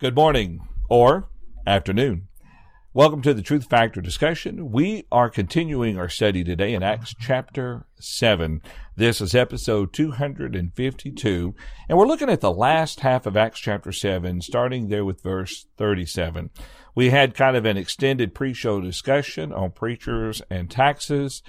good 0.00 0.16
morning, 0.16 0.66
or 0.88 1.28
afternoon. 1.66 2.26
Welcome 2.94 3.20
to 3.20 3.34
the 3.34 3.42
Truth 3.42 3.68
Factor 3.68 4.00
discussion. 4.00 4.72
We 4.72 5.04
are 5.12 5.28
continuing 5.28 5.98
our 5.98 6.08
study 6.08 6.42
today 6.42 6.72
in 6.72 6.82
Acts 6.82 7.14
chapter 7.20 7.84
7. 7.98 8.62
This 8.96 9.20
is 9.20 9.34
episode 9.34 9.92
252, 9.92 11.54
and 11.86 11.98
we're 11.98 12.06
looking 12.06 12.30
at 12.30 12.40
the 12.40 12.50
last 12.50 13.00
half 13.00 13.26
of 13.26 13.36
Acts 13.36 13.60
chapter 13.60 13.92
7, 13.92 14.40
starting 14.40 14.88
there 14.88 15.04
with 15.04 15.22
verse 15.22 15.66
37. 15.76 16.48
We 16.94 17.10
had 17.10 17.34
kind 17.34 17.54
of 17.54 17.66
an 17.66 17.76
extended 17.76 18.34
pre 18.34 18.54
show 18.54 18.80
discussion 18.80 19.52
on 19.52 19.72
preachers 19.72 20.40
and 20.48 20.70
taxes, 20.70 21.42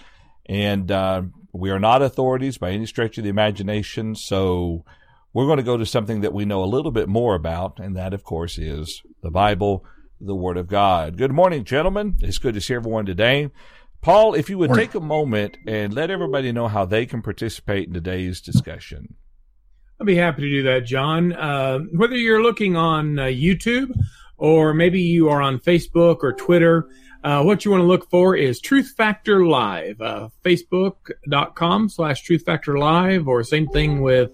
and 0.45 0.91
uh, 0.91 1.21
we 1.53 1.69
are 1.69 1.79
not 1.79 2.01
authorities 2.01 2.57
by 2.57 2.71
any 2.71 2.85
stretch 2.85 3.17
of 3.17 3.23
the 3.23 3.29
imagination, 3.29 4.13
so 4.13 4.83
we're 5.33 5.45
going 5.45 5.57
to 5.57 5.63
go 5.63 5.77
to 5.77 5.85
something 5.85 6.21
that 6.21 6.33
we 6.33 6.45
know 6.45 6.63
a 6.63 6.65
little 6.65 6.91
bit 6.91 7.07
more 7.07 7.35
about, 7.35 7.79
and 7.79 7.95
that, 7.95 8.13
of 8.13 8.23
course, 8.23 8.57
is 8.57 9.01
the 9.21 9.31
Bible, 9.31 9.85
the 10.19 10.35
Word 10.35 10.57
of 10.57 10.67
God. 10.67 11.17
Good 11.17 11.31
morning, 11.31 11.63
gentlemen. 11.63 12.17
It's 12.21 12.37
good 12.37 12.53
to 12.55 12.61
see 12.61 12.73
everyone 12.73 13.05
today. 13.05 13.49
Paul, 14.01 14.33
if 14.33 14.49
you 14.49 14.57
would 14.57 14.73
take 14.73 14.95
a 14.95 14.99
moment 14.99 15.57
and 15.67 15.93
let 15.93 16.09
everybody 16.09 16.51
know 16.51 16.67
how 16.67 16.85
they 16.85 17.05
can 17.05 17.21
participate 17.21 17.87
in 17.87 17.93
today's 17.93 18.41
discussion. 18.41 19.15
I'd 19.99 20.07
be 20.07 20.15
happy 20.15 20.41
to 20.41 20.49
do 20.49 20.63
that, 20.63 20.85
John. 20.85 21.31
Uh, 21.33 21.79
whether 21.93 22.15
you're 22.15 22.41
looking 22.41 22.75
on 22.75 23.19
uh, 23.19 23.25
YouTube 23.25 23.93
or 24.37 24.73
maybe 24.73 24.99
you 24.99 25.29
are 25.29 25.39
on 25.39 25.59
Facebook 25.59 26.23
or 26.23 26.33
Twitter, 26.33 26.89
uh, 27.23 27.43
what 27.43 27.63
you 27.63 27.69
want 27.69 27.81
to 27.81 27.87
look 27.87 28.09
for 28.09 28.35
is 28.35 28.59
Truth 28.59 28.95
Factor 28.97 29.45
Live, 29.45 30.01
uh, 30.01 30.29
facebook.com 30.43 31.89
slash 31.89 32.23
Truth 32.23 32.43
Factor 32.43 32.79
Live, 32.79 33.27
or 33.27 33.43
same 33.43 33.67
thing 33.67 34.01
with 34.01 34.31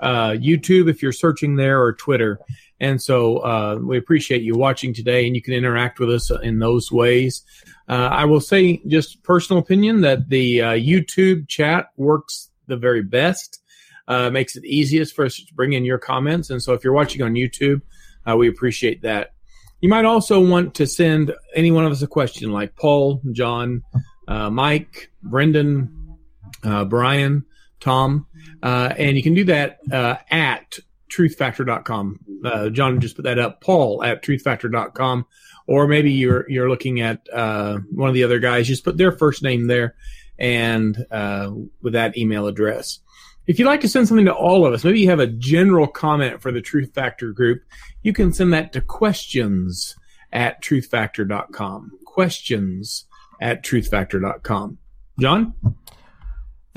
uh, 0.00 0.30
YouTube 0.30 0.88
if 0.88 1.02
you're 1.02 1.12
searching 1.12 1.56
there 1.56 1.82
or 1.82 1.92
Twitter. 1.92 2.38
And 2.80 3.02
so 3.02 3.38
uh, 3.38 3.78
we 3.82 3.98
appreciate 3.98 4.42
you 4.42 4.54
watching 4.54 4.94
today, 4.94 5.26
and 5.26 5.34
you 5.34 5.42
can 5.42 5.54
interact 5.54 5.98
with 5.98 6.10
us 6.10 6.30
in 6.42 6.60
those 6.60 6.92
ways. 6.92 7.42
Uh, 7.88 8.08
I 8.12 8.24
will 8.24 8.40
say, 8.40 8.80
just 8.86 9.22
personal 9.24 9.60
opinion, 9.60 10.02
that 10.02 10.28
the 10.28 10.62
uh, 10.62 10.70
YouTube 10.72 11.48
chat 11.48 11.86
works 11.96 12.50
the 12.66 12.76
very 12.76 13.02
best. 13.02 13.60
Uh, 14.06 14.30
makes 14.30 14.56
it 14.56 14.64
easiest 14.64 15.14
for 15.14 15.26
us 15.26 15.36
to 15.36 15.54
bring 15.54 15.74
in 15.74 15.84
your 15.84 15.98
comments. 15.98 16.48
And 16.48 16.62
so 16.62 16.72
if 16.72 16.82
you're 16.82 16.94
watching 16.94 17.20
on 17.20 17.34
YouTube, 17.34 17.82
uh, 18.26 18.36
we 18.36 18.48
appreciate 18.48 19.02
that. 19.02 19.32
You 19.80 19.90
might 19.90 20.06
also 20.06 20.40
want 20.40 20.74
to 20.76 20.86
send 20.86 21.34
any 21.54 21.70
one 21.70 21.84
of 21.84 21.92
us 21.92 22.00
a 22.00 22.06
question, 22.06 22.50
like 22.50 22.74
Paul, 22.74 23.20
John, 23.32 23.82
Mike, 24.26 25.10
Brendan, 25.22 26.16
Brian, 26.62 27.44
Tom. 27.80 28.26
Uh, 28.62 28.92
and 28.96 29.16
you 29.16 29.22
can 29.22 29.34
do 29.34 29.44
that 29.44 29.78
uh, 29.92 30.16
at 30.30 30.78
truthfactor.com. 31.10 32.20
Uh, 32.44 32.68
John 32.70 33.00
just 33.00 33.16
put 33.16 33.22
that 33.22 33.38
up. 33.38 33.60
Paul 33.60 34.02
at 34.02 34.22
truthfactor.com. 34.22 35.26
Or 35.66 35.86
maybe 35.86 36.10
you're 36.10 36.48
you're 36.50 36.70
looking 36.70 37.00
at 37.00 37.26
uh, 37.32 37.78
one 37.90 38.08
of 38.08 38.14
the 38.14 38.24
other 38.24 38.38
guys. 38.38 38.66
Just 38.66 38.84
put 38.84 38.96
their 38.96 39.12
first 39.12 39.42
name 39.42 39.66
there 39.66 39.96
and 40.38 41.04
uh, 41.10 41.50
with 41.82 41.92
that 41.92 42.16
email 42.16 42.46
address. 42.46 43.00
If 43.46 43.58
you'd 43.58 43.66
like 43.66 43.80
to 43.80 43.88
send 43.88 44.08
something 44.08 44.26
to 44.26 44.34
all 44.34 44.66
of 44.66 44.74
us, 44.74 44.84
maybe 44.84 45.00
you 45.00 45.08
have 45.08 45.20
a 45.20 45.26
general 45.26 45.86
comment 45.86 46.40
for 46.42 46.52
the 46.52 46.60
Truth 46.60 46.92
Factor 46.94 47.32
group, 47.32 47.62
you 48.02 48.12
can 48.12 48.32
send 48.32 48.52
that 48.52 48.72
to 48.74 48.80
questions 48.80 49.96
at 50.32 50.62
truthfactor.com. 50.62 51.92
Questions 52.04 53.06
at 53.40 53.64
truthfactor.com. 53.64 54.78
John? 55.18 55.54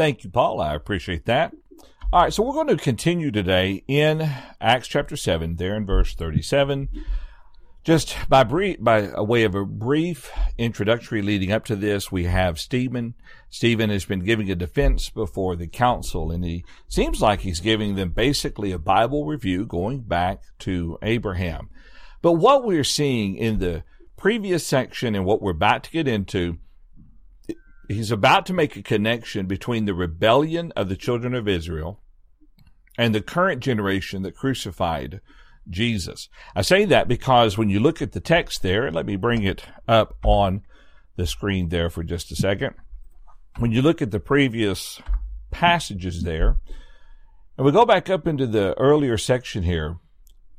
Thank 0.01 0.23
you, 0.23 0.31
Paul. 0.31 0.59
I 0.59 0.73
appreciate 0.73 1.25
that. 1.25 1.53
All 2.11 2.23
right, 2.23 2.33
so 2.33 2.41
we're 2.41 2.53
going 2.53 2.75
to 2.75 2.83
continue 2.83 3.29
today 3.29 3.83
in 3.87 4.27
Acts 4.59 4.87
chapter 4.87 5.15
7, 5.15 5.57
there 5.57 5.75
in 5.75 5.85
verse 5.85 6.15
37. 6.15 6.89
Just 7.83 8.17
by 8.27 8.43
brief, 8.43 8.77
by 8.79 9.11
a 9.13 9.23
way 9.23 9.43
of 9.43 9.53
a 9.53 9.63
brief 9.63 10.31
introductory 10.57 11.21
leading 11.21 11.51
up 11.51 11.65
to 11.65 11.75
this, 11.75 12.11
we 12.11 12.23
have 12.23 12.59
Stephen. 12.59 13.13
Stephen 13.51 13.91
has 13.91 14.05
been 14.05 14.25
giving 14.25 14.49
a 14.49 14.55
defense 14.55 15.11
before 15.11 15.55
the 15.55 15.67
council, 15.67 16.31
and 16.31 16.43
he 16.43 16.65
seems 16.87 17.21
like 17.21 17.41
he's 17.41 17.59
giving 17.59 17.93
them 17.93 18.09
basically 18.09 18.71
a 18.71 18.79
Bible 18.79 19.27
review 19.27 19.67
going 19.67 19.99
back 19.99 20.41
to 20.57 20.97
Abraham. 21.03 21.69
But 22.23 22.31
what 22.31 22.65
we're 22.65 22.83
seeing 22.83 23.35
in 23.35 23.59
the 23.59 23.83
previous 24.17 24.65
section 24.65 25.13
and 25.13 25.25
what 25.25 25.43
we're 25.43 25.51
about 25.51 25.83
to 25.83 25.91
get 25.91 26.07
into 26.07 26.57
he's 27.93 28.11
about 28.11 28.45
to 28.45 28.53
make 28.53 28.75
a 28.75 28.83
connection 28.83 29.45
between 29.45 29.85
the 29.85 29.93
rebellion 29.93 30.71
of 30.75 30.89
the 30.89 30.95
children 30.95 31.33
of 31.33 31.47
Israel 31.47 31.99
and 32.97 33.15
the 33.15 33.21
current 33.21 33.61
generation 33.61 34.21
that 34.23 34.35
crucified 34.35 35.21
Jesus. 35.69 36.29
I 36.55 36.61
say 36.61 36.85
that 36.85 37.07
because 37.07 37.57
when 37.57 37.69
you 37.69 37.79
look 37.79 38.01
at 38.01 38.11
the 38.11 38.19
text 38.19 38.61
there, 38.61 38.85
and 38.85 38.95
let 38.95 39.05
me 39.05 39.15
bring 39.15 39.43
it 39.43 39.63
up 39.87 40.15
on 40.23 40.63
the 41.15 41.27
screen 41.27 41.69
there 41.69 41.89
for 41.89 42.03
just 42.03 42.31
a 42.31 42.35
second. 42.35 42.75
When 43.57 43.71
you 43.71 43.81
look 43.81 44.01
at 44.01 44.11
the 44.11 44.19
previous 44.19 45.01
passages 45.51 46.23
there, 46.23 46.57
and 47.57 47.65
we 47.65 47.71
go 47.71 47.85
back 47.85 48.09
up 48.09 48.27
into 48.27 48.47
the 48.47 48.77
earlier 48.77 49.17
section 49.17 49.63
here. 49.63 49.97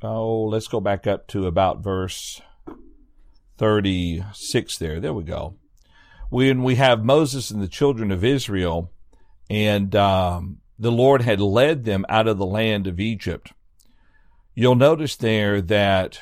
Oh, 0.01 0.43
let's 0.43 0.67
go 0.67 0.79
back 0.79 1.07
up 1.07 1.27
to 1.29 1.47
about 1.47 1.83
verse 1.83 2.41
36 3.57 4.77
there. 4.77 4.99
There 4.99 5.13
we 5.13 5.23
go 5.23 5.55
when 6.33 6.63
we 6.63 6.73
have 6.73 7.05
Moses 7.05 7.51
and 7.51 7.61
the 7.61 7.67
children 7.67 8.09
of 8.11 8.23
Israel, 8.23 8.91
and 9.51 9.95
um, 9.95 10.57
the 10.79 10.91
Lord 10.91 11.21
had 11.21 11.39
led 11.39 11.85
them 11.85 12.07
out 12.09 12.27
of 12.27 12.39
the 12.39 12.45
land 12.45 12.87
of 12.87 12.99
Egypt, 12.99 13.53
you'll 14.55 14.73
notice 14.73 15.15
there 15.15 15.61
that 15.61 16.19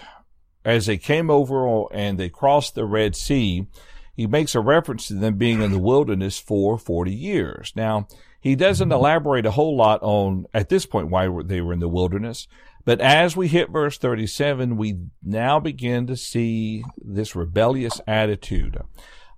as 0.65 0.85
they 0.85 0.97
came 0.97 1.29
over 1.29 1.85
and 1.93 2.17
they 2.19 2.27
crossed 2.27 2.75
the 2.75 2.83
Red 2.83 3.15
Sea, 3.15 3.67
he 4.13 4.27
makes 4.27 4.53
a 4.53 4.59
reference 4.59 5.07
to 5.07 5.13
them 5.13 5.37
being 5.37 5.61
in 5.61 5.71
the 5.71 5.79
wilderness 5.79 6.37
for 6.37 6.77
40 6.77 7.13
years. 7.13 7.71
Now, 7.77 8.09
he 8.41 8.57
doesn't 8.57 8.91
elaborate 8.91 9.45
a 9.45 9.51
whole 9.51 9.77
lot 9.77 10.03
on, 10.03 10.45
at 10.53 10.67
this 10.67 10.85
point, 10.85 11.09
why 11.09 11.29
they 11.45 11.61
were 11.61 11.71
in 11.71 11.79
the 11.79 11.87
wilderness. 11.87 12.49
But 12.83 12.99
as 12.99 13.37
we 13.37 13.47
hit 13.47 13.69
verse 13.69 13.97
37, 13.97 14.75
we 14.75 14.97
now 15.23 15.61
begin 15.61 16.05
to 16.07 16.17
see 16.17 16.83
this 16.97 17.33
rebellious 17.33 18.01
attitude. 18.05 18.77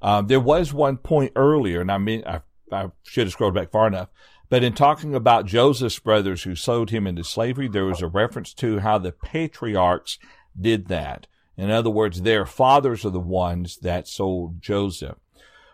Um, 0.03 0.27
there 0.27 0.39
was 0.39 0.73
one 0.73 0.97
point 0.97 1.31
earlier, 1.35 1.81
and 1.81 1.91
I 1.91 1.97
mean, 1.97 2.23
I, 2.27 2.41
I 2.71 2.91
should 3.03 3.25
have 3.25 3.31
scrolled 3.33 3.55
back 3.55 3.71
far 3.71 3.87
enough. 3.87 4.09
But 4.49 4.63
in 4.63 4.73
talking 4.73 5.15
about 5.15 5.47
Joseph's 5.47 5.97
brothers 5.97 6.43
who 6.43 6.55
sold 6.55 6.91
him 6.91 7.07
into 7.07 7.23
slavery, 7.23 7.67
there 7.69 7.85
was 7.85 8.01
a 8.01 8.07
reference 8.07 8.53
to 8.55 8.79
how 8.79 8.97
the 8.99 9.13
patriarchs 9.13 10.19
did 10.59 10.89
that. 10.89 11.25
In 11.57 11.71
other 11.71 11.89
words, 11.89 12.21
their 12.21 12.45
fathers 12.45 13.05
are 13.05 13.11
the 13.11 13.19
ones 13.19 13.77
that 13.77 14.07
sold 14.07 14.61
Joseph. 14.61 15.15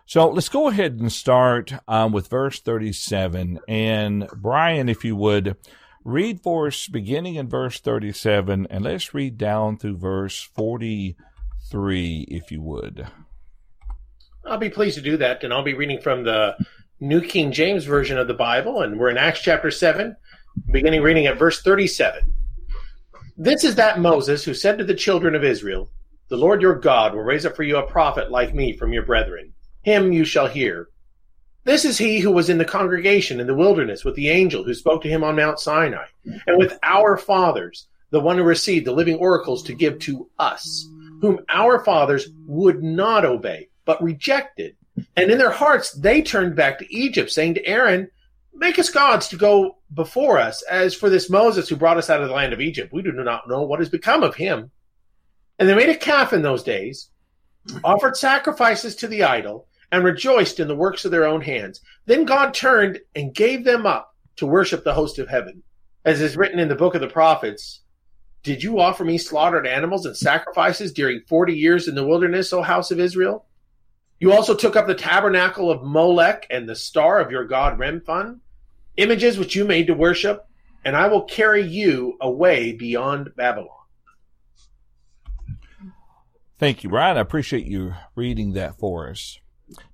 So 0.06 0.28
let's 0.30 0.48
go 0.48 0.68
ahead 0.68 0.98
and 0.98 1.12
start 1.12 1.72
um, 1.88 2.12
with 2.12 2.28
verse 2.28 2.60
37. 2.60 3.60
And 3.68 4.28
Brian, 4.34 4.88
if 4.88 5.04
you 5.04 5.16
would, 5.16 5.56
read 6.04 6.40
for 6.40 6.68
us 6.68 6.88
beginning 6.88 7.34
in 7.34 7.48
verse 7.48 7.80
37, 7.80 8.66
and 8.70 8.84
let's 8.84 9.12
read 9.12 9.36
down 9.36 9.76
through 9.76 9.98
verse 9.98 10.40
43, 10.42 12.26
if 12.28 12.50
you 12.50 12.62
would. 12.62 13.06
I'll 14.44 14.58
be 14.58 14.70
pleased 14.70 14.96
to 14.96 15.02
do 15.02 15.16
that, 15.18 15.44
and 15.44 15.52
I'll 15.52 15.62
be 15.62 15.74
reading 15.74 16.00
from 16.00 16.24
the 16.24 16.56
New 16.98 17.20
King 17.20 17.52
James 17.52 17.84
Version 17.84 18.16
of 18.18 18.26
the 18.26 18.34
Bible, 18.34 18.82
and 18.82 18.98
we're 18.98 19.10
in 19.10 19.18
Acts 19.18 19.42
chapter 19.42 19.70
7, 19.70 20.16
beginning 20.70 21.02
reading 21.02 21.26
at 21.26 21.38
verse 21.38 21.62
37. 21.62 22.32
This 23.36 23.64
is 23.64 23.74
that 23.74 24.00
Moses 24.00 24.44
who 24.44 24.54
said 24.54 24.78
to 24.78 24.84
the 24.84 24.94
children 24.94 25.34
of 25.34 25.44
Israel, 25.44 25.90
The 26.28 26.38
Lord 26.38 26.62
your 26.62 26.74
God 26.74 27.14
will 27.14 27.22
raise 27.22 27.44
up 27.44 27.54
for 27.54 27.62
you 27.62 27.76
a 27.76 27.86
prophet 27.86 28.30
like 28.30 28.54
me 28.54 28.76
from 28.76 28.92
your 28.92 29.04
brethren. 29.04 29.52
Him 29.82 30.12
you 30.12 30.24
shall 30.24 30.46
hear. 30.46 30.88
This 31.64 31.84
is 31.84 31.98
he 31.98 32.20
who 32.20 32.32
was 32.32 32.48
in 32.48 32.58
the 32.58 32.64
congregation 32.64 33.40
in 33.40 33.46
the 33.46 33.54
wilderness 33.54 34.04
with 34.04 34.14
the 34.14 34.30
angel 34.30 34.64
who 34.64 34.74
spoke 34.74 35.02
to 35.02 35.08
him 35.08 35.22
on 35.22 35.36
Mount 35.36 35.60
Sinai, 35.60 36.06
and 36.46 36.58
with 36.58 36.78
our 36.82 37.18
fathers, 37.18 37.86
the 38.10 38.20
one 38.20 38.38
who 38.38 38.42
received 38.42 38.86
the 38.86 38.92
living 38.92 39.16
oracles 39.16 39.62
to 39.64 39.74
give 39.74 39.98
to 40.00 40.28
us, 40.38 40.88
whom 41.20 41.40
our 41.50 41.84
fathers 41.84 42.28
would 42.46 42.82
not 42.82 43.26
obey 43.26 43.69
but 43.84 44.02
rejected. 44.02 44.76
And 45.16 45.30
in 45.30 45.38
their 45.38 45.50
hearts, 45.50 45.92
they 45.92 46.22
turned 46.22 46.56
back 46.56 46.78
to 46.78 46.94
Egypt, 46.94 47.30
saying 47.30 47.54
to 47.54 47.66
Aaron, 47.66 48.10
Make 48.52 48.78
us 48.78 48.90
gods 48.90 49.28
to 49.28 49.36
go 49.36 49.78
before 49.94 50.38
us. 50.38 50.62
As 50.62 50.94
for 50.94 51.08
this 51.08 51.30
Moses 51.30 51.68
who 51.68 51.76
brought 51.76 51.96
us 51.96 52.10
out 52.10 52.20
of 52.20 52.28
the 52.28 52.34
land 52.34 52.52
of 52.52 52.60
Egypt, 52.60 52.92
we 52.92 53.02
do 53.02 53.12
not 53.12 53.48
know 53.48 53.62
what 53.62 53.78
has 53.78 53.88
become 53.88 54.22
of 54.22 54.34
him. 54.34 54.70
And 55.58 55.68
they 55.68 55.74
made 55.74 55.88
a 55.88 55.96
calf 55.96 56.32
in 56.32 56.42
those 56.42 56.62
days, 56.62 57.10
offered 57.84 58.16
sacrifices 58.16 58.96
to 58.96 59.06
the 59.06 59.22
idol, 59.22 59.66
and 59.92 60.04
rejoiced 60.04 60.60
in 60.60 60.68
the 60.68 60.74
works 60.74 61.04
of 61.04 61.10
their 61.10 61.26
own 61.26 61.40
hands. 61.40 61.80
Then 62.06 62.24
God 62.24 62.54
turned 62.54 63.00
and 63.14 63.34
gave 63.34 63.64
them 63.64 63.86
up 63.86 64.14
to 64.36 64.46
worship 64.46 64.84
the 64.84 64.94
host 64.94 65.18
of 65.18 65.28
heaven. 65.28 65.62
As 66.04 66.20
is 66.20 66.36
written 66.36 66.58
in 66.58 66.68
the 66.68 66.74
book 66.74 66.94
of 66.94 67.00
the 67.00 67.08
prophets, 67.08 67.80
Did 68.42 68.62
you 68.62 68.80
offer 68.80 69.04
me 69.04 69.18
slaughtered 69.18 69.66
animals 69.66 70.06
and 70.06 70.16
sacrifices 70.16 70.92
during 70.92 71.22
forty 71.28 71.54
years 71.54 71.88
in 71.88 71.94
the 71.94 72.06
wilderness, 72.06 72.52
O 72.52 72.62
house 72.62 72.90
of 72.90 73.00
Israel? 73.00 73.46
You 74.20 74.34
also 74.34 74.54
took 74.54 74.76
up 74.76 74.86
the 74.86 74.94
tabernacle 74.94 75.70
of 75.70 75.82
Molech 75.82 76.46
and 76.50 76.68
the 76.68 76.76
star 76.76 77.20
of 77.20 77.30
your 77.30 77.46
god 77.46 77.78
Remphan, 77.78 78.40
images 78.98 79.38
which 79.38 79.56
you 79.56 79.64
made 79.64 79.86
to 79.86 79.94
worship, 79.94 80.46
and 80.84 80.94
I 80.94 81.08
will 81.08 81.22
carry 81.22 81.62
you 81.62 82.18
away 82.20 82.72
beyond 82.72 83.34
Babylon. 83.34 83.68
Thank 86.58 86.84
you, 86.84 86.90
Brian. 86.90 87.16
I 87.16 87.20
appreciate 87.20 87.64
you 87.64 87.94
reading 88.14 88.52
that 88.52 88.78
for 88.78 89.08
us. 89.08 89.38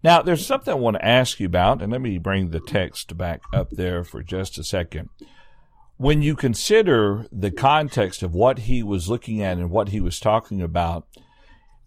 Now, 0.02 0.22
there's 0.22 0.44
something 0.44 0.72
I 0.72 0.76
want 0.76 0.96
to 0.96 1.04
ask 1.04 1.38
you 1.38 1.46
about, 1.46 1.80
and 1.80 1.92
let 1.92 2.00
me 2.00 2.18
bring 2.18 2.50
the 2.50 2.58
text 2.58 3.16
back 3.16 3.42
up 3.52 3.70
there 3.70 4.02
for 4.02 4.24
just 4.24 4.58
a 4.58 4.64
second. 4.64 5.08
When 5.98 6.22
you 6.22 6.34
consider 6.34 7.26
the 7.30 7.52
context 7.52 8.24
of 8.24 8.34
what 8.34 8.60
he 8.60 8.82
was 8.82 9.08
looking 9.08 9.40
at 9.40 9.58
and 9.58 9.70
what 9.70 9.90
he 9.90 10.00
was 10.00 10.18
talking 10.18 10.60
about, 10.60 11.06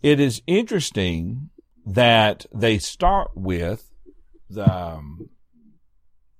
it 0.01 0.21
is 0.21 0.41
interesting 0.47 1.49
that 1.93 2.45
they 2.53 2.77
start 2.77 3.31
with 3.35 3.89
the 4.49 4.71
um, 4.71 5.29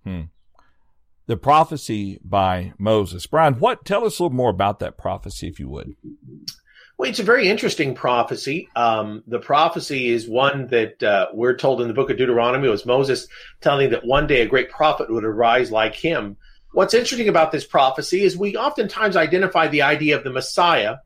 hmm, 0.04 0.22
the 1.26 1.38
prophecy 1.38 2.20
by 2.24 2.74
Moses. 2.78 3.26
Brian, 3.26 3.56
what 3.56 3.84
tell 3.84 4.06
us 4.06 4.20
a 4.20 4.24
little 4.24 4.36
more 4.36 4.52
about 4.52 4.80
that 4.80 4.98
prophecy, 4.98 5.48
if 5.48 5.60
you 5.60 5.68
would. 5.70 5.96
Well, 6.98 7.10
it's 7.10 7.20
a 7.20 7.24
very 7.24 7.48
interesting 7.48 7.96
prophecy. 7.96 8.68
Um, 8.76 9.24
the 9.26 9.40
prophecy 9.40 10.10
is 10.10 10.28
one 10.28 10.68
that 10.68 11.02
uh, 11.02 11.28
we're 11.34 11.56
told 11.56 11.82
in 11.82 11.88
the 11.88 11.94
book 11.94 12.10
of 12.10 12.18
Deuteronomy. 12.18 12.68
Was 12.68 12.86
Moses 12.86 13.28
telling 13.62 13.92
that 13.92 14.06
one 14.06 14.28
day 14.28 14.42
a 14.42 14.48
great 14.48 14.70
prophet 14.70 15.10
would 15.10 15.24
arise 15.24 15.72
like 15.72 15.96
him. 15.96 16.38
What's 16.74 16.94
interesting 16.94 17.30
about 17.30 17.52
this 17.52 17.66
prophecy 17.66 18.22
is 18.22 18.38
we 18.38 18.56
oftentimes 18.56 19.16
identify 19.16 19.68
the 19.68 19.82
idea 19.82 20.16
of 20.16 20.24
the 20.24 20.30
Messiah, 20.30 20.98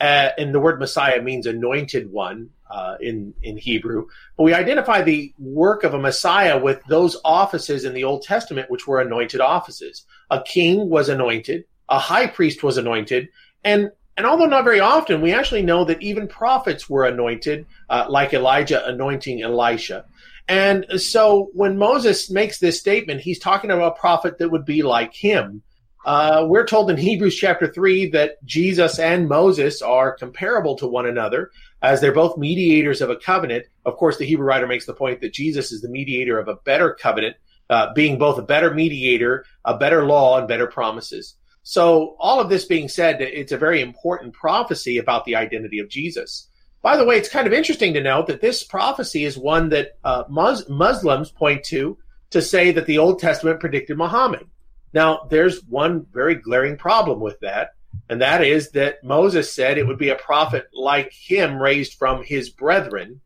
uh, 0.00 0.28
and 0.38 0.54
the 0.54 0.60
word 0.60 0.78
Messiah 0.78 1.20
means 1.20 1.46
anointed 1.46 2.12
one 2.12 2.50
uh, 2.70 2.96
in 3.00 3.34
in 3.42 3.56
Hebrew. 3.56 4.06
But 4.36 4.44
we 4.44 4.54
identify 4.54 5.02
the 5.02 5.32
work 5.38 5.84
of 5.84 5.94
a 5.94 5.98
Messiah 5.98 6.58
with 6.58 6.82
those 6.88 7.16
offices 7.24 7.84
in 7.84 7.94
the 7.94 8.04
Old 8.04 8.22
Testament, 8.22 8.70
which 8.70 8.86
were 8.86 9.00
anointed 9.00 9.40
offices. 9.40 10.04
A 10.30 10.42
king 10.42 10.88
was 10.88 11.08
anointed, 11.08 11.64
a 11.88 11.98
high 11.98 12.26
priest 12.26 12.62
was 12.62 12.76
anointed, 12.76 13.28
and 13.64 13.90
and 14.16 14.26
although 14.26 14.46
not 14.46 14.64
very 14.64 14.80
often, 14.80 15.20
we 15.20 15.32
actually 15.32 15.62
know 15.62 15.84
that 15.84 16.02
even 16.02 16.26
prophets 16.26 16.90
were 16.90 17.04
anointed, 17.04 17.66
uh, 17.88 18.06
like 18.08 18.34
Elijah 18.34 18.84
anointing 18.84 19.42
Elisha. 19.42 20.06
And 20.48 20.86
so 20.96 21.50
when 21.52 21.78
Moses 21.78 22.28
makes 22.30 22.58
this 22.58 22.80
statement, 22.80 23.20
he's 23.20 23.38
talking 23.38 23.70
about 23.70 23.96
a 23.96 24.00
prophet 24.00 24.38
that 24.38 24.50
would 24.50 24.64
be 24.64 24.82
like 24.82 25.14
him. 25.14 25.62
Uh, 26.04 26.46
we're 26.48 26.66
told 26.66 26.90
in 26.90 26.96
Hebrews 26.96 27.36
chapter 27.36 27.70
3 27.72 28.10
that 28.10 28.42
Jesus 28.44 28.98
and 28.98 29.28
Moses 29.28 29.82
are 29.82 30.16
comparable 30.16 30.74
to 30.76 30.86
one 30.86 31.06
another 31.06 31.50
as 31.82 32.00
they're 32.00 32.12
both 32.12 32.38
mediators 32.38 33.00
of 33.00 33.10
a 33.10 33.16
covenant. 33.16 33.66
Of 33.84 33.96
course, 33.96 34.16
the 34.18 34.24
Hebrew 34.24 34.46
writer 34.46 34.66
makes 34.66 34.86
the 34.86 34.94
point 34.94 35.20
that 35.20 35.32
Jesus 35.32 35.72
is 35.72 35.80
the 35.80 35.88
mediator 35.88 36.38
of 36.38 36.48
a 36.48 36.56
better 36.56 36.94
covenant, 36.94 37.36
uh, 37.70 37.92
being 37.94 38.18
both 38.18 38.38
a 38.38 38.42
better 38.42 38.72
mediator, 38.74 39.44
a 39.64 39.76
better 39.76 40.06
law, 40.06 40.38
and 40.38 40.48
better 40.48 40.66
promises. 40.66 41.36
So, 41.62 42.16
all 42.18 42.40
of 42.40 42.48
this 42.48 42.64
being 42.64 42.88
said, 42.88 43.20
it's 43.20 43.52
a 43.52 43.58
very 43.58 43.82
important 43.82 44.32
prophecy 44.32 44.98
about 44.98 45.24
the 45.24 45.36
identity 45.36 45.78
of 45.80 45.88
Jesus. 45.90 46.48
By 46.80 46.96
the 46.96 47.04
way, 47.04 47.18
it's 47.18 47.28
kind 47.28 47.46
of 47.46 47.52
interesting 47.52 47.92
to 47.94 48.00
note 48.00 48.28
that 48.28 48.40
this 48.40 48.64
prophecy 48.64 49.24
is 49.24 49.36
one 49.36 49.68
that 49.70 49.98
uh, 50.04 50.24
Mus- 50.28 50.68
Muslims 50.68 51.30
point 51.30 51.64
to 51.64 51.98
to 52.30 52.40
say 52.40 52.70
that 52.72 52.86
the 52.86 52.98
Old 52.98 53.18
Testament 53.18 53.60
predicted 53.60 53.98
Muhammad. 53.98 54.46
Now, 54.92 55.26
there's 55.28 55.62
one 55.64 56.06
very 56.12 56.34
glaring 56.34 56.76
problem 56.76 57.20
with 57.20 57.38
that, 57.40 57.70
and 58.08 58.20
that 58.22 58.42
is 58.42 58.70
that 58.70 59.04
Moses 59.04 59.52
said 59.52 59.76
it 59.76 59.86
would 59.86 59.98
be 59.98 60.08
a 60.08 60.14
prophet 60.14 60.68
like 60.72 61.12
him 61.12 61.60
raised 61.60 61.94
from 61.94 62.22
his 62.22 62.50
brethren, 62.50 63.20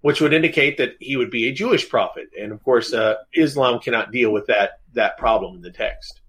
which 0.00 0.20
would 0.20 0.32
indicate 0.32 0.78
that 0.78 0.96
he 1.00 1.16
would 1.16 1.30
be 1.30 1.48
a 1.48 1.52
Jewish 1.52 1.88
prophet. 1.88 2.28
And 2.40 2.52
of 2.52 2.62
course, 2.64 2.92
uh, 2.92 3.16
Islam 3.34 3.80
cannot 3.80 4.12
deal 4.12 4.32
with 4.32 4.46
that 4.46 4.80
that 4.94 5.18
problem 5.18 5.56
in 5.56 5.62
the 5.62 5.70
text. 5.70 6.20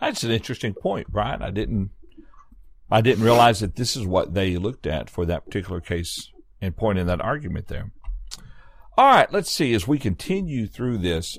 That's 0.00 0.24
an 0.24 0.30
interesting 0.30 0.74
point, 0.74 1.08
Brian. 1.08 1.42
I 1.42 1.50
didn't 1.50 1.90
I 2.90 3.00
didn't 3.00 3.24
realize 3.24 3.60
that 3.60 3.76
this 3.76 3.96
is 3.96 4.06
what 4.06 4.34
they 4.34 4.56
looked 4.56 4.86
at 4.86 5.10
for 5.10 5.26
that 5.26 5.44
particular 5.44 5.80
case 5.80 6.30
and 6.60 6.76
pointing 6.76 7.06
that 7.06 7.20
argument 7.20 7.68
there. 7.68 7.90
All 8.96 9.06
right, 9.06 9.30
let's 9.32 9.50
see 9.50 9.74
as 9.74 9.86
we 9.86 9.98
continue 9.98 10.66
through 10.66 10.98
this. 10.98 11.38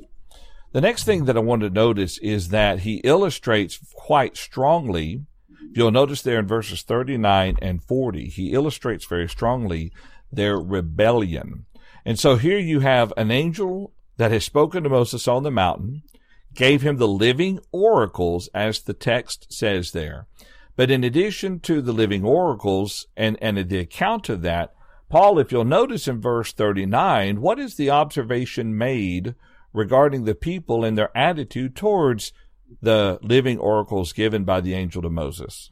The 0.73 0.81
next 0.81 1.05
thing 1.05 1.25
that 1.25 1.37
I 1.37 1.39
want 1.39 1.61
to 1.61 1.69
notice 1.69 2.17
is 2.19 2.49
that 2.49 2.79
he 2.79 2.97
illustrates 2.97 3.79
quite 3.95 4.37
strongly. 4.37 5.25
You'll 5.73 5.91
notice 5.91 6.21
there 6.21 6.39
in 6.39 6.47
verses 6.47 6.81
39 6.81 7.57
and 7.61 7.83
40, 7.83 8.29
he 8.29 8.53
illustrates 8.53 9.05
very 9.05 9.29
strongly 9.29 9.91
their 10.31 10.57
rebellion. 10.57 11.65
And 12.05 12.17
so 12.17 12.37
here 12.37 12.57
you 12.57 12.79
have 12.79 13.13
an 13.17 13.31
angel 13.31 13.93
that 14.17 14.31
has 14.31 14.43
spoken 14.43 14.83
to 14.83 14.89
Moses 14.89 15.27
on 15.27 15.43
the 15.43 15.51
mountain 15.51 16.03
gave 16.57 16.81
him 16.81 16.97
the 16.97 17.07
living 17.07 17.59
oracles, 17.71 18.49
as 18.53 18.81
the 18.81 18.93
text 18.93 19.53
says 19.53 19.91
there. 19.91 20.27
But 20.75 20.91
in 20.91 21.03
addition 21.03 21.59
to 21.61 21.81
the 21.81 21.93
living 21.93 22.23
oracles 22.23 23.07
and, 23.15 23.37
and 23.41 23.57
the 23.69 23.79
account 23.79 24.27
of 24.29 24.41
that, 24.41 24.73
Paul, 25.09 25.39
if 25.39 25.51
you'll 25.51 25.65
notice 25.65 26.07
in 26.07 26.19
verse 26.19 26.51
39, 26.51 27.41
what 27.41 27.59
is 27.59 27.75
the 27.75 27.89
observation 27.89 28.77
made 28.77 29.35
regarding 29.71 30.25
the 30.25 30.35
people 30.35 30.83
and 30.83 30.97
their 30.97 31.15
attitude 31.15 31.75
towards 31.75 32.33
the 32.81 33.19
living 33.21 33.57
oracles 33.57 34.13
given 34.13 34.43
by 34.43 34.61
the 34.61 34.73
angel 34.73 35.01
to 35.01 35.09
Moses? 35.09 35.71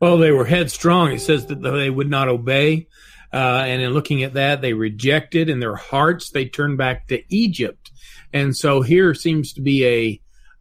Well, 0.00 0.18
they 0.18 0.30
were 0.30 0.44
headstrong. 0.44 1.12
It 1.12 1.20
says 1.20 1.46
that 1.46 1.62
they 1.62 1.90
would 1.90 2.08
not 2.08 2.28
obey. 2.28 2.88
Uh, 3.32 3.64
and 3.66 3.82
in 3.82 3.92
looking 3.92 4.22
at 4.22 4.34
that, 4.34 4.62
they 4.62 4.72
rejected 4.72 5.48
in 5.48 5.60
their 5.60 5.76
hearts, 5.76 6.30
they 6.30 6.46
turned 6.46 6.78
back 6.78 7.08
to 7.08 7.22
Egypt. 7.28 7.90
And 8.32 8.56
so 8.56 8.80
here 8.80 9.12
seems 9.14 9.52
to 9.54 9.60
be 9.60 9.86
a, 9.86 10.20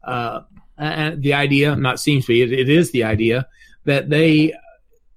uh, 0.10 0.42
the 0.78 1.34
idea, 1.34 1.76
not 1.76 2.00
seems 2.00 2.26
to 2.26 2.34
be, 2.34 2.42
it, 2.42 2.52
it 2.52 2.70
is 2.70 2.92
the 2.92 3.06
idea 3.06 3.48
that 3.86 4.10
they, 4.10 4.54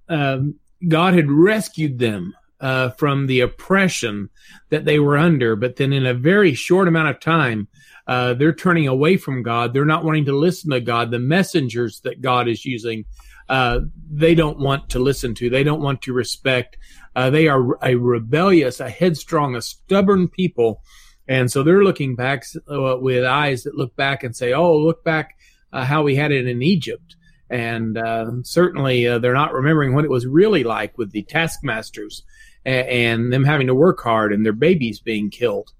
um, 0.08 0.54
God 0.86 1.14
had 1.14 1.30
rescued 1.30 1.98
them 1.98 2.34
uh, 2.60 2.90
from 2.90 3.26
the 3.26 3.40
oppression 3.40 4.28
that 4.68 4.84
they 4.84 4.98
were 4.98 5.18
under, 5.18 5.56
but 5.56 5.76
then 5.76 5.92
in 5.92 6.06
a 6.06 6.14
very 6.14 6.54
short 6.54 6.88
amount 6.88 7.08
of 7.08 7.20
time, 7.20 7.68
uh, 8.06 8.34
they're 8.34 8.54
turning 8.54 8.88
away 8.88 9.16
from 9.16 9.42
God. 9.42 9.72
They're 9.72 9.84
not 9.84 10.04
wanting 10.04 10.26
to 10.26 10.36
listen 10.36 10.70
to 10.70 10.80
God. 10.80 11.10
The 11.10 11.18
messengers 11.18 12.00
that 12.00 12.20
God 12.20 12.48
is 12.48 12.64
using, 12.64 13.04
uh, 13.48 13.80
they 14.10 14.34
don't 14.34 14.58
want 14.58 14.90
to 14.90 14.98
listen 14.98 15.34
to. 15.36 15.50
They 15.50 15.64
don't 15.64 15.82
want 15.82 16.02
to 16.02 16.12
respect. 16.12 16.76
Uh, 17.14 17.30
they 17.30 17.48
are 17.48 17.78
a 17.84 17.94
rebellious, 17.96 18.80
a 18.80 18.90
headstrong, 18.90 19.56
a 19.56 19.62
stubborn 19.62 20.28
people 20.28 20.82
and 21.30 21.50
so 21.50 21.62
they're 21.62 21.84
looking 21.84 22.16
back 22.16 22.44
uh, 22.68 22.96
with 22.98 23.24
eyes 23.24 23.62
that 23.62 23.76
look 23.76 23.94
back 23.94 24.24
and 24.24 24.34
say, 24.34 24.52
oh, 24.52 24.76
look 24.76 25.04
back 25.04 25.38
uh, 25.72 25.84
how 25.84 26.02
we 26.02 26.16
had 26.16 26.32
it 26.32 26.48
in 26.48 26.60
Egypt. 26.60 27.14
And 27.48 27.96
uh, 27.96 28.42
certainly 28.42 29.04
they're 29.04 29.32
not 29.32 29.52
remembering 29.52 29.94
what 29.94 30.04
it 30.04 30.10
was 30.10 30.26
really 30.26 30.64
like 30.64 30.98
with 30.98 31.12
the 31.12 31.22
taskmasters 31.22 32.24
and, 32.64 32.88
and 32.88 33.32
them 33.32 33.44
having 33.44 33.68
to 33.68 33.76
work 33.76 34.00
hard 34.00 34.32
and 34.32 34.44
their 34.44 34.52
babies 34.52 34.98
being 34.98 35.30
killed. 35.30 35.70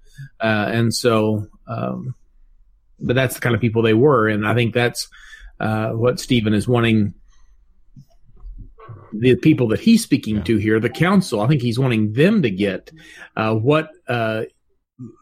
Uh, 0.40 0.66
and 0.68 0.94
so, 0.94 1.49
um, 1.66 2.14
but 3.00 3.16
that's 3.16 3.35
the 3.35 3.40
kind 3.40 3.54
of 3.54 3.61
people 3.61 3.83
they 3.83 3.95
were. 3.95 4.28
And 4.28 4.47
I 4.47 4.54
think 4.54 4.75
that's 4.75 5.09
uh, 5.59 5.90
what 5.90 6.21
Stephen 6.21 6.54
is 6.54 6.69
wanting 6.69 7.14
the 9.12 9.37
people 9.37 9.69
that 9.69 9.80
he's 9.80 10.02
speaking 10.02 10.37
yeah. 10.37 10.42
to 10.42 10.57
here, 10.57 10.80
the 10.80 10.90
council, 10.90 11.40
I 11.40 11.49
think 11.49 11.62
he's 11.62 11.78
wanting 11.78 12.12
them 12.12 12.42
to 12.42 12.50
get 12.50 12.90
uh, 13.37 13.54
what 13.54 13.90
uh, 14.09 14.45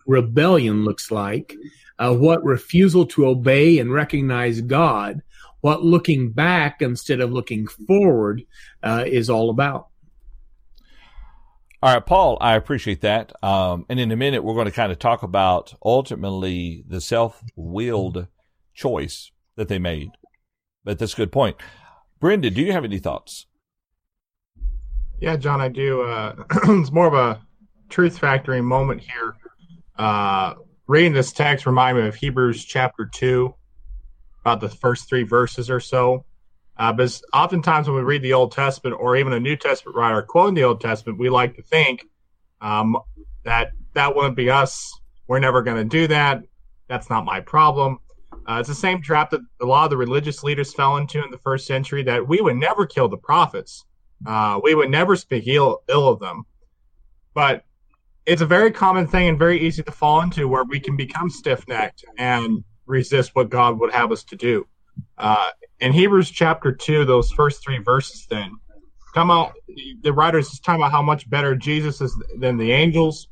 rebellion 0.07 0.85
looks 0.85 1.11
like, 1.11 1.55
uh, 1.99 2.15
what 2.15 2.45
refusal 2.45 3.07
to 3.07 3.27
obey 3.27 3.79
and 3.79 3.93
recognize 3.93 4.61
God, 4.61 5.23
what 5.61 5.85
looking 5.85 6.31
back 6.31 6.83
instead 6.83 7.21
of 7.21 7.33
looking 7.33 7.67
forward 7.67 8.43
uh, 8.83 9.05
is 9.07 9.31
all 9.31 9.51
about. 9.51 9.89
All 11.81 11.95
right, 11.95 12.05
Paul, 12.05 12.39
I 12.41 12.57
appreciate 12.57 13.03
that. 13.03 13.33
Um, 13.43 13.87
and 13.89 14.01
in 14.01 14.11
a 14.11 14.17
minute, 14.17 14.43
we're 14.43 14.55
going 14.55 14.67
to 14.67 14.73
kind 14.73 14.91
of 14.91 14.99
talk 14.99 15.23
about 15.23 15.75
ultimately 15.85 16.83
the 16.89 17.01
self 17.01 17.45
willed 17.55 18.27
choice 18.75 19.31
that 19.55 19.69
they 19.69 19.79
made. 19.79 20.11
But 20.83 20.99
that's 20.99 21.13
a 21.13 21.17
good 21.17 21.31
point. 21.31 21.57
Brendan, 22.19 22.55
do 22.55 22.63
you 22.63 22.73
have 22.73 22.85
any 22.85 22.99
thoughts? 22.99 23.47
Yeah, 25.21 25.37
John, 25.37 25.61
I 25.61 25.69
do. 25.69 26.03
Uh, 26.03 26.35
it's 26.65 26.91
more 26.91 27.07
of 27.07 27.15
a 27.15 27.41
truth 27.89 28.19
factory 28.19 28.61
moment 28.61 29.01
here. 29.01 29.37
Uh, 29.97 30.55
reading 30.89 31.13
this 31.13 31.33
text 31.33 31.65
remind 31.65 31.97
me 31.97 32.09
of 32.09 32.17
Hebrews 32.17 32.65
chapter 32.65 33.07
2, 33.07 33.55
about 34.41 34.61
the 34.61 34.69
first 34.69 35.09
three 35.09 35.23
verses 35.23 35.71
or 35.71 35.79
so. 35.79 36.25
Uh, 36.79 36.93
because 36.93 37.23
oftentimes 37.33 37.89
when 37.89 37.97
we 37.97 38.03
read 38.03 38.23
the 38.23 38.33
Old 38.33 38.53
Testament 38.53 38.97
or 39.01 39.17
even 39.17 39.33
a 39.33 39.41
New 39.41 39.57
Testament 39.57 39.97
writer 39.97 40.23
quoting 40.23 40.55
the 40.55 40.65
Old 40.65 40.81
Testament, 40.81 41.19
we 41.19 41.29
like 41.29 41.57
to 41.57 41.63
think 41.63 42.07
um, 42.61 42.97
that 43.45 43.73
that 43.95 44.15
wouldn't 44.15 44.37
be 44.37 44.51
us. 44.51 44.93
We're 45.27 45.41
never 45.41 45.63
going 45.63 45.77
to 45.77 45.85
do 45.85 46.07
that. 46.07 46.43
That's 46.89 47.11
not 47.11 47.25
my 47.25 47.41
problem. 47.41 47.99
Uh, 48.49 48.59
it's 48.61 48.69
the 48.69 48.75
same 48.75 49.03
trap 49.03 49.31
that 49.31 49.41
a 49.61 49.67
lot 49.67 49.85
of 49.85 49.91
the 49.91 49.97
religious 49.97 50.43
leaders 50.43 50.73
fell 50.73 50.97
into 50.97 51.23
in 51.23 51.31
the 51.31 51.39
first 51.39 51.67
century 51.67 52.03
that 52.05 52.27
we 52.27 52.41
would 52.41 52.57
never 52.57 52.87
kill 52.87 53.09
the 53.09 53.17
prophets. 53.17 53.85
Uh, 54.27 54.59
we 54.63 54.75
would 54.75 54.91
never 54.91 55.17
speak 55.17 55.45
ill, 55.47 55.83
Ill 55.89 56.09
of 56.09 56.21
them. 56.21 56.45
But 57.35 57.65
it's 58.25 58.43
a 58.43 58.47
very 58.47 58.71
common 58.71 59.07
thing 59.07 59.29
and 59.29 59.39
very 59.39 59.61
easy 59.61 59.83
to 59.83 59.93
fall 59.93 60.21
into 60.21 60.49
where 60.49 60.65
we 60.65 60.81
can 60.81 60.97
become 60.97 61.29
stiff 61.29 61.67
necked 61.69 62.05
and 62.19 62.65
resist 62.87 63.35
what 63.35 63.51
God 63.51 63.79
would 63.81 63.93
have 63.93 64.13
us 64.13 64.25
to 64.25 64.37
do. 64.37 64.67
Uh, 65.17 65.51
in 65.81 65.93
Hebrews 65.93 66.31
chapter 66.31 66.73
2, 66.73 67.05
those 67.05 67.31
first 67.31 67.63
three 67.63 67.79
verses, 67.79 68.27
then, 68.29 68.53
Come 69.15 69.31
out. 69.31 69.55
The 70.03 70.13
writer 70.13 70.39
is 70.39 70.61
talking 70.61 70.83
about 70.83 70.93
how 70.93 71.03
much 71.03 71.29
better 71.31 71.55
Jesus 71.57 72.01
is 72.01 72.17
than 72.39 72.57
the 72.57 72.73
angels. 72.73 73.29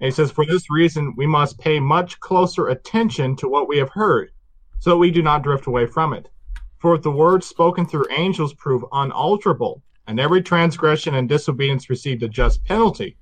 And 0.00 0.06
he 0.06 0.10
says, 0.10 0.30
For 0.30 0.46
this 0.46 0.70
reason, 0.70 1.14
we 1.16 1.26
must 1.26 1.58
pay 1.58 1.80
much 1.80 2.18
closer 2.20 2.68
attention 2.68 3.36
to 3.36 3.48
what 3.48 3.68
we 3.68 3.78
have 3.78 3.90
heard, 3.90 4.30
so 4.78 4.90
that 4.90 4.96
we 4.96 5.10
do 5.10 5.22
not 5.22 5.42
drift 5.42 5.66
away 5.66 5.86
from 5.86 6.12
it. 6.12 6.28
For 6.78 6.94
if 6.94 7.02
the 7.02 7.10
words 7.10 7.46
spoken 7.46 7.86
through 7.86 8.06
angels 8.10 8.54
prove 8.54 8.84
unalterable, 8.92 9.82
and 10.06 10.18
every 10.18 10.42
transgression 10.42 11.14
and 11.14 11.28
disobedience 11.28 11.90
received 11.90 12.22
a 12.22 12.28
just 12.28 12.64
penalty, 12.64 13.16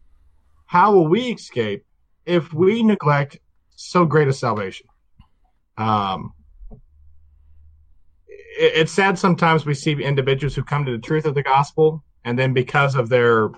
how 0.67 0.93
will 0.93 1.09
we 1.09 1.33
escape 1.33 1.85
if 2.25 2.53
we 2.53 2.83
neglect 2.83 3.39
so 3.75 4.05
great 4.05 4.29
a 4.29 4.33
salvation? 4.33 4.87
Um, 5.77 6.33
it, 8.59 8.73
it's 8.75 8.93
sad 8.93 9.19
sometimes 9.19 9.67
we 9.67 9.75
see 9.75 9.93
individuals 10.03 10.55
who 10.55 10.63
come 10.65 10.85
to 10.85 10.93
the 10.93 10.99
truth 10.99 11.25
of 11.27 11.35
the 11.35 11.43
gospel, 11.43 12.05
and 12.25 12.39
then 12.39 12.53
because 12.53 12.95
of 12.95 13.09
their 13.09 13.51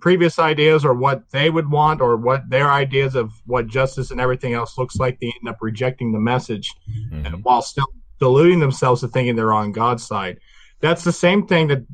previous 0.00 0.38
ideas 0.38 0.84
or 0.84 0.94
what 0.94 1.28
they 1.30 1.50
would 1.50 1.68
want 1.70 2.00
or 2.00 2.16
what 2.16 2.48
their 2.48 2.70
ideas 2.70 3.14
of 3.16 3.32
what 3.46 3.66
justice 3.66 4.10
and 4.12 4.20
everything 4.20 4.54
else 4.54 4.78
looks 4.78 4.96
like, 4.96 5.18
they 5.18 5.26
end 5.26 5.48
up 5.48 5.56
rejecting 5.60 6.12
the 6.12 6.20
message 6.20 6.72
Mhm. 7.12 7.42
while 7.42 7.62
still 7.62 7.86
deluding 8.20 8.60
themselves 8.60 9.00
to 9.00 9.08
thinking 9.08 9.34
they're 9.34 9.52
on 9.52 9.72
God's 9.72 10.06
side. 10.06 10.38
That's 10.80 11.02
the 11.02 11.12
same 11.12 11.46
thing 11.46 11.66
that 11.68 11.84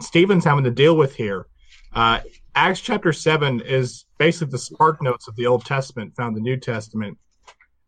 Stephen's 0.00 0.44
having 0.44 0.64
to 0.64 0.70
deal 0.70 0.96
with 0.96 1.14
here. 1.16 1.46
Uh, 1.92 2.20
Acts 2.54 2.80
chapter 2.80 3.12
7 3.12 3.60
is 3.60 4.04
basically 4.18 4.52
the 4.52 4.58
spark 4.58 5.02
notes 5.02 5.26
of 5.28 5.34
the 5.36 5.46
Old 5.46 5.64
Testament 5.64 6.14
found 6.16 6.36
the 6.36 6.40
New 6.40 6.56
Testament. 6.56 7.18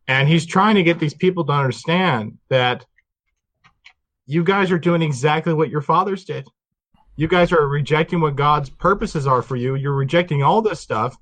And 0.08 0.28
he's 0.28 0.44
trying 0.46 0.74
to 0.74 0.82
get 0.82 0.98
these 0.98 1.14
people 1.14 1.44
to 1.44 1.52
understand 1.52 2.38
that 2.48 2.84
you 4.26 4.44
guys 4.44 4.70
are 4.70 4.78
doing 4.78 5.02
exactly 5.02 5.52
what 5.52 5.70
your 5.70 5.80
fathers 5.80 6.24
did. 6.24 6.46
You 7.16 7.28
guys 7.28 7.52
are 7.52 7.68
rejecting 7.68 8.20
what 8.20 8.36
God's 8.36 8.70
purposes 8.70 9.26
are 9.26 9.42
for 9.42 9.56
you. 9.56 9.74
You're 9.74 9.94
rejecting 9.94 10.42
all 10.42 10.62
this 10.62 10.80
stuff. 10.80 11.16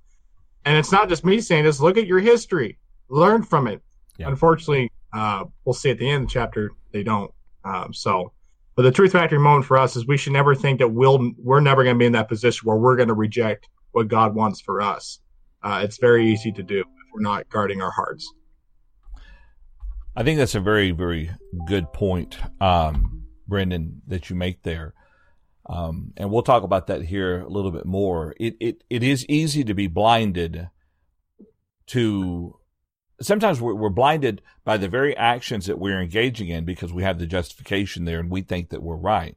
And 0.64 0.76
it's 0.76 0.92
not 0.92 1.09
just 1.09 1.25
me 1.25 1.40
saying 1.40 1.64
this. 1.64 1.80
Look 1.80 1.97
at 1.97 2.07
your 2.07 2.21
history, 2.21 2.78
learn 3.09 3.42
from 3.42 3.66
it. 3.66 3.83
Yeah. 4.19 4.28
Unfortunately, 4.28 4.90
uh, 5.12 5.45
we'll 5.64 5.75
see 5.75 5.90
at 5.90 5.99
the 5.99 6.09
end 6.09 6.25
of 6.25 6.28
the 6.28 6.33
chapter 6.33 6.71
they 6.92 7.02
don't. 7.02 7.33
Um, 7.64 7.92
so, 7.92 8.33
but 8.76 8.83
the 8.83 8.92
truth 8.92 9.12
factory 9.12 9.38
moment 9.38 9.64
for 9.64 9.78
us 9.78 9.97
is 9.97 10.07
we 10.07 10.16
should 10.16 10.33
never 10.33 10.54
think 10.54 10.78
that 10.78 10.88
we'll 10.88 11.33
we're 11.38 11.61
never 11.61 11.83
going 11.83 11.97
to 11.97 11.99
be 11.99 12.07
in 12.07 12.12
that 12.12 12.28
position 12.28 12.66
where 12.66 12.76
we're 12.76 12.97
going 12.97 13.09
to 13.09 13.14
reject 13.14 13.69
what 13.92 14.09
God 14.09 14.35
wants 14.35 14.61
for 14.61 14.80
us. 14.80 15.21
Uh, 15.62 15.80
it's 15.83 15.99
very 15.99 16.30
easy 16.30 16.52
to 16.52 16.62
do 16.62 16.80
if 16.80 16.87
we're 17.12 17.21
not 17.21 17.49
guarding 17.49 17.83
our 17.83 17.90
hearts. 17.90 18.33
I 20.17 20.25
think 20.25 20.38
that's 20.38 20.55
a 20.55 20.61
very, 20.61 20.90
very 20.90 21.31
good 21.67 21.93
point, 21.93 22.38
um, 22.61 23.26
Brendan, 23.47 24.02
that 24.09 24.29
you 24.29 24.37
make 24.37 24.62
there. 24.62 24.95
Um, 25.67 26.12
and 26.17 26.31
we'll 26.31 26.43
talk 26.43 26.64
about 26.64 26.88
that 26.88 27.02
here 27.02 27.40
a 27.40 27.49
little 27.49 27.71
bit 27.71 27.87
more. 27.87 28.35
It, 28.40 28.57
it, 28.59 28.85
it 28.90 29.02
is 29.05 29.25
easy 29.26 29.62
to 29.64 29.75
be 29.75 29.87
blinded 29.87 30.69
to, 31.88 32.59
sometimes 33.21 33.61
we're, 33.61 33.75
we're 33.75 33.88
blinded 33.88 34.43
by 34.64 34.76
the 34.76 34.88
very 34.88 35.17
actions 35.17 35.67
that 35.67 35.79
we're 35.79 36.00
engaging 36.00 36.49
in 36.49 36.64
because 36.64 36.93
we 36.93 37.05
have 37.05 37.19
the 37.21 37.26
justification 37.26 38.05
there 38.05 38.19
and 38.19 38.31
we 38.31 38.43
think 38.43 38.71
that 38.71 38.83
we're 38.83 38.97
right. 38.97 39.37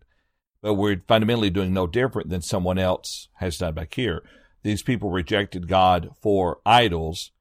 But 0.64 0.74
we're 0.74 1.04
fundamentally 1.08 1.52
doing 1.52 1.74
no 1.74 1.86
different 1.86 2.30
than 2.30 2.42
someone 2.42 2.80
else 2.80 3.28
has 3.36 3.60
done 3.60 3.76
back 3.76 3.94
here. 3.94 4.24
These 4.64 4.82
people 4.82 5.12
rejected 5.12 5.68
God 5.68 6.12
for 6.20 6.60
idols 6.66 7.32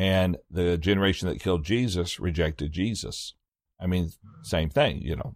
and 0.00 0.38
the 0.50 0.78
generation 0.78 1.28
that 1.28 1.40
killed 1.40 1.62
Jesus 1.62 2.18
rejected 2.18 2.72
Jesus. 2.72 3.34
I 3.78 3.86
mean, 3.86 4.08
same 4.42 4.70
thing, 4.70 5.02
you 5.02 5.14
know. 5.14 5.34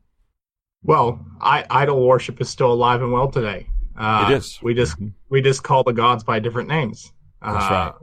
Well, 0.83 1.25
I, 1.41 1.65
idol 1.69 2.07
worship 2.07 2.41
is 2.41 2.49
still 2.49 2.73
alive 2.73 3.03
and 3.03 3.13
well 3.13 3.31
today. 3.31 3.67
Uh, 3.95 4.29
It 4.31 4.37
is. 4.37 4.59
We 4.63 4.73
just 4.73 4.99
Mhm. 4.99 5.13
we 5.29 5.43
just 5.43 5.63
call 5.63 5.83
the 5.85 5.93
gods 5.93 6.25
by 6.25 6.39
different 6.41 6.69
names. 6.69 7.13
That's 7.43 7.65
uh, 7.65 7.69
right. 7.71 7.95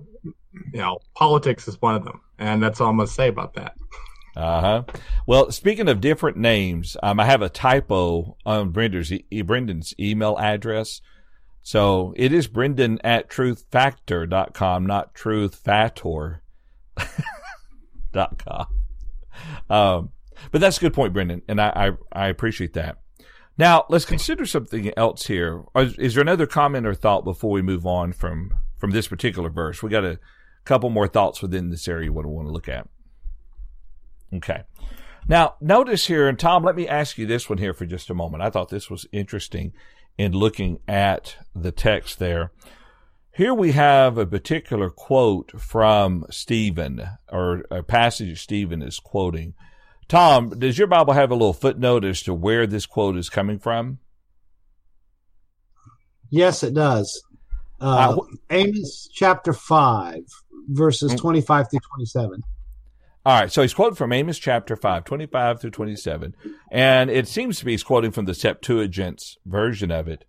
You 0.73 0.79
know, 0.81 0.99
politics 1.15 1.67
is 1.67 1.81
one 1.81 1.95
of 1.95 2.05
them, 2.05 2.21
and 2.37 2.61
that's 2.61 2.79
all 2.79 2.89
I'm 2.91 2.97
gonna 2.97 3.07
say 3.07 3.27
about 3.27 3.55
that. 3.55 3.73
Uh 4.35 4.61
huh. 4.61 4.83
Well, 5.25 5.51
speaking 5.51 5.89
of 5.89 5.99
different 5.99 6.37
names, 6.37 6.95
um, 7.01 7.19
I 7.19 7.25
have 7.25 7.41
a 7.41 7.49
typo 7.49 8.37
on 8.45 8.69
Brendan's, 8.69 9.11
e- 9.11 9.41
Brendan's 9.41 9.93
email 9.99 10.37
address. 10.39 11.01
So 11.63 12.13
it 12.15 12.31
is 12.31 12.47
Brendan 12.47 12.99
at 13.03 13.29
truthfactor.com, 13.29 14.85
not 14.85 15.13
truthfactor.com. 18.13 18.67
um, 19.69 20.09
but 20.51 20.61
that's 20.61 20.77
a 20.77 20.81
good 20.81 20.93
point, 20.93 21.13
Brendan, 21.13 21.41
and 21.47 21.61
I, 21.61 21.91
I, 22.13 22.25
I 22.25 22.27
appreciate 22.27 22.73
that. 22.73 22.97
Now 23.57 23.85
let's 23.89 24.05
consider 24.05 24.45
something 24.45 24.91
else 24.97 25.27
here. 25.27 25.63
Is, 25.75 25.97
is 25.97 26.13
there 26.15 26.21
another 26.21 26.47
comment 26.47 26.87
or 26.87 26.95
thought 26.95 27.23
before 27.23 27.51
we 27.51 27.61
move 27.61 27.85
on 27.85 28.13
from 28.13 28.53
from 28.77 28.91
this 28.91 29.07
particular 29.07 29.49
verse? 29.49 29.83
We 29.83 29.89
got 29.89 30.05
a 30.05 30.19
couple 30.65 30.89
more 30.89 31.07
thoughts 31.07 31.41
within 31.41 31.69
this 31.69 31.87
area 31.87 32.11
what 32.11 32.25
I 32.25 32.29
want 32.29 32.47
to 32.47 32.53
look 32.53 32.69
at. 32.69 32.87
Okay. 34.33 34.63
Now, 35.27 35.55
notice 35.61 36.07
here, 36.07 36.27
and 36.27 36.39
Tom, 36.39 36.63
let 36.63 36.75
me 36.75 36.87
ask 36.87 37.17
you 37.17 37.27
this 37.27 37.49
one 37.49 37.59
here 37.59 37.73
for 37.73 37.85
just 37.85 38.09
a 38.09 38.15
moment. 38.15 38.41
I 38.41 38.49
thought 38.49 38.69
this 38.69 38.89
was 38.89 39.05
interesting 39.11 39.73
in 40.17 40.31
looking 40.31 40.79
at 40.87 41.35
the 41.53 41.71
text 41.71 42.17
there. 42.17 42.51
Here 43.33 43.53
we 43.53 43.71
have 43.71 44.17
a 44.17 44.25
particular 44.25 44.89
quote 44.89 45.59
from 45.59 46.25
Stephen, 46.29 47.01
or 47.31 47.63
a 47.71 47.81
passage 47.81 48.41
Stephen 48.43 48.81
is 48.81 48.99
quoting. 48.99 49.53
Tom, 50.09 50.49
does 50.49 50.77
your 50.77 50.87
Bible 50.87 51.13
have 51.13 51.31
a 51.31 51.35
little 51.35 51.53
footnote 51.53 52.03
as 52.03 52.21
to 52.23 52.33
where 52.33 52.67
this 52.67 52.85
quote 52.85 53.15
is 53.15 53.29
coming 53.29 53.57
from? 53.57 53.99
Yes, 56.29 56.63
it 56.63 56.73
does. 56.73 57.23
Uh, 57.79 58.15
Uh, 58.19 58.25
Amos 58.49 59.09
chapter 59.13 59.53
5, 59.53 60.23
verses 60.67 61.13
Mm. 61.13 61.17
25 61.19 61.71
through 61.71 61.79
27. 61.95 62.41
All 63.25 63.39
right, 63.39 63.51
so 63.51 63.61
he's 63.61 63.73
quoting 63.73 63.95
from 63.95 64.11
Amos 64.11 64.39
chapter 64.39 64.75
5, 64.75 65.05
25 65.05 65.61
through 65.61 65.69
27. 65.71 66.35
And 66.71 67.09
it 67.09 67.27
seems 67.27 67.59
to 67.59 67.65
be 67.65 67.71
he's 67.71 67.83
quoting 67.83 68.11
from 68.11 68.25
the 68.25 68.33
Septuagint's 68.33 69.37
version 69.45 69.91
of 69.91 70.07
it. 70.07 70.25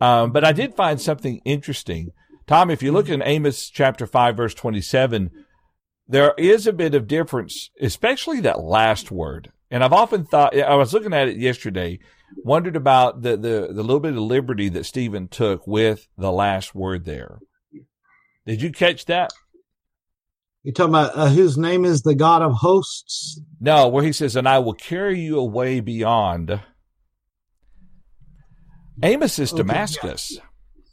Um, 0.00 0.30
but 0.32 0.44
I 0.44 0.52
did 0.52 0.74
find 0.74 1.00
something 1.00 1.40
interesting. 1.44 2.12
Tom, 2.46 2.70
if 2.70 2.82
you 2.82 2.92
look 2.92 3.08
in 3.08 3.22
Amos 3.22 3.68
chapter 3.70 4.06
5, 4.06 4.36
verse 4.36 4.54
27, 4.54 5.30
there 6.06 6.32
is 6.38 6.66
a 6.66 6.72
bit 6.72 6.94
of 6.94 7.08
difference, 7.08 7.70
especially 7.80 8.40
that 8.40 8.60
last 8.60 9.10
word. 9.10 9.50
And 9.70 9.82
I've 9.82 9.92
often 9.92 10.24
thought, 10.24 10.56
I 10.56 10.76
was 10.76 10.94
looking 10.94 11.12
at 11.12 11.28
it 11.28 11.38
yesterday, 11.38 11.98
wondered 12.44 12.76
about 12.76 13.22
the, 13.22 13.36
the, 13.36 13.68
the 13.72 13.82
little 13.82 14.00
bit 14.00 14.12
of 14.12 14.20
liberty 14.20 14.68
that 14.68 14.84
Stephen 14.84 15.26
took 15.26 15.66
with 15.66 16.06
the 16.16 16.30
last 16.30 16.74
word 16.74 17.04
there. 17.04 17.40
Did 18.46 18.62
you 18.62 18.70
catch 18.70 19.06
that? 19.06 19.32
You're 20.62 20.72
talking 20.72 20.94
about 20.94 21.16
uh, 21.16 21.28
whose 21.28 21.58
name 21.58 21.84
is 21.84 22.02
the 22.02 22.14
God 22.14 22.42
of 22.42 22.52
hosts? 22.52 23.40
No, 23.60 23.88
where 23.88 24.04
he 24.04 24.12
says, 24.12 24.36
and 24.36 24.48
I 24.48 24.60
will 24.60 24.74
carry 24.74 25.18
you 25.20 25.38
away 25.38 25.80
beyond. 25.80 26.60
Amos 29.02 29.38
is 29.38 29.52
Okay, 29.52 29.62
Damascus. 29.62 30.32
In, 30.32 30.42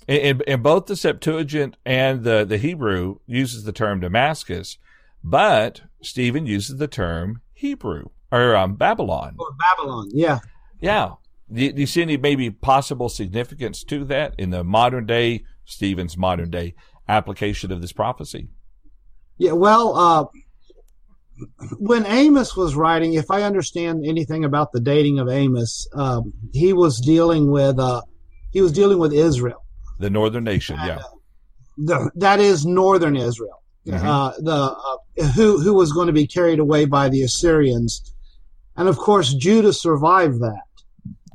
in, 0.07 0.41
in 0.47 0.61
both 0.61 0.85
the 0.87 0.95
Septuagint 0.95 1.77
and 1.85 2.23
the, 2.23 2.45
the 2.45 2.57
Hebrew 2.57 3.17
uses 3.25 3.63
the 3.63 3.71
term 3.71 3.99
Damascus, 3.99 4.77
but 5.23 5.81
Stephen 6.01 6.45
uses 6.45 6.77
the 6.77 6.87
term 6.87 7.41
Hebrew 7.53 8.09
or 8.31 8.55
um, 8.55 8.75
Babylon. 8.75 9.35
Or 9.37 9.49
Babylon. 9.59 10.09
Yeah. 10.11 10.39
Yeah. 10.81 11.13
Do, 11.51 11.71
do 11.71 11.81
you 11.81 11.87
see 11.87 12.01
any 12.01 12.17
maybe 12.17 12.49
possible 12.49 13.09
significance 13.09 13.83
to 13.85 14.03
that 14.05 14.35
in 14.37 14.49
the 14.49 14.63
modern 14.63 15.05
day, 15.05 15.43
Stephen's 15.65 16.17
modern 16.17 16.49
day 16.49 16.73
application 17.07 17.71
of 17.71 17.81
this 17.81 17.93
prophecy? 17.93 18.49
Yeah. 19.37 19.53
Well, 19.53 19.95
uh, 19.95 20.25
when 21.77 22.05
Amos 22.05 22.55
was 22.55 22.75
writing, 22.75 23.13
if 23.13 23.31
I 23.31 23.43
understand 23.43 24.05
anything 24.05 24.45
about 24.45 24.71
the 24.71 24.79
dating 24.79 25.19
of 25.19 25.29
Amos, 25.29 25.87
um, 25.93 26.33
he 26.51 26.73
was 26.73 26.99
dealing 26.99 27.51
with 27.51 27.79
uh, 27.79 28.01
he 28.51 28.61
was 28.61 28.71
dealing 28.71 28.99
with 28.99 29.13
Israel. 29.13 29.62
The 29.99 30.09
northern 30.09 30.43
nation, 30.43 30.77
yeah. 30.83 30.99
The, 31.77 32.11
that 32.15 32.39
is 32.39 32.65
northern 32.65 33.15
Israel. 33.15 33.61
Mhm. 33.87 34.03
Uh, 34.03 34.31
the 34.39 34.53
uh, 34.53 35.27
who 35.35 35.59
who 35.59 35.73
was 35.73 35.91
going 35.91 36.07
to 36.07 36.13
be 36.13 36.25
carried 36.27 36.59
away 36.59 36.85
by 36.85 37.09
the 37.09 37.21
Assyrians, 37.21 38.13
and 38.77 38.87
of 38.87 38.97
course 38.97 39.33
Judah 39.33 39.73
survived 39.73 40.39
that. 40.41 40.61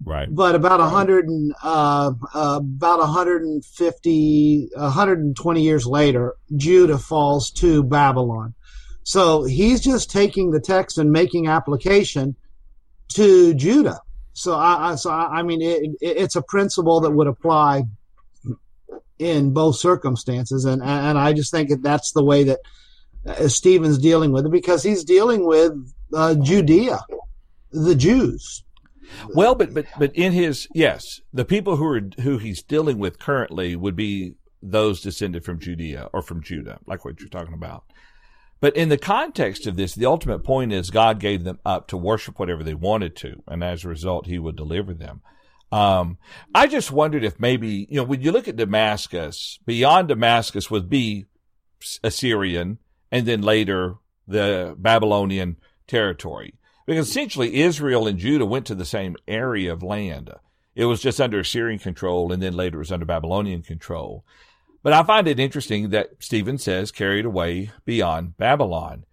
Right. 0.05 0.35
but 0.35 0.55
about 0.55 0.81
a 0.81 0.87
hundred 0.87 1.29
and 1.29 1.53
uh, 1.63 2.13
uh, 2.33 2.61
about 2.63 2.99
150 3.01 4.69
120 4.75 5.63
years 5.63 5.87
later 5.87 6.35
judah 6.57 6.97
falls 6.97 7.51
to 7.51 7.83
babylon 7.83 8.55
so 9.03 9.45
he's 9.45 9.81
just 9.83 10.11
taking 10.11 10.51
the 10.51 10.61
text 10.61 10.97
and 10.97 11.13
making 11.13 11.47
application 11.49 12.37
to 13.09 13.53
judah 13.55 14.01
so 14.33 14.55
i, 14.55 14.93
I 14.93 14.95
so 14.95 15.11
I, 15.11 15.41
I 15.41 15.43
mean 15.43 15.61
it, 15.61 15.83
it, 16.01 16.17
it's 16.17 16.37
a 16.37 16.43
principle 16.43 17.01
that 17.01 17.11
would 17.11 17.27
apply 17.27 17.83
in 19.19 19.53
both 19.53 19.77
circumstances 19.77 20.65
and 20.65 20.83
and 20.83 21.19
i 21.19 21.33
just 21.33 21.51
think 21.51 21.69
that 21.69 21.83
that's 21.83 22.13
the 22.13 22.25
way 22.25 22.45
that 22.45 22.61
uh, 23.27 23.49
stephen's 23.49 23.99
dealing 23.99 24.33
with 24.33 24.47
it 24.47 24.53
because 24.53 24.83
he's 24.83 25.05
dealing 25.05 25.45
with 25.47 25.73
uh, 26.15 26.35
judea 26.37 27.01
the 27.73 27.95
jews 27.95 28.65
Well, 29.35 29.55
but 29.55 29.75
but 29.75 29.87
but 29.99 30.15
in 30.15 30.33
his 30.33 30.69
yes, 30.75 31.21
the 31.33 31.45
people 31.45 31.77
who 31.77 31.87
are 31.87 32.03
who 32.21 32.39
he's 32.39 32.63
dealing 32.63 32.99
with 32.99 33.19
currently 33.19 33.77
would 33.77 33.97
be 33.97 34.35
those 34.63 35.01
descended 35.01 35.45
from 35.45 35.61
Judea 35.61 36.09
or 36.13 36.23
from 36.23 36.43
Judah, 36.43 36.79
like 36.87 37.05
what 37.05 37.21
you're 37.21 37.29
talking 37.29 37.55
about. 37.55 37.85
But 38.61 38.77
in 38.77 38.89
the 38.89 38.99
context 38.99 39.67
of 39.67 39.77
this, 39.77 39.95
the 39.95 40.07
ultimate 40.07 40.41
point 40.41 40.73
is 40.73 40.91
God 40.91 41.21
gave 41.21 41.45
them 41.45 41.61
up 41.65 41.87
to 41.89 41.97
worship 41.97 42.39
whatever 42.39 42.65
they 42.65 42.75
wanted 42.75 43.15
to, 43.17 43.43
and 43.47 43.63
as 43.63 43.85
a 43.85 43.89
result, 43.89 44.27
He 44.27 44.39
would 44.39 44.57
deliver 44.57 44.93
them. 44.93 45.21
Um, 45.71 46.19
I 46.55 46.67
just 46.67 46.91
wondered 46.91 47.25
if 47.25 47.39
maybe 47.39 47.87
you 47.91 47.97
know 47.97 48.05
when 48.05 48.23
you 48.23 48.33
look 48.33 48.49
at 48.49 48.57
Damascus, 48.57 49.59
beyond 49.67 50.09
Damascus 50.09 50.71
would 50.71 50.89
be 50.89 51.27
Assyrian, 52.03 52.79
and 53.11 53.27
then 53.27 53.43
later 53.43 53.97
the 54.27 54.75
Babylonian 54.79 55.57
territory. 55.87 56.55
Because 56.87 57.09
essentially 57.09 57.61
Israel 57.61 58.07
and 58.07 58.19
Judah 58.19 58.47
went 58.47 58.67
to 58.67 58.75
the 58.75 58.85
same 58.85 59.17
area 59.27 59.73
of 59.73 59.83
land. 59.83 60.31
It 60.75 60.87
was 60.87 61.03
just 61.03 61.21
under 61.21 61.41
Assyrian 61.41 61.79
control 61.79 62.33
and 62.33 62.43
then 62.43 62.55
later 62.55 62.77
it 62.77 62.81
was 62.81 62.93
under 62.93 63.05
Babylonian 63.05 63.63
control. 63.63 64.25
But 64.83 64.93
I 64.93 65.03
find 65.03 65.27
it 65.27 65.41
interesting 65.41 65.91
that 65.91 66.11
Stephen 66.21 66.57
says 66.57 66.93
carried 66.93 67.25
away 67.25 67.73
beyond 67.85 68.37
Babylon. 68.37 69.05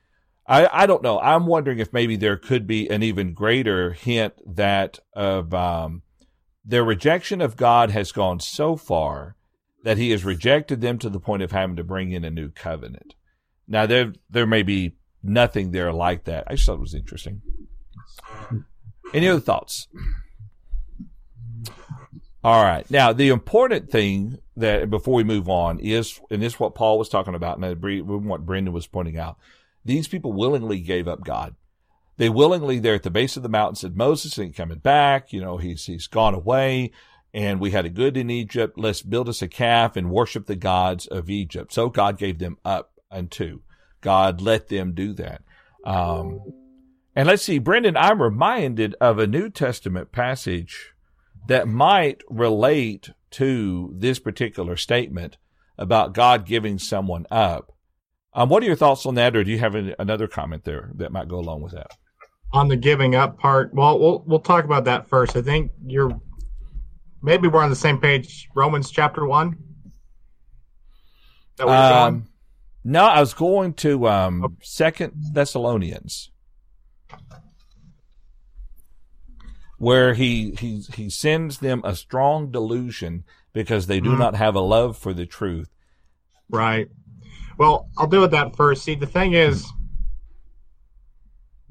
I, 0.48 0.70
I 0.72 0.86
don't 0.86 1.02
know. 1.02 1.20
I'm 1.20 1.48
wondering 1.48 1.80
if 1.80 1.92
maybe 1.92 2.16
there 2.18 2.38
could 2.38 2.68
be 2.68 2.88
an 2.90 3.02
even 3.02 3.34
greater 3.34 3.94
hint 3.94 4.34
that 4.56 5.00
of 5.14 5.54
um, 5.54 6.04
their 6.66 6.84
rejection 6.84 7.42
of 7.42 7.56
God 7.56 7.92
has 7.92 8.12
gone 8.12 8.40
so 8.40 8.76
far 8.76 9.36
that 9.84 9.98
he 9.98 10.10
has 10.10 10.26
rejected 10.26 10.82
them 10.82 10.98
to 10.98 11.10
the 11.10 11.20
point 11.20 11.44
of 11.44 11.52
having 11.52 11.76
to 11.76 11.84
bring 11.84 12.12
in 12.12 12.26
a 12.26 12.32
new 12.32 12.50
covenant. 12.50 13.14
Now 13.68 13.86
there 13.86 14.14
there 14.30 14.48
may 14.48 14.64
be 14.64 14.96
nothing 15.22 15.72
there 15.72 15.94
like 15.94 16.24
that. 16.26 16.46
I 16.48 16.56
just 16.56 16.66
thought 16.66 16.76
it 16.76 16.82
was 16.82 16.96
interesting. 16.96 17.42
Any 19.14 19.28
other 19.28 19.40
thoughts? 19.40 19.88
All 22.44 22.64
right. 22.64 22.90
Now 22.90 23.14
the 23.14 23.30
important 23.30 23.92
thing 23.92 24.40
that 24.58 24.90
before 24.90 25.14
we 25.14 25.24
move 25.24 25.50
on 25.50 25.80
is, 25.80 26.20
and 26.32 26.42
this 26.42 26.54
is 26.54 26.60
what 26.60 26.76
Paul 26.76 26.98
was 26.98 27.10
talking 27.10 27.36
about, 27.36 27.60
and 27.60 28.26
what 28.28 28.46
Brendan 28.46 28.74
was 28.74 28.88
pointing 28.88 29.18
out. 29.18 29.38
These 29.84 30.08
people 30.08 30.34
willingly 30.34 30.80
gave 30.80 31.08
up 31.08 31.24
God. 31.24 31.56
They 32.18 32.30
willingly, 32.30 32.80
there 32.80 32.96
at 32.96 33.04
the 33.04 33.10
base 33.10 33.36
of 33.36 33.44
the 33.44 33.50
mountain, 33.50 33.76
said, 33.76 33.98
Moses 33.98 34.40
ain't 34.40 34.56
coming 34.56 34.80
back. 34.80 35.34
You 35.34 35.42
know, 35.42 35.58
he's, 35.58 35.86
he's 35.86 36.08
gone 36.08 36.34
away 36.34 36.92
and 37.34 37.60
we 37.60 37.72
had 37.72 37.86
a 37.86 37.90
good 37.90 38.16
in 38.16 38.30
Egypt. 38.30 38.78
Let's 38.78 39.02
build 39.02 39.28
us 39.28 39.42
a 39.42 39.50
calf 39.50 39.98
and 39.98 40.10
worship 40.10 40.46
the 40.46 40.56
gods 40.56 41.06
of 41.06 41.30
Egypt. 41.30 41.74
So 41.74 41.90
God 41.90 42.18
gave 42.18 42.40
them 42.40 42.58
up 42.64 42.94
unto. 43.12 43.60
God 44.00 44.40
let 44.40 44.70
them 44.70 44.94
do 44.94 45.14
that. 45.16 45.42
Um, 45.84 46.40
and 47.14 47.28
let's 47.28 47.44
see, 47.44 47.60
Brendan, 47.60 47.98
I'm 47.98 48.22
reminded 48.22 48.96
of 49.02 49.20
a 49.20 49.28
New 49.28 49.50
Testament 49.50 50.14
passage 50.14 50.94
that 51.48 51.68
might 51.68 52.22
relate 52.30 53.10
to 53.32 53.94
this 53.98 54.20
particular 54.20 54.78
statement 54.78 55.38
about 55.78 56.14
God 56.14 56.46
giving 56.46 56.80
someone 56.80 57.26
up. 57.30 57.74
Um, 58.34 58.48
what 58.48 58.64
are 58.64 58.66
your 58.66 58.76
thoughts 58.78 59.06
on 59.06 59.16
that, 59.16 59.36
or 59.36 59.44
do 59.44 59.52
you 59.52 59.60
have 59.60 59.76
any, 59.76 59.94
another 60.00 60.28
comment 60.28 60.64
there 60.64 60.92
that 60.96 61.12
might 61.12 61.28
go 61.28 61.38
along 61.38 61.62
with 61.62 61.74
that? 61.74 61.92
On 62.54 62.70
the 62.70 62.78
giving 62.78 63.16
up 63.16 63.38
part, 63.38 63.74
well, 63.74 64.00
we'll 64.00 64.24
we'll 64.26 64.40
talk 64.40 64.64
about 64.64 64.86
that 64.86 65.08
first. 65.08 65.36
I 65.36 65.42
think 65.42 65.72
you're 65.86 66.18
maybe 67.22 67.48
we're 67.48 67.62
on 67.62 67.70
the 67.70 67.76
same 67.76 68.00
page. 68.00 68.48
Romans 68.56 68.92
chapter 68.92 69.26
one. 69.26 69.58
Um, 71.60 72.28
no, 72.84 73.04
I 73.06 73.20
was 73.20 73.34
going 73.34 73.74
to 73.76 74.08
um, 74.08 74.58
Second 74.62 75.14
Thessalonians, 75.34 76.32
where 79.78 80.14
he 80.14 80.52
he 80.52 80.82
he 80.94 81.10
sends 81.10 81.60
them 81.60 81.82
a 81.84 81.96
strong 81.96 82.52
delusion 82.52 83.24
because 83.54 83.88
they 83.88 84.00
do 84.00 84.12
mm. 84.12 84.20
not 84.20 84.36
have 84.36 84.56
a 84.56 84.60
love 84.60 84.98
for 84.98 85.14
the 85.14 85.26
truth. 85.26 85.70
Right. 86.50 86.90
Well, 87.58 87.90
I'll 87.98 88.08
do 88.08 88.24
it 88.24 88.32
that 88.32 88.56
first. 88.56 88.84
See, 88.84 88.96
the 88.96 89.08
thing 89.08 89.34
is, 89.34 89.66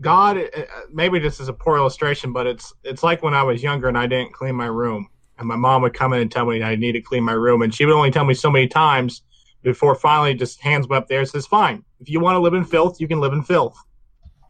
God. 0.01 0.39
Uh, 0.39 0.63
maybe 0.93 1.19
this 1.19 1.41
is 1.41 1.49
a 1.49 1.53
poor 1.53 1.77
illustration, 1.77 2.33
but 2.33 2.47
it's 2.47 2.73
it's 2.83 3.03
like 3.03 3.23
when 3.23 3.35
I 3.35 3.43
was 3.43 3.63
younger 3.63 3.89
and 3.89 3.99
I 3.99 4.07
didn't 4.07 4.33
clean 4.33 4.55
my 4.55 4.67
room, 4.67 5.09
and 5.39 5.47
my 5.47 5.57
mom 5.57 5.83
would 5.83 5.95
come 5.95 6.13
in 6.13 6.21
and 6.21 6.31
tell 6.31 6.47
me 6.47 6.63
I 6.63 6.77
need 6.77 6.93
to 6.93 7.01
clean 7.01 7.25
my 7.25 7.33
room, 7.33 7.63
and 7.63 7.75
she 7.75 7.85
would 7.85 7.95
only 7.95 8.11
tell 8.11 8.25
me 8.25 8.35
so 8.35 8.51
many 8.51 8.69
times 8.69 9.23
before 9.63 9.95
finally 9.95 10.35
just 10.35 10.61
hands 10.61 10.89
me 10.89 10.97
up 10.97 11.09
there 11.09 11.21
and 11.21 11.29
says, 11.29 11.47
fine, 11.47 11.83
if 11.99 12.09
you 12.09 12.21
want 12.21 12.37
to 12.37 12.41
live 12.41 12.55
in 12.55 12.65
filth, 12.65 13.01
you 13.01 13.09
can 13.09 13.19
live 13.19 13.33
in 13.33 13.43
filth. 13.43 13.77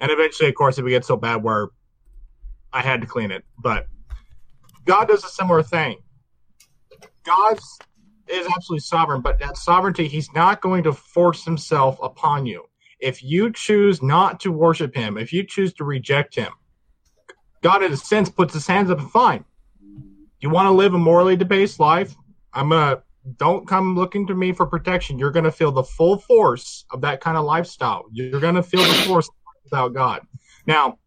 And 0.00 0.10
eventually, 0.10 0.48
of 0.48 0.56
course, 0.56 0.76
it 0.76 0.82
would 0.82 0.90
get 0.90 1.04
so 1.04 1.16
bad 1.16 1.42
where 1.42 1.68
I 2.72 2.82
had 2.82 3.00
to 3.00 3.06
clean 3.06 3.30
it. 3.30 3.44
But 3.56 3.86
God 4.84 5.06
does 5.06 5.24
a 5.24 5.28
similar 5.28 5.62
thing. 5.62 5.98
God 7.22 7.58
is 8.26 8.46
absolutely 8.46 8.80
sovereign, 8.80 9.20
but 9.22 9.38
that 9.38 9.56
sovereignty, 9.56 10.08
he's 10.08 10.32
not 10.34 10.60
going 10.60 10.82
to 10.82 10.92
force 10.92 11.44
himself 11.44 11.98
upon 12.02 12.44
you. 12.44 12.64
If 13.00 13.22
you 13.22 13.52
choose 13.52 14.02
not 14.02 14.40
to 14.40 14.52
worship 14.52 14.94
him, 14.94 15.18
if 15.18 15.32
you 15.32 15.44
choose 15.44 15.72
to 15.74 15.84
reject 15.84 16.34
him, 16.34 16.52
God, 17.62 17.82
in 17.82 17.92
a 17.92 17.96
sense, 17.96 18.28
puts 18.28 18.54
his 18.54 18.66
hands 18.66 18.90
up 18.90 18.98
and 18.98 19.10
fine. 19.10 19.44
You 20.40 20.50
want 20.50 20.66
to 20.66 20.72
live 20.72 20.94
a 20.94 20.98
morally 20.98 21.36
debased 21.36 21.80
life? 21.80 22.14
I'm 22.52 22.68
going 22.68 22.96
to 22.96 23.02
don't 23.38 23.66
come 23.66 23.94
looking 23.94 24.26
to 24.26 24.34
me 24.34 24.52
for 24.52 24.66
protection. 24.66 25.18
You're 25.18 25.30
going 25.30 25.44
to 25.44 25.52
feel 25.52 25.72
the 25.72 25.82
full 25.82 26.18
force 26.18 26.84
of 26.90 27.00
that 27.00 27.20
kind 27.20 27.38
of 27.38 27.44
lifestyle. 27.44 28.04
You're 28.12 28.40
going 28.40 28.54
to 28.54 28.62
feel 28.62 28.82
the 28.82 28.94
force 29.06 29.30
without 29.64 29.94
God. 29.94 30.26
Now, 30.66 30.98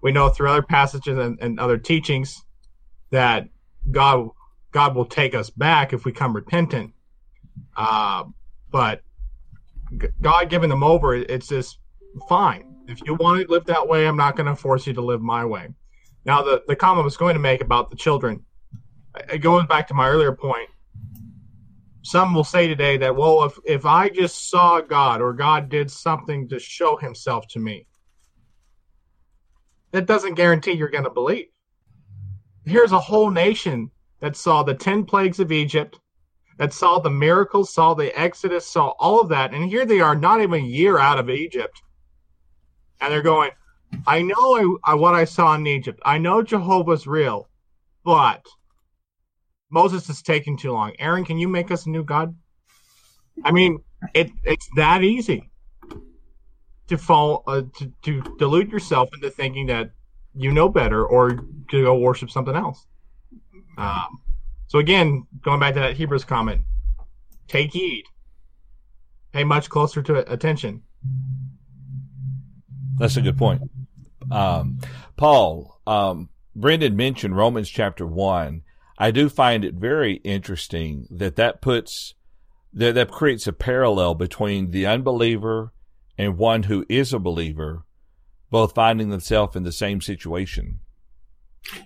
we 0.00 0.12
know 0.12 0.28
through 0.28 0.48
other 0.48 0.62
passages 0.62 1.18
and, 1.18 1.38
and 1.40 1.58
other 1.58 1.76
teachings 1.76 2.44
that 3.10 3.48
God 3.90 4.28
God 4.72 4.94
will 4.94 5.04
take 5.04 5.34
us 5.34 5.50
back 5.50 5.92
if 5.92 6.04
we 6.04 6.12
come 6.12 6.34
repentant. 6.34 6.92
Uh, 7.76 8.24
but 8.70 9.02
God 10.20 10.50
giving 10.50 10.70
them 10.70 10.82
over, 10.82 11.14
it's 11.14 11.48
just 11.48 11.78
fine. 12.28 12.64
If 12.86 13.00
you 13.04 13.14
want 13.14 13.42
to 13.42 13.52
live 13.52 13.64
that 13.66 13.86
way, 13.86 14.06
I'm 14.06 14.16
not 14.16 14.36
going 14.36 14.46
to 14.46 14.56
force 14.56 14.86
you 14.86 14.92
to 14.94 15.00
live 15.00 15.20
my 15.20 15.44
way. 15.44 15.68
Now, 16.24 16.42
the, 16.42 16.62
the 16.66 16.76
comment 16.76 17.02
I 17.02 17.04
was 17.04 17.16
going 17.16 17.34
to 17.34 17.40
make 17.40 17.60
about 17.60 17.90
the 17.90 17.96
children, 17.96 18.44
going 19.40 19.66
back 19.66 19.88
to 19.88 19.94
my 19.94 20.08
earlier 20.08 20.32
point, 20.32 20.68
some 22.02 22.34
will 22.34 22.44
say 22.44 22.66
today 22.66 22.96
that, 22.98 23.14
well, 23.14 23.44
if, 23.44 23.58
if 23.64 23.86
I 23.86 24.08
just 24.08 24.48
saw 24.48 24.80
God 24.80 25.20
or 25.20 25.32
God 25.32 25.68
did 25.68 25.90
something 25.90 26.48
to 26.48 26.58
show 26.58 26.96
himself 26.96 27.46
to 27.48 27.58
me, 27.58 27.86
that 29.92 30.06
doesn't 30.06 30.34
guarantee 30.34 30.72
you're 30.72 30.88
going 30.88 31.04
to 31.04 31.10
believe. 31.10 31.48
Here's 32.64 32.92
a 32.92 32.98
whole 32.98 33.30
nation 33.30 33.90
that 34.20 34.36
saw 34.36 34.62
the 34.62 34.74
10 34.74 35.04
plagues 35.04 35.40
of 35.40 35.52
Egypt, 35.52 35.98
that 36.60 36.74
saw 36.74 36.98
the 36.98 37.08
miracles, 37.08 37.72
saw 37.72 37.94
the 37.94 38.16
Exodus, 38.20 38.66
saw 38.66 38.88
all 39.00 39.18
of 39.18 39.30
that. 39.30 39.54
And 39.54 39.64
here 39.64 39.86
they 39.86 40.00
are, 40.00 40.14
not 40.14 40.42
even 40.42 40.62
a 40.62 40.66
year 40.66 40.98
out 40.98 41.18
of 41.18 41.30
Egypt. 41.30 41.80
And 43.00 43.10
they're 43.10 43.22
going, 43.22 43.50
I 44.06 44.20
know 44.20 44.34
I, 44.84 44.92
I, 44.92 44.94
what 44.94 45.14
I 45.14 45.24
saw 45.24 45.54
in 45.54 45.66
Egypt. 45.66 46.00
I 46.04 46.18
know 46.18 46.42
Jehovah's 46.42 47.06
real, 47.06 47.48
but 48.04 48.44
Moses 49.70 50.10
is 50.10 50.20
taking 50.20 50.58
too 50.58 50.72
long. 50.72 50.92
Aaron, 50.98 51.24
can 51.24 51.38
you 51.38 51.48
make 51.48 51.70
us 51.70 51.86
a 51.86 51.88
new 51.88 52.04
god? 52.04 52.36
I 53.42 53.52
mean, 53.52 53.78
it 54.12 54.30
it's 54.44 54.68
that 54.76 55.02
easy 55.02 55.50
to 56.88 56.98
fall 56.98 57.42
uh, 57.46 57.62
to 57.78 57.92
to 58.02 58.36
delude 58.38 58.70
yourself 58.70 59.08
into 59.14 59.30
thinking 59.30 59.68
that 59.68 59.92
you 60.34 60.52
know 60.52 60.68
better 60.68 61.06
or 61.06 61.30
to 61.70 61.84
go 61.84 61.98
worship 61.98 62.30
something 62.30 62.54
else. 62.54 62.84
Um, 63.78 64.20
so 64.70 64.78
again, 64.78 65.26
going 65.42 65.58
back 65.58 65.74
to 65.74 65.80
that 65.80 65.96
Hebrews 65.96 66.22
comment, 66.22 66.60
take 67.48 67.72
heed, 67.72 68.04
pay 69.32 69.42
much 69.42 69.68
closer 69.68 70.00
to 70.00 70.32
attention. 70.32 70.82
That's 72.96 73.16
a 73.16 73.20
good 73.20 73.36
point. 73.36 73.62
Um, 74.30 74.78
Paul, 75.16 75.80
um, 75.88 76.28
Brendan 76.54 76.94
mentioned 76.94 77.36
Romans 77.36 77.68
chapter 77.68 78.06
one 78.06 78.62
I 79.00 79.10
do 79.10 79.28
find 79.28 79.64
it 79.64 79.74
very 79.74 80.16
interesting 80.24 81.08
that 81.10 81.34
that 81.36 81.60
puts 81.60 82.14
that 82.72 82.94
that 82.94 83.10
creates 83.10 83.48
a 83.48 83.52
parallel 83.52 84.14
between 84.14 84.70
the 84.70 84.86
unbeliever 84.86 85.72
and 86.16 86.38
one 86.38 86.64
who 86.64 86.84
is 86.86 87.12
a 87.12 87.18
believer, 87.18 87.86
both 88.50 88.74
finding 88.74 89.08
themselves 89.08 89.56
in 89.56 89.64
the 89.64 89.72
same 89.72 90.00
situation. 90.00 90.78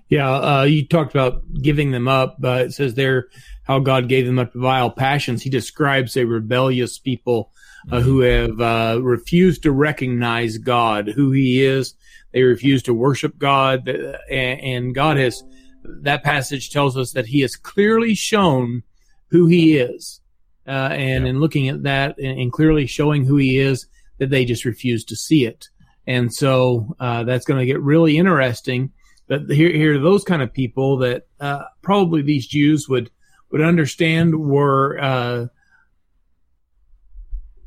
Yeah, 0.09 0.33
uh, 0.33 0.63
you 0.63 0.87
talked 0.87 1.15
about 1.15 1.43
giving 1.61 1.91
them 1.91 2.09
up. 2.09 2.37
Uh, 2.43 2.65
it 2.67 2.73
says 2.73 2.95
there 2.95 3.29
how 3.65 3.81
God 3.81 4.09
gave 4.09 4.27
them 4.27 4.39
up 4.39 4.53
to 4.53 4.61
vile 4.61 4.91
passions. 4.91 5.43
He 5.43 5.51
describes 5.51 6.17
a 6.17 6.25
rebellious 6.25 6.99
people 6.99 7.51
uh, 7.91 8.01
who 8.01 8.21
have 8.21 8.61
uh, 8.61 9.01
refused 9.03 9.63
to 9.65 9.73
recognize 9.73 10.59
God, 10.59 11.09
who 11.09 11.33
He 11.33 11.65
is. 11.65 11.95
They 12.33 12.43
refuse 12.43 12.83
to 12.85 12.95
worship 12.95 13.39
God, 13.39 13.89
and 14.29 14.95
God 14.95 15.19
has 15.19 15.43
that 15.85 16.25
passage 16.25 16.71
tells 16.71 16.97
us 16.97 17.13
that 17.13 17.27
he 17.27 17.41
has 17.41 17.57
clearly 17.57 18.15
shown 18.15 18.83
who 19.29 19.47
he 19.47 19.77
is. 19.77 20.21
Uh, 20.67 20.89
and 20.93 21.25
yeah. 21.25 21.31
in 21.31 21.41
looking 21.41 21.69
at 21.69 21.83
that 21.83 22.17
and, 22.19 22.41
and, 22.41 22.53
clearly 22.53 22.87
showing 22.87 23.25
who 23.25 23.37
he 23.37 23.59
is, 23.59 23.87
that 24.17 24.31
they 24.31 24.47
just 24.47 24.65
refuse 24.65 25.05
to 25.05 25.15
see 25.15 25.45
it. 25.45 25.69
And 26.07 26.33
so 26.33 26.97
uh, 26.99 27.25
that's 27.25 27.45
going 27.45 27.61
to 27.61 27.67
get 27.67 27.83
really 27.83 28.17
interesting 28.17 28.91
But 29.27 29.49
here, 29.49 29.71
here 29.71 29.95
are 29.95 30.03
those 30.03 30.25
kind 30.25 30.43
of 30.43 30.53
people 30.53 30.99
that 30.99 31.27
uh, 31.41 31.65
probably 31.83 32.23
these 32.23 32.47
Jews 32.47 32.89
would 32.89 33.11
would 33.51 33.61
understand 33.61 34.35
were 34.35 34.99
uh, 35.01 35.47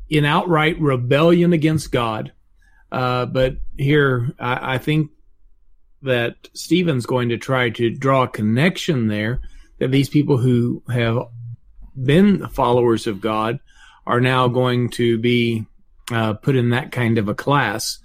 in 0.08 0.24
outright 0.24 0.80
rebellion 0.80 1.52
against 1.52 1.90
God. 1.90 2.32
Uh, 2.92 3.26
but 3.26 3.56
here, 3.76 4.34
I, 4.38 4.74
I 4.74 4.78
think 4.78 5.10
that 6.02 6.48
Stephen's 6.54 7.06
going 7.06 7.30
to 7.30 7.38
try 7.38 7.70
to 7.70 7.90
draw 7.90 8.22
a 8.22 8.28
connection 8.28 9.08
there 9.08 9.40
that 9.78 9.90
these 9.90 10.08
people 10.08 10.36
who 10.36 10.82
have 10.90 11.18
been 12.00 12.46
followers 12.48 13.06
of 13.06 13.20
God 13.20 13.58
are 14.06 14.20
now 14.20 14.48
going 14.48 14.90
to 14.90 15.18
be 15.18 15.66
uh, 16.10 16.34
put 16.34 16.56
in 16.56 16.70
that 16.70 16.92
kind 16.92 17.18
of 17.18 17.28
a 17.28 17.34
class 17.34 17.98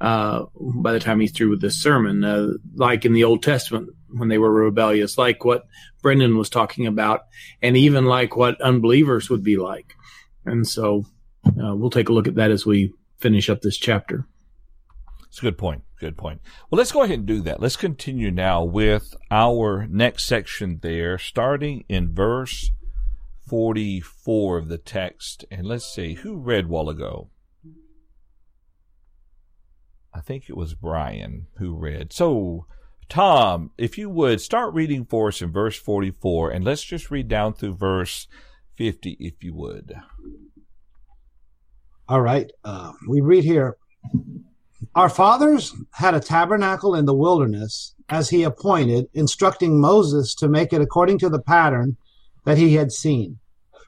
uh, 0.00 0.44
by 0.54 0.92
the 0.92 1.00
time 1.00 1.20
he's 1.20 1.32
through 1.32 1.50
with 1.50 1.60
this 1.60 1.82
sermon, 1.82 2.24
uh, 2.24 2.48
like 2.74 3.04
in 3.04 3.12
the 3.12 3.24
Old 3.24 3.42
Testament 3.42 3.90
when 4.08 4.28
they 4.28 4.38
were 4.38 4.52
rebellious, 4.52 5.18
like 5.18 5.44
what 5.44 5.66
Brendan 6.02 6.36
was 6.36 6.48
talking 6.48 6.86
about, 6.86 7.22
and 7.62 7.76
even 7.76 8.06
like 8.06 8.36
what 8.36 8.60
unbelievers 8.60 9.28
would 9.28 9.44
be 9.44 9.56
like. 9.56 9.94
And 10.44 10.66
so 10.66 11.04
uh, 11.46 11.74
we'll 11.76 11.90
take 11.90 12.08
a 12.08 12.12
look 12.12 12.26
at 12.26 12.36
that 12.36 12.50
as 12.50 12.64
we 12.64 12.94
finish 13.18 13.50
up 13.50 13.60
this 13.60 13.76
chapter. 13.76 14.26
It's 15.28 15.38
a 15.38 15.42
good 15.42 15.58
point. 15.58 15.82
Good 16.00 16.16
point. 16.16 16.40
Well, 16.70 16.78
let's 16.78 16.92
go 16.92 17.02
ahead 17.02 17.18
and 17.18 17.26
do 17.26 17.42
that. 17.42 17.60
Let's 17.60 17.76
continue 17.76 18.30
now 18.30 18.64
with 18.64 19.14
our 19.30 19.86
next 19.86 20.24
section 20.24 20.80
there, 20.82 21.18
starting 21.18 21.84
in 21.90 22.14
verse 22.14 22.70
44 23.46 24.56
of 24.56 24.68
the 24.68 24.78
text. 24.78 25.44
And 25.50 25.66
let's 25.66 25.84
see, 25.84 26.14
who 26.14 26.36
read 26.36 26.68
while 26.68 26.88
ago? 26.88 27.28
I 30.12 30.20
think 30.20 30.48
it 30.48 30.56
was 30.56 30.74
Brian 30.74 31.46
who 31.58 31.76
read. 31.76 32.12
So, 32.12 32.66
Tom, 33.08 33.70
if 33.78 33.96
you 33.98 34.10
would 34.10 34.40
start 34.40 34.74
reading 34.74 35.04
for 35.04 35.28
us 35.28 35.42
in 35.42 35.52
verse 35.52 35.76
44, 35.76 36.50
and 36.50 36.64
let's 36.64 36.82
just 36.82 37.10
read 37.10 37.28
down 37.28 37.54
through 37.54 37.74
verse 37.74 38.26
50, 38.76 39.16
if 39.20 39.42
you 39.44 39.54
would. 39.54 39.94
All 42.08 42.20
right. 42.20 42.50
Uh, 42.64 42.92
we 43.08 43.20
read 43.20 43.44
here 43.44 43.76
Our 44.94 45.08
fathers 45.08 45.74
had 45.92 46.14
a 46.14 46.20
tabernacle 46.20 46.94
in 46.94 47.04
the 47.04 47.14
wilderness 47.14 47.94
as 48.08 48.30
he 48.30 48.42
appointed, 48.42 49.06
instructing 49.14 49.80
Moses 49.80 50.34
to 50.36 50.48
make 50.48 50.72
it 50.72 50.80
according 50.80 51.18
to 51.18 51.28
the 51.28 51.40
pattern 51.40 51.96
that 52.44 52.58
he 52.58 52.74
had 52.74 52.90
seen, 52.90 53.38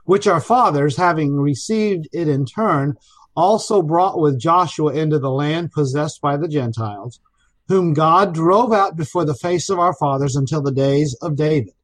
which 0.04 0.28
our 0.28 0.40
fathers, 0.40 0.96
having 0.96 1.40
received 1.40 2.08
it 2.12 2.28
in 2.28 2.46
turn, 2.46 2.94
also 3.36 3.82
brought 3.82 4.20
with 4.20 4.40
Joshua 4.40 4.92
into 4.92 5.18
the 5.18 5.30
land 5.30 5.72
possessed 5.72 6.20
by 6.20 6.36
the 6.36 6.48
Gentiles, 6.48 7.20
whom 7.68 7.94
God 7.94 8.34
drove 8.34 8.72
out 8.72 8.96
before 8.96 9.24
the 9.24 9.34
face 9.34 9.70
of 9.70 9.78
our 9.78 9.94
fathers 9.94 10.36
until 10.36 10.62
the 10.62 10.72
days 10.72 11.16
of 11.22 11.36
David, 11.36 11.74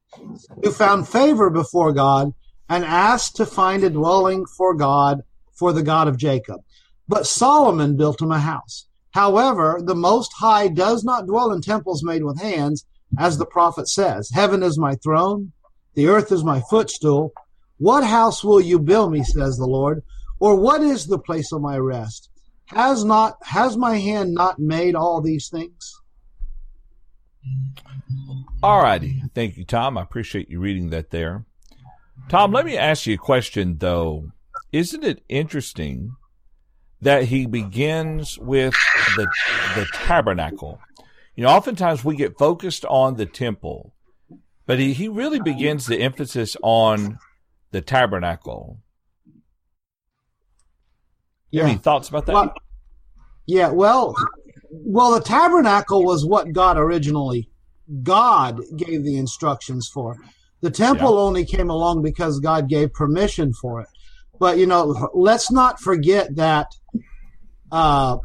who 0.62 0.70
found 0.70 1.08
favor 1.08 1.50
before 1.50 1.92
God 1.92 2.34
and 2.68 2.84
asked 2.84 3.36
to 3.36 3.46
find 3.46 3.82
a 3.82 3.90
dwelling 3.90 4.44
for 4.44 4.74
God, 4.74 5.22
for 5.52 5.72
the 5.72 5.82
God 5.82 6.08
of 6.08 6.18
Jacob. 6.18 6.60
But 7.08 7.26
Solomon 7.26 7.96
built 7.96 8.20
him 8.20 8.30
a 8.30 8.38
house. 8.38 8.86
However, 9.12 9.80
the 9.82 9.94
Most 9.94 10.32
High 10.34 10.68
does 10.68 11.02
not 11.02 11.26
dwell 11.26 11.50
in 11.52 11.62
temples 11.62 12.04
made 12.04 12.22
with 12.22 12.40
hands, 12.40 12.84
as 13.18 13.38
the 13.38 13.46
prophet 13.46 13.88
says, 13.88 14.30
Heaven 14.30 14.62
is 14.62 14.78
my 14.78 14.94
throne, 14.96 15.52
the 15.94 16.08
earth 16.08 16.30
is 16.30 16.44
my 16.44 16.60
footstool. 16.68 17.32
What 17.78 18.04
house 18.04 18.44
will 18.44 18.60
you 18.60 18.78
build 18.78 19.12
me, 19.12 19.22
says 19.24 19.56
the 19.56 19.66
Lord? 19.66 20.02
Or 20.40 20.56
what 20.56 20.82
is 20.82 21.06
the 21.06 21.18
place 21.18 21.52
of 21.52 21.60
my 21.60 21.78
rest? 21.78 22.30
Has 22.66 23.04
not 23.04 23.38
has 23.42 23.76
my 23.76 23.96
hand 23.96 24.34
not 24.34 24.58
made 24.58 24.94
all 24.94 25.20
these 25.20 25.48
things? 25.48 25.94
All 28.62 28.82
righty. 28.82 29.22
Thank 29.34 29.56
you, 29.56 29.64
Tom. 29.64 29.96
I 29.96 30.02
appreciate 30.02 30.50
you 30.50 30.60
reading 30.60 30.90
that 30.90 31.10
there. 31.10 31.44
Tom, 32.28 32.52
let 32.52 32.66
me 32.66 32.76
ask 32.76 33.06
you 33.06 33.14
a 33.14 33.18
question 33.18 33.78
though. 33.78 34.32
Isn't 34.70 35.02
it 35.02 35.22
interesting 35.28 36.14
that 37.00 37.24
he 37.24 37.46
begins 37.46 38.38
with 38.38 38.74
the 39.16 39.26
the 39.74 39.86
tabernacle? 39.92 40.80
You 41.36 41.44
know, 41.44 41.50
oftentimes 41.50 42.04
we 42.04 42.16
get 42.16 42.36
focused 42.36 42.84
on 42.86 43.14
the 43.14 43.24
temple, 43.24 43.94
but 44.66 44.78
he, 44.78 44.92
he 44.92 45.08
really 45.08 45.40
begins 45.40 45.86
the 45.86 46.00
emphasis 46.00 46.56
on 46.62 47.18
the 47.70 47.80
tabernacle. 47.80 48.80
You 51.50 51.60
have 51.60 51.70
any 51.70 51.78
thoughts 51.78 52.08
about 52.08 52.26
that? 52.26 52.34
Well, 52.34 52.54
yeah, 53.46 53.70
well, 53.70 54.14
well, 54.70 55.14
the 55.14 55.20
tabernacle 55.20 56.04
was 56.04 56.26
what 56.26 56.52
God 56.52 56.76
originally 56.76 57.48
God 58.02 58.60
gave 58.76 59.04
the 59.04 59.16
instructions 59.16 59.88
for. 59.88 60.16
The 60.60 60.70
temple 60.70 61.14
yeah. 61.14 61.20
only 61.20 61.44
came 61.44 61.70
along 61.70 62.02
because 62.02 62.40
God 62.40 62.68
gave 62.68 62.92
permission 62.92 63.52
for 63.52 63.80
it. 63.80 63.88
But 64.38 64.58
you 64.58 64.66
know, 64.66 65.10
let's 65.14 65.50
not 65.50 65.80
forget 65.80 66.36
that 66.36 66.66
uh, 67.72 68.18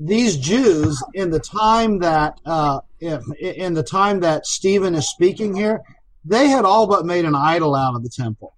these 0.00 0.36
Jews, 0.36 1.02
in 1.14 1.30
the 1.30 1.40
time 1.40 1.98
that 2.00 2.40
uh, 2.46 2.80
in 3.00 3.74
the 3.74 3.82
time 3.82 4.20
that 4.20 4.46
Stephen 4.46 4.94
is 4.94 5.10
speaking 5.10 5.54
here, 5.54 5.80
they 6.24 6.48
had 6.48 6.64
all 6.64 6.86
but 6.86 7.04
made 7.04 7.24
an 7.24 7.34
idol 7.34 7.74
out 7.74 7.94
of 7.94 8.02
the 8.02 8.10
temple. 8.10 8.54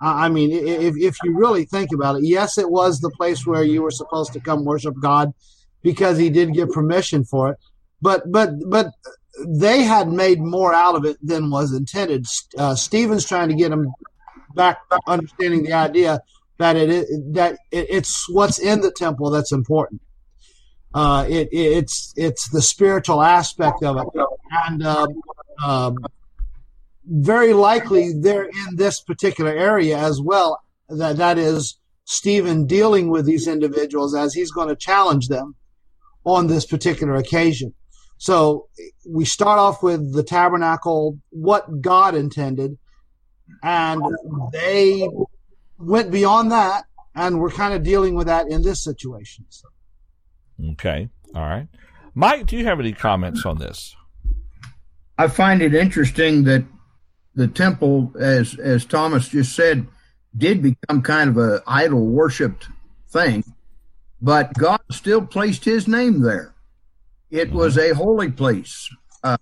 I 0.00 0.28
mean, 0.28 0.50
if, 0.50 0.96
if 0.96 1.16
you 1.22 1.36
really 1.36 1.64
think 1.64 1.90
about 1.92 2.16
it, 2.16 2.24
yes, 2.24 2.56
it 2.56 2.70
was 2.70 3.00
the 3.00 3.10
place 3.10 3.46
where 3.46 3.62
you 3.62 3.82
were 3.82 3.90
supposed 3.90 4.32
to 4.32 4.40
come 4.40 4.64
worship 4.64 4.94
God 5.00 5.34
because 5.82 6.16
he 6.16 6.30
did 6.30 6.54
give 6.54 6.70
permission 6.70 7.24
for 7.24 7.50
it. 7.50 7.58
But, 8.00 8.30
but, 8.32 8.50
but 8.66 8.92
they 9.46 9.82
had 9.82 10.08
made 10.08 10.40
more 10.40 10.72
out 10.74 10.94
of 10.94 11.04
it 11.04 11.18
than 11.22 11.50
was 11.50 11.72
intended. 11.72 12.26
Uh, 12.56 12.74
Stephen's 12.74 13.26
trying 13.26 13.48
to 13.48 13.54
get 13.54 13.72
him 13.72 13.92
back 14.54 14.78
understanding 15.06 15.62
the 15.62 15.72
idea 15.72 16.22
that 16.58 16.76
it 16.76 17.06
that 17.32 17.58
it, 17.70 17.86
it's 17.88 18.28
what's 18.28 18.58
in 18.58 18.80
the 18.80 18.90
temple 18.90 19.30
that's 19.30 19.52
important. 19.52 20.00
Uh, 20.92 21.24
it, 21.28 21.48
it's 21.52 22.12
it's 22.16 22.50
the 22.50 22.60
spiritual 22.60 23.22
aspect 23.22 23.82
of 23.82 23.96
it, 23.96 24.06
and 24.66 24.82
uh, 24.82 25.06
um, 25.64 25.96
very 27.10 27.52
likely 27.52 28.12
they're 28.12 28.44
in 28.44 28.76
this 28.76 29.00
particular 29.00 29.50
area 29.50 29.98
as 29.98 30.20
well. 30.20 30.60
That 30.88 31.16
that 31.16 31.38
is 31.38 31.78
Stephen 32.04 32.66
dealing 32.66 33.10
with 33.10 33.26
these 33.26 33.46
individuals 33.46 34.14
as 34.14 34.32
he's 34.32 34.50
going 34.50 34.68
to 34.68 34.76
challenge 34.76 35.28
them 35.28 35.54
on 36.24 36.46
this 36.46 36.66
particular 36.66 37.14
occasion. 37.16 37.74
So 38.18 38.68
we 39.08 39.24
start 39.24 39.58
off 39.58 39.82
with 39.82 40.12
the 40.12 40.22
tabernacle, 40.22 41.18
what 41.30 41.80
God 41.80 42.14
intended, 42.14 42.78
and 43.62 44.02
they 44.52 45.08
went 45.78 46.10
beyond 46.10 46.52
that, 46.52 46.84
and 47.14 47.40
we're 47.40 47.50
kind 47.50 47.74
of 47.74 47.82
dealing 47.82 48.14
with 48.14 48.26
that 48.26 48.48
in 48.48 48.62
this 48.62 48.84
situation. 48.84 49.46
So. 49.48 49.68
Okay, 50.72 51.08
all 51.34 51.42
right, 51.42 51.66
Mike, 52.14 52.46
do 52.46 52.56
you 52.56 52.66
have 52.66 52.78
any 52.78 52.92
comments 52.92 53.46
on 53.46 53.58
this? 53.58 53.96
I 55.16 55.28
find 55.28 55.62
it 55.62 55.74
interesting 55.74 56.44
that 56.44 56.64
the 57.34 57.48
temple, 57.48 58.12
as 58.18 58.58
as 58.58 58.84
Thomas 58.84 59.28
just 59.28 59.54
said, 59.54 59.86
did 60.36 60.62
become 60.62 61.02
kind 61.02 61.30
of 61.30 61.38
a 61.38 61.62
idol 61.66 62.06
worshipped 62.06 62.68
thing, 63.08 63.44
but 64.20 64.52
God 64.54 64.80
still 64.90 65.24
placed 65.24 65.64
His 65.64 65.88
name 65.88 66.20
there. 66.20 66.54
It 67.30 67.48
mm-hmm. 67.48 67.56
was 67.56 67.78
a 67.78 67.94
holy 67.94 68.30
place, 68.30 68.88
uh, 69.22 69.36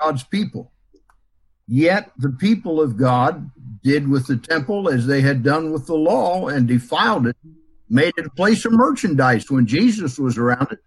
God's 0.00 0.24
people. 0.24 0.72
Yet 1.68 2.10
the 2.18 2.30
people 2.30 2.80
of 2.80 2.96
God 2.96 3.50
did 3.82 4.08
with 4.08 4.26
the 4.26 4.36
temple 4.36 4.88
as 4.88 5.06
they 5.06 5.20
had 5.20 5.42
done 5.42 5.72
with 5.72 5.86
the 5.86 5.94
law 5.94 6.48
and 6.48 6.68
defiled 6.68 7.26
it, 7.26 7.36
made 7.88 8.12
it 8.16 8.26
a 8.26 8.30
place 8.30 8.64
of 8.64 8.72
merchandise 8.72 9.50
when 9.50 9.66
Jesus 9.66 10.18
was 10.18 10.38
around 10.38 10.68
it, 10.72 10.78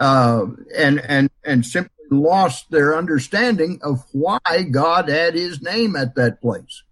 uh, 0.00 0.46
and 0.76 1.00
and 1.00 1.30
and 1.44 1.64
simply 1.64 1.95
lost 2.10 2.70
their 2.70 2.96
understanding 2.96 3.80
of 3.82 4.04
why 4.12 4.38
God 4.70 5.08
had 5.08 5.34
his 5.34 5.62
name 5.62 5.96
at 5.96 6.14
that 6.16 6.40
place. 6.40 6.82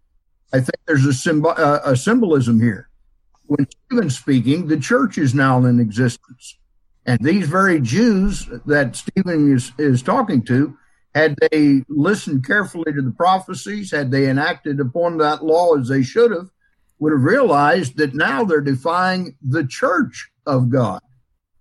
I 0.53 0.59
think 0.59 0.77
there's 0.87 1.07
a, 1.07 1.13
symbol, 1.13 1.55
uh, 1.57 1.81
a 1.85 1.97
symbolism 1.97 2.61
here. 2.61 2.89
When 3.47 3.67
Stephen's 3.69 4.19
speaking, 4.19 4.69
the 4.69 4.79
church 4.79 5.19
is 5.19 5.35
now 5.35 5.65
in 5.65 5.81
existence. 5.81 6.59
And 7.07 7.19
these 7.21 7.49
very 7.49 7.81
Jews 7.81 8.49
that 8.67 8.97
Stephen 8.97 9.55
is, 9.55 9.73
is 9.79 10.03
talking 10.03 10.43
to, 10.45 10.77
had 11.15 11.37
they 11.51 11.83
listened 11.89 12.47
carefully 12.47 12.93
to 12.93 13.03
the 13.03 13.11
prophecies, 13.11 13.91
had 13.91 14.11
they 14.11 14.29
enacted 14.29 14.81
upon 14.81 15.19
that 15.19 15.45
law 15.45 15.75
as 15.77 15.89
they 15.89 16.03
should 16.03 16.31
have, 16.31 16.51
would 16.99 17.13
have 17.13 17.23
realized 17.23 17.97
that 17.99 18.15
now 18.15 18.45
they're 18.45 18.61
defying 18.61 19.37
the 19.43 19.67
church 19.67 20.31
of 20.47 20.71
God. 20.71 21.01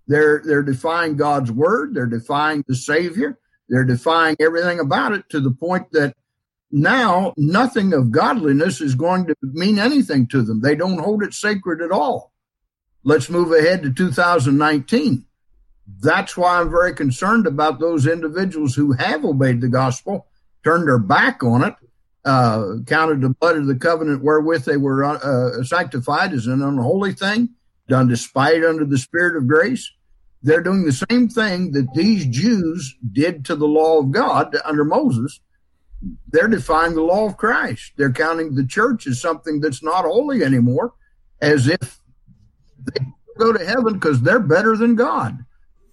They're 0.06 0.42
they're 0.44 0.62
defying 0.62 1.16
God's 1.16 1.50
word, 1.50 1.94
they're 1.94 2.06
defying 2.06 2.64
the 2.68 2.76
Savior, 2.76 3.38
they're 3.68 3.84
defying 3.84 4.36
everything 4.40 4.80
about 4.80 5.12
it 5.12 5.28
to 5.30 5.40
the 5.40 5.50
point 5.50 5.90
that 5.92 6.14
now 6.70 7.32
nothing 7.36 7.92
of 7.92 8.10
godliness 8.10 8.80
is 8.80 8.94
going 8.94 9.26
to 9.26 9.34
mean 9.42 9.78
anything 9.78 10.26
to 10.28 10.42
them. 10.42 10.60
They 10.60 10.74
don't 10.74 10.98
hold 10.98 11.22
it 11.22 11.32
sacred 11.32 11.80
at 11.80 11.92
all. 11.92 12.32
Let's 13.04 13.30
move 13.30 13.52
ahead 13.52 13.82
to 13.82 13.92
2019. 13.92 15.24
That's 16.00 16.36
why 16.36 16.60
I'm 16.60 16.70
very 16.70 16.94
concerned 16.94 17.46
about 17.46 17.78
those 17.78 18.06
individuals 18.06 18.74
who 18.74 18.92
have 18.92 19.24
obeyed 19.24 19.60
the 19.60 19.68
gospel, 19.68 20.26
turned 20.64 20.88
their 20.88 20.98
back 20.98 21.42
on 21.42 21.62
it, 21.62 21.74
uh, 22.24 22.76
counted 22.86 23.20
the 23.20 23.34
blood 23.38 23.56
of 23.56 23.66
the 23.66 23.74
covenant 23.74 24.24
wherewith 24.24 24.64
they 24.64 24.78
were 24.78 25.04
uh, 25.04 25.62
sanctified 25.62 26.32
as 26.32 26.46
an 26.46 26.62
unholy 26.62 27.12
thing, 27.12 27.50
done 27.86 28.08
despite 28.08 28.64
under 28.64 28.86
the 28.86 28.98
spirit 28.98 29.36
of 29.36 29.46
grace. 29.46 29.92
They're 30.44 30.62
doing 30.62 30.84
the 30.84 30.92
same 30.92 31.30
thing 31.30 31.72
that 31.72 31.94
these 31.94 32.26
Jews 32.26 32.94
did 33.12 33.46
to 33.46 33.56
the 33.56 33.66
law 33.66 34.00
of 34.00 34.10
God 34.10 34.54
under 34.66 34.84
Moses. 34.84 35.40
They're 36.28 36.48
defying 36.48 36.94
the 36.94 37.00
law 37.00 37.24
of 37.24 37.38
Christ. 37.38 37.92
They're 37.96 38.12
counting 38.12 38.54
the 38.54 38.66
church 38.66 39.06
as 39.06 39.22
something 39.22 39.60
that's 39.60 39.82
not 39.82 40.04
holy 40.04 40.44
anymore, 40.44 40.92
as 41.40 41.66
if 41.66 41.98
they 42.78 43.06
go 43.38 43.54
to 43.54 43.64
heaven 43.64 43.94
because 43.94 44.20
they're 44.20 44.38
better 44.38 44.76
than 44.76 44.96
God. 44.96 45.46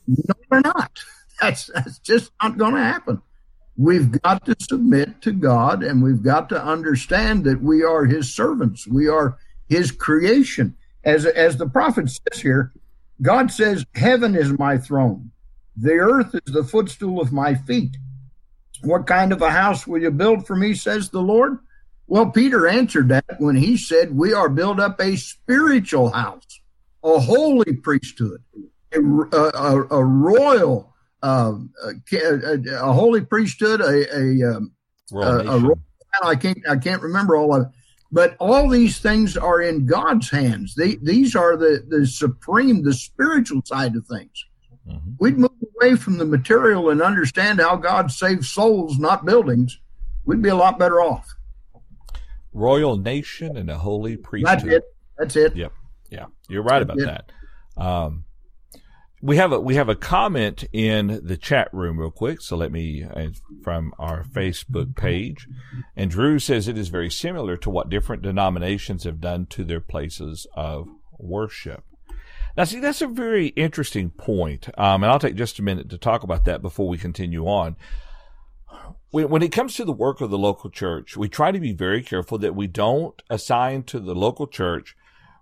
No, 0.05 0.35
they're 0.51 0.61
not. 0.61 0.91
That's, 1.39 1.71
that's 1.73 1.97
just 1.97 2.29
not 2.39 2.59
going 2.59 2.75
to 2.75 2.83
happen. 2.83 3.19
We've 3.75 4.11
got 4.21 4.45
to 4.45 4.55
submit 4.59 5.23
to 5.23 5.31
God 5.31 5.81
and 5.81 6.03
we've 6.03 6.21
got 6.21 6.49
to 6.49 6.63
understand 6.63 7.45
that 7.45 7.63
we 7.63 7.83
are 7.83 8.05
his 8.05 8.31
servants. 8.31 8.85
We 8.85 9.07
are 9.07 9.39
his 9.67 9.91
creation. 9.91 10.77
As, 11.03 11.25
as 11.25 11.57
the 11.57 11.67
prophet 11.67 12.11
says 12.11 12.39
here, 12.39 12.73
God 13.21 13.51
says, 13.51 13.85
Heaven 13.93 14.35
is 14.35 14.57
my 14.57 14.77
throne, 14.77 15.31
the 15.75 15.93
earth 15.93 16.33
is 16.33 16.53
the 16.53 16.63
footstool 16.63 17.21
of 17.21 17.31
my 17.31 17.55
feet. 17.55 17.97
What 18.83 19.05
kind 19.05 19.31
of 19.31 19.41
a 19.41 19.51
house 19.51 19.85
will 19.85 20.01
you 20.01 20.11
build 20.11 20.47
for 20.47 20.55
me, 20.55 20.73
says 20.73 21.09
the 21.09 21.21
Lord? 21.21 21.59
Well, 22.07 22.29
Peter 22.31 22.67
answered 22.67 23.09
that 23.09 23.39
when 23.39 23.55
he 23.55 23.77
said, 23.77 24.15
We 24.15 24.33
are 24.33 24.49
built 24.49 24.79
up 24.79 24.99
a 24.99 25.15
spiritual 25.15 26.09
house, 26.09 26.61
a 27.03 27.19
holy 27.19 27.73
priesthood, 27.73 28.43
a, 28.91 28.99
a, 28.99 29.87
a 29.91 30.03
royal, 30.03 30.93
uh, 31.23 31.53
a, 32.11 32.59
a, 32.69 32.91
holy 32.91 33.21
priesthood, 33.21 33.81
a, 33.81 34.13
a, 34.13 34.55
um, 34.55 34.73
a, 35.13 35.59
royal, 35.59 35.79
I 36.23 36.35
can't, 36.35 36.57
I 36.67 36.75
can't 36.77 37.01
remember 37.01 37.37
all 37.37 37.55
of 37.55 37.61
it. 37.61 37.67
But 38.11 38.35
all 38.39 38.67
these 38.67 38.99
things 38.99 39.37
are 39.37 39.61
in 39.61 39.85
God's 39.85 40.29
hands. 40.29 40.75
They, 40.75 40.95
these 40.95 41.35
are 41.35 41.55
the, 41.55 41.85
the 41.87 42.05
supreme, 42.05 42.83
the 42.83 42.93
spiritual 42.93 43.61
side 43.63 43.95
of 43.95 44.05
things. 44.05 44.45
Mm-hmm. 44.87 45.11
We'd 45.19 45.37
move 45.37 45.51
away 45.79 45.95
from 45.95 46.17
the 46.17 46.25
material 46.25 46.89
and 46.89 47.01
understand 47.01 47.61
how 47.61 47.77
God 47.77 48.11
saves 48.11 48.49
souls, 48.49 48.99
not 48.99 49.25
buildings. 49.25 49.79
We'd 50.25 50.41
be 50.41 50.49
a 50.49 50.55
lot 50.55 50.77
better 50.77 50.99
off. 50.99 51.33
Royal 52.53 52.97
nation 52.97 53.55
and 53.55 53.69
a 53.69 53.77
holy 53.77 54.17
priesthood. 54.17 54.59
That's 54.59 54.63
it. 54.65 54.83
That's 55.17 55.35
it. 55.35 55.55
Yep. 55.55 55.71
Yeah, 56.09 56.25
you're 56.49 56.63
right 56.63 56.81
about 56.81 56.97
that. 56.97 57.31
Um, 57.77 58.25
we 59.21 59.37
have 59.37 59.51
a 59.51 59.59
we 59.59 59.75
have 59.75 59.89
a 59.89 59.95
comment 59.95 60.63
in 60.73 61.19
the 61.23 61.37
chat 61.37 61.69
room 61.71 61.99
real 61.99 62.11
quick 62.11 62.41
so 62.41 62.55
let 62.57 62.71
me 62.71 63.03
uh, 63.03 63.27
from 63.63 63.93
our 63.99 64.23
facebook 64.23 64.95
page. 64.95 65.47
And 65.95 66.09
drew 66.09 66.39
says 66.39 66.67
it 66.67 66.77
is 66.77 66.89
very 66.89 67.11
similar 67.11 67.55
to 67.57 67.69
what 67.69 67.89
different 67.89 68.23
denominations 68.23 69.03
have 69.03 69.21
done 69.21 69.45
to 69.47 69.63
their 69.63 69.79
places 69.79 70.47
of 70.55 70.89
worship. 71.19 71.83
Now 72.57 72.63
see 72.63 72.79
that's 72.79 73.01
a 73.01 73.07
very 73.07 73.47
interesting 73.49 74.09
point 74.09 74.69
um, 74.77 75.03
and 75.03 75.11
i'll 75.11 75.19
take 75.19 75.35
just 75.35 75.59
a 75.59 75.63
minute 75.63 75.89
to 75.89 75.97
talk 75.97 76.23
about 76.23 76.45
that 76.45 76.61
before 76.61 76.87
we 76.87 76.97
continue 76.97 77.45
on. 77.45 77.75
When, 79.11 79.29
when 79.29 79.43
it 79.43 79.51
comes 79.51 79.75
to 79.75 79.85
the 79.85 79.91
work 79.91 80.21
of 80.21 80.31
the 80.31 80.37
local 80.37 80.69
church 80.69 81.15
we 81.15 81.29
try 81.29 81.51
to 81.51 81.59
be 81.59 81.73
very 81.73 82.01
careful 82.01 82.39
that 82.39 82.55
we 82.55 82.65
don't 82.65 83.21
assign 83.29 83.83
to 83.83 83.99
the 83.99 84.15
local 84.15 84.47
church 84.47 84.95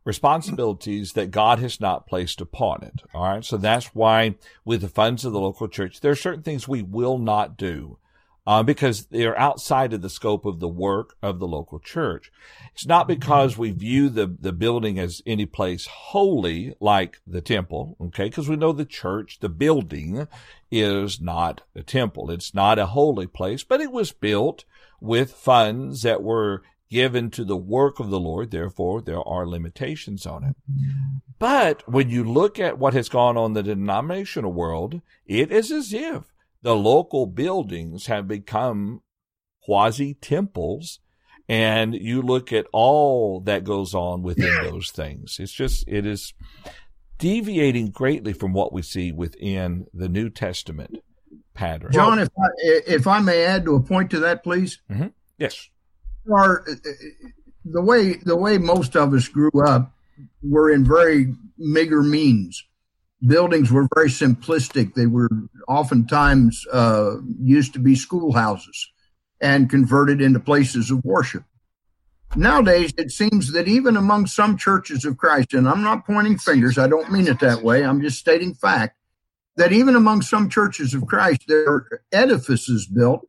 responsibilities 0.10 1.14
that 1.14 1.30
God 1.30 1.60
has 1.60 1.80
not 1.80 2.08
placed 2.08 2.42
upon 2.42 2.84
it. 2.84 3.04
All 3.14 3.24
right. 3.24 3.46
So 3.46 3.58
that's 3.58 3.94
why 3.94 4.36
with 4.66 4.82
the 4.82 4.90
funds 4.90 5.24
of 5.24 5.34
the 5.34 5.40
local 5.40 5.68
church, 5.68 6.02
there 6.02 6.12
are 6.12 6.16
certain 6.16 6.42
things 6.42 6.68
we 6.68 6.82
will 6.82 7.20
not 7.20 7.58
do. 7.58 8.00
Uh, 8.48 8.64
because 8.64 9.06
they're 9.08 9.38
outside 9.38 9.94
of 9.94 10.02
the 10.02 10.10
scope 10.10 10.44
of 10.44 10.60
the 10.60 10.68
work 10.68 11.16
of 11.22 11.38
the 11.38 11.48
local 11.48 11.78
church. 11.78 12.32
It's 12.74 12.88
not 12.88 13.08
because 13.08 13.60
we 13.60 13.70
view 13.70 14.10
the, 14.10 14.26
the 14.26 14.54
building 14.54 14.98
as 14.98 15.22
any 15.28 15.46
place 15.46 15.86
holy 15.86 16.74
like 16.80 17.22
the 17.28 17.42
temple, 17.42 17.96
okay? 18.02 18.24
Because 18.24 18.50
we 18.50 18.56
know 18.56 18.72
the 18.72 18.86
church, 18.86 19.38
the 19.40 19.50
building 19.50 20.28
is 20.72 21.22
not 21.22 21.62
a 21.76 21.84
temple. 21.84 22.32
It's 22.32 22.56
not 22.56 22.80
a 22.80 22.88
holy 22.88 23.28
place, 23.28 23.64
but 23.64 23.82
it 23.82 23.92
was 23.92 24.12
built 24.12 24.64
with 25.00 25.34
funds 25.34 26.02
that 26.02 26.24
were 26.24 26.64
given 26.90 27.30
to 27.30 27.46
the 27.46 27.58
work 27.58 28.00
of 28.00 28.10
the 28.10 28.20
Lord. 28.20 28.52
Therefore, 28.52 29.02
there 29.02 29.22
are 29.22 29.48
limitations 29.48 30.26
on 30.26 30.44
it. 30.44 30.56
But 31.38 31.88
when 31.88 32.10
you 32.10 32.24
look 32.24 32.60
at 32.60 32.80
what 32.80 32.94
has 32.94 33.10
gone 33.10 33.38
on 33.38 33.52
in 33.52 33.54
the 33.54 33.64
denominational 33.64 34.52
world, 34.52 35.02
it 35.26 35.52
is 35.52 35.72
as 35.72 35.94
if 35.94 36.24
the 36.62 36.76
local 36.76 37.26
buildings 37.26 38.08
have 38.08 38.28
become 38.28 39.02
quasi 39.64 40.16
temples. 40.16 41.00
And 41.48 41.96
you 41.96 42.22
look 42.22 42.54
at 42.54 42.68
all 42.72 43.40
that 43.42 43.64
goes 43.64 43.96
on 43.96 44.22
within 44.22 44.64
those 44.64 44.92
things. 44.92 45.38
It's 45.40 45.52
just, 45.52 45.88
it 45.88 46.06
is 46.06 46.34
deviating 47.18 47.90
greatly 47.90 48.34
from 48.34 48.54
what 48.54 48.72
we 48.72 48.84
see 48.84 49.12
within 49.12 49.88
the 49.94 50.10
New 50.10 50.30
Testament 50.30 51.00
pattern. 51.56 51.92
John, 51.92 52.20
if 52.20 52.30
I, 52.38 52.48
if 52.86 53.08
I 53.08 53.20
may 53.20 53.44
add 53.46 53.66
to 53.66 53.76
a 53.76 53.82
point 53.82 54.12
to 54.12 54.20
that, 54.20 54.44
please. 54.44 54.80
Mm-hmm. 54.92 55.08
Yes 55.40 55.70
are 56.32 56.66
the 57.66 57.82
way 57.82 58.14
the 58.24 58.36
way 58.36 58.58
most 58.58 58.96
of 58.96 59.14
us 59.14 59.28
grew 59.28 59.52
up 59.66 59.94
were 60.42 60.72
in 60.72 60.86
very 60.86 61.34
meager 61.58 62.04
means. 62.04 62.64
Buildings 63.26 63.72
were 63.72 63.88
very 63.94 64.10
simplistic. 64.10 64.94
They 64.94 65.06
were 65.06 65.30
oftentimes 65.68 66.66
uh, 66.72 67.16
used 67.42 67.74
to 67.74 67.80
be 67.80 67.96
schoolhouses 67.96 68.92
and 69.42 69.70
converted 69.70 70.22
into 70.22 70.40
places 70.40 70.90
of 70.90 71.04
worship. 71.04 71.44
Nowadays, 72.36 72.94
it 72.98 73.12
seems 73.12 73.52
that 73.54 73.68
even 73.68 73.98
among 73.98 74.28
some 74.28 74.58
churches 74.58 75.04
of 75.04 75.18
Christ, 75.18 75.54
and 75.54 75.68
I'm 75.68 75.82
not 75.82 76.06
pointing 76.06 76.38
fingers, 76.38 76.78
I 76.78 76.88
don't 76.88 77.12
mean 77.12 77.28
it 77.28 77.40
that 77.40 77.64
way, 77.64 77.84
I'm 77.84 78.02
just 78.02 78.20
stating 78.20 78.54
fact, 78.54 78.98
that 79.58 79.72
even 79.74 79.96
among 79.96 80.22
some 80.22 80.50
churches 80.50 80.94
of 80.94 81.08
Christ, 81.08 81.46
there 81.48 81.68
are 81.68 82.04
edifices 82.12 82.86
built 82.86 83.28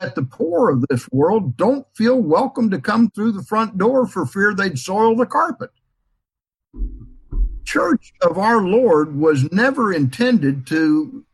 that 0.00 0.14
the 0.14 0.22
poor 0.22 0.70
of 0.70 0.86
this 0.88 1.08
world 1.12 1.56
don't 1.56 1.86
feel 1.94 2.18
welcome 2.20 2.70
to 2.70 2.80
come 2.80 3.10
through 3.10 3.32
the 3.32 3.42
front 3.42 3.76
door 3.76 4.06
for 4.06 4.24
fear 4.24 4.54
they'd 4.54 4.78
soil 4.78 5.14
the 5.14 5.26
carpet. 5.26 5.70
Church 7.64 8.12
of 8.22 8.38
our 8.38 8.62
Lord 8.62 9.14
was 9.16 9.52
never 9.52 9.92
intended 9.92 10.66
to 10.68 11.24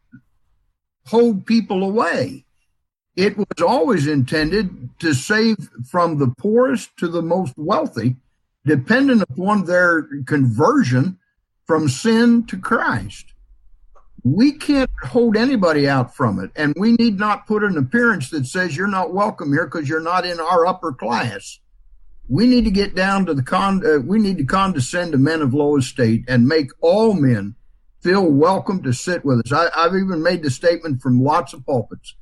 hold 1.07 1.47
people 1.47 1.85
away. 1.85 2.45
It 3.15 3.39
was 3.39 3.63
always 3.67 4.07
intended 4.07 4.91
to 4.99 5.15
save 5.15 5.57
from 5.89 6.19
the 6.19 6.35
poorest 6.37 6.91
to 6.99 7.09
the 7.09 7.23
most 7.23 7.55
wealthy, 7.57 8.17
dependent 8.67 9.23
upon 9.23 9.65
their 9.65 10.09
conversion 10.27 11.19
from 11.67 11.89
sin 11.89 12.45
to 12.47 12.59
Christ 12.59 13.33
we 14.35 14.51
can't 14.51 14.91
hold 15.05 15.37
anybody 15.37 15.89
out 15.89 16.17
from 16.17 16.41
it. 16.41 16.51
And 16.57 16.75
we 16.77 16.93
need 16.93 17.17
not 17.17 17.47
put 17.47 17.63
an 17.63 17.79
appearance 17.79 18.31
that 18.31 18.45
says 18.47 18.77
you're 18.77 18.89
not 18.89 19.15
welcome 19.15 19.53
here 19.53 19.67
because 19.67 19.89
you're 19.89 20.01
not 20.01 20.27
in 20.27 20.41
our 20.41 20.67
upper 20.67 20.93
class. 20.93 21.61
We 22.29 22.47
need 22.47 22.65
to 22.65 22.73
get 22.73 22.97
down 22.97 23.27
to 23.27 23.35
the 23.35 23.45
con, 23.45 23.87
uh, 23.87 24.01
we 24.01 24.19
need 24.19 24.39
to 24.39 24.45
condescend 24.45 25.13
to 25.13 25.19
men 25.19 25.43
of 25.43 25.55
low 25.55 25.77
estate 25.77 26.25
and 26.27 26.49
make 26.49 26.71
all 26.81 27.13
men 27.13 27.55
feel 28.01 28.29
welcome 28.29 28.83
to 28.83 28.93
sit 28.93 29.25
with 29.25 29.47
us. 29.47 29.53
I, 29.53 29.69
I've 29.77 29.95
even 29.95 30.25
made 30.25 30.43
the 30.43 30.51
statement 30.51 31.03
from 31.03 31.23
lots 31.23 31.53
of 31.53 31.65
pulpits. 31.65 32.17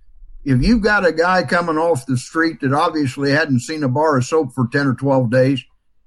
If 0.44 0.62
you've 0.62 0.82
got 0.82 1.06
a 1.06 1.12
guy 1.12 1.44
coming 1.44 1.78
off 1.78 2.04
the 2.04 2.18
street 2.18 2.60
that 2.60 2.74
obviously 2.74 3.30
hadn't 3.30 3.60
seen 3.60 3.82
a 3.82 3.88
bar 3.88 4.18
of 4.18 4.26
soap 4.26 4.52
for 4.54 4.68
10 4.70 4.88
or 4.88 4.94
12 4.94 5.30
days, 5.30 5.64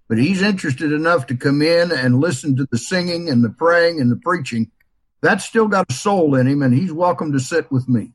but 0.08 0.20
he's 0.20 0.44
interested 0.44 0.92
enough 0.92 1.26
to 1.26 1.36
come 1.36 1.64
in 1.64 1.92
and 1.92 2.20
listen 2.20 2.56
to 2.58 2.68
the 2.70 2.78
singing 2.78 3.30
and 3.30 3.44
the 3.44 3.50
praying 3.50 4.00
and 4.00 4.12
the 4.12 4.16
preaching, 4.16 4.70
that's 5.22 5.46
still 5.46 5.68
got 5.68 5.90
a 5.90 5.94
soul 5.94 6.36
in 6.36 6.48
him, 6.48 6.62
and 6.62 6.74
he's 6.74 6.92
welcome 6.92 7.32
to 7.34 7.40
sit 7.40 7.72
with 7.72 7.88
me. 7.90 8.14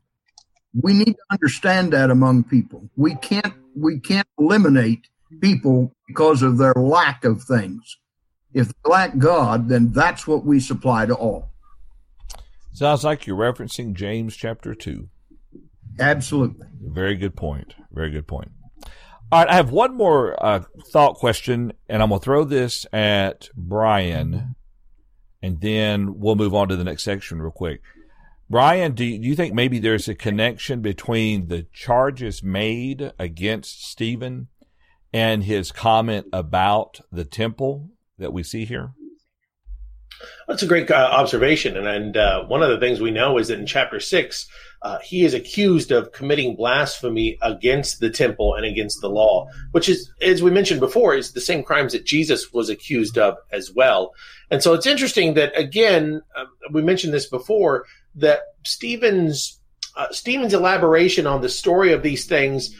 We 0.73 0.93
need 0.93 1.13
to 1.13 1.25
understand 1.31 1.93
that 1.93 2.09
among 2.09 2.45
people. 2.45 2.89
We 2.95 3.15
can't 3.15 3.53
we 3.75 3.99
can't 3.99 4.27
eliminate 4.39 5.07
people 5.41 5.95
because 6.07 6.41
of 6.41 6.57
their 6.57 6.73
lack 6.73 7.25
of 7.25 7.43
things. 7.43 7.97
If 8.53 8.67
they 8.67 8.89
lack 8.89 9.17
God, 9.17 9.67
then 9.69 9.91
that's 9.91 10.27
what 10.27 10.45
we 10.45 10.59
supply 10.59 11.05
to 11.05 11.15
all. 11.15 11.49
Sounds 12.71 13.03
like 13.03 13.27
you're 13.27 13.37
referencing 13.37 13.93
James 13.93 14.35
chapter 14.35 14.73
two. 14.73 15.09
Absolutely. 15.99 16.65
Very 16.81 17.15
good 17.15 17.35
point. 17.35 17.75
Very 17.91 18.09
good 18.09 18.27
point. 18.27 18.51
All 19.31 19.39
right, 19.39 19.49
I 19.49 19.55
have 19.55 19.71
one 19.71 19.95
more 19.95 20.43
uh, 20.43 20.63
thought 20.91 21.15
question, 21.15 21.73
and 21.89 22.03
I'm 22.03 22.09
going 22.09 22.19
to 22.19 22.23
throw 22.23 22.43
this 22.43 22.85
at 22.93 23.49
Brian 23.55 24.55
and 25.43 25.59
then 25.59 26.19
we'll 26.19 26.35
move 26.35 26.55
on 26.55 26.69
to 26.69 26.75
the 26.77 26.85
next 26.85 27.03
section 27.03 27.41
real 27.41 27.51
quick. 27.51 27.81
Brian, 28.49 28.93
do 28.93 29.03
you, 29.03 29.19
do 29.19 29.27
you 29.27 29.35
think 29.35 29.53
maybe 29.53 29.77
there's 29.77 30.07
a 30.07 30.15
connection 30.15 30.81
between 30.81 31.47
the 31.47 31.67
charges 31.73 32.41
made 32.41 33.11
against 33.19 33.85
Stephen 33.85 34.47
and 35.11 35.43
his 35.43 35.71
comment 35.71 36.27
about 36.31 37.01
the 37.11 37.25
temple 37.25 37.89
that 38.17 38.31
we 38.31 38.41
see 38.41 38.63
here? 38.63 38.93
That's 40.47 40.63
a 40.63 40.67
great 40.67 40.89
uh, 40.89 41.09
observation, 41.11 41.75
and, 41.75 41.87
and 41.87 42.15
uh, 42.15 42.45
one 42.45 42.63
of 42.63 42.69
the 42.69 42.79
things 42.79 43.01
we 43.01 43.11
know 43.11 43.37
is 43.37 43.49
that 43.49 43.59
in 43.59 43.65
chapter 43.65 43.99
six, 43.99 44.47
uh, 44.83 44.99
he 44.99 45.23
is 45.23 45.33
accused 45.33 45.91
of 45.91 46.11
committing 46.11 46.57
blasphemy 46.57 47.37
against 47.41 48.01
the 48.01 48.09
temple 48.09 48.53
and 48.53 48.65
against 48.65 48.99
the 48.99 49.09
law, 49.09 49.47
which 49.71 49.87
is, 49.87 50.11
as 50.21 50.43
we 50.43 50.51
mentioned 50.51 50.81
before, 50.81 51.15
is 51.15 51.31
the 51.31 51.41
same 51.41 51.63
crimes 51.63 51.93
that 51.93 52.05
Jesus 52.05 52.51
was 52.51 52.69
accused 52.69 53.17
of 53.17 53.37
as 53.51 53.71
well. 53.73 54.11
And 54.51 54.61
so 54.61 54.73
it's 54.73 54.85
interesting 54.85 55.35
that 55.35 55.57
again, 55.57 56.21
uh, 56.35 56.45
we 56.71 56.81
mentioned 56.81 57.13
this 57.13 57.29
before 57.29 57.85
that 58.15 58.41
Stephen's 58.65 59.59
uh, 59.95 60.11
Stephen's 60.11 60.53
elaboration 60.53 61.27
on 61.27 61.41
the 61.41 61.49
story 61.49 61.93
of 61.93 62.03
these 62.03 62.25
things 62.25 62.75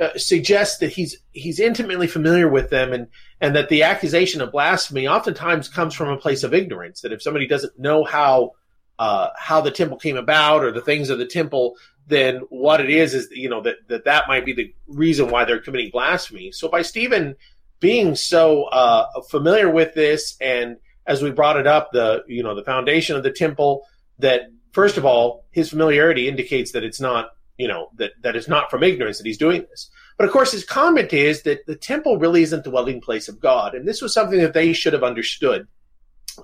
uh, 0.00 0.10
suggests 0.16 0.78
that 0.78 0.90
he's 0.90 1.16
he's 1.32 1.58
intimately 1.58 2.06
familiar 2.06 2.48
with 2.48 2.68
them 2.68 2.92
and 2.92 3.06
and 3.40 3.56
that 3.56 3.70
the 3.70 3.82
accusation 3.82 4.42
of 4.42 4.52
blasphemy 4.52 5.08
oftentimes 5.08 5.68
comes 5.68 5.94
from 5.94 6.10
a 6.10 6.18
place 6.18 6.42
of 6.42 6.52
ignorance 6.52 7.00
that 7.00 7.12
if 7.12 7.22
somebody 7.22 7.46
doesn't 7.46 7.78
know 7.78 8.04
how 8.04 8.52
uh, 8.98 9.28
how 9.36 9.60
the 9.60 9.70
temple 9.70 9.98
came 9.98 10.16
about 10.16 10.64
or 10.64 10.72
the 10.72 10.80
things 10.80 11.10
of 11.10 11.18
the 11.18 11.26
temple 11.26 11.76
then 12.06 12.36
what 12.50 12.80
it 12.80 12.90
is 12.90 13.14
is 13.14 13.28
you 13.32 13.48
know 13.48 13.60
that 13.60 13.76
that, 13.88 14.04
that 14.04 14.28
might 14.28 14.44
be 14.44 14.52
the 14.52 14.72
reason 14.86 15.28
why 15.28 15.44
they're 15.44 15.60
committing 15.60 15.90
blasphemy. 15.90 16.52
So 16.52 16.68
by 16.68 16.82
stephen 16.82 17.36
being 17.80 18.14
so 18.14 18.64
uh, 18.64 19.06
familiar 19.28 19.70
with 19.70 19.94
this 19.94 20.36
and 20.40 20.76
as 21.06 21.22
we 21.22 21.30
brought 21.30 21.56
it 21.56 21.66
up 21.66 21.92
the 21.92 22.24
you 22.26 22.42
know 22.42 22.54
the 22.54 22.64
foundation 22.64 23.16
of 23.16 23.22
the 23.22 23.30
temple 23.30 23.84
that 24.18 24.42
first 24.72 24.96
of 24.96 25.04
all 25.04 25.44
his 25.50 25.70
familiarity 25.70 26.28
indicates 26.28 26.72
that 26.72 26.84
it's 26.84 27.00
not 27.00 27.30
you 27.58 27.68
know 27.68 27.90
that 27.96 28.12
that 28.22 28.36
is 28.36 28.48
not 28.48 28.70
from 28.70 28.82
ignorance 28.82 29.18
that 29.18 29.26
he's 29.26 29.38
doing 29.38 29.64
this. 29.70 29.90
But 30.16 30.26
of 30.26 30.32
course 30.32 30.52
his 30.52 30.64
comment 30.64 31.12
is 31.12 31.42
that 31.42 31.66
the 31.66 31.76
temple 31.76 32.18
really 32.18 32.42
isn't 32.42 32.64
the 32.64 32.70
dwelling 32.70 33.00
place 33.00 33.28
of 33.28 33.40
god. 33.40 33.74
And 33.74 33.86
this 33.86 34.00
was 34.00 34.14
something 34.14 34.38
that 34.40 34.54
they 34.54 34.72
should 34.72 34.92
have 34.92 35.04
understood 35.04 35.66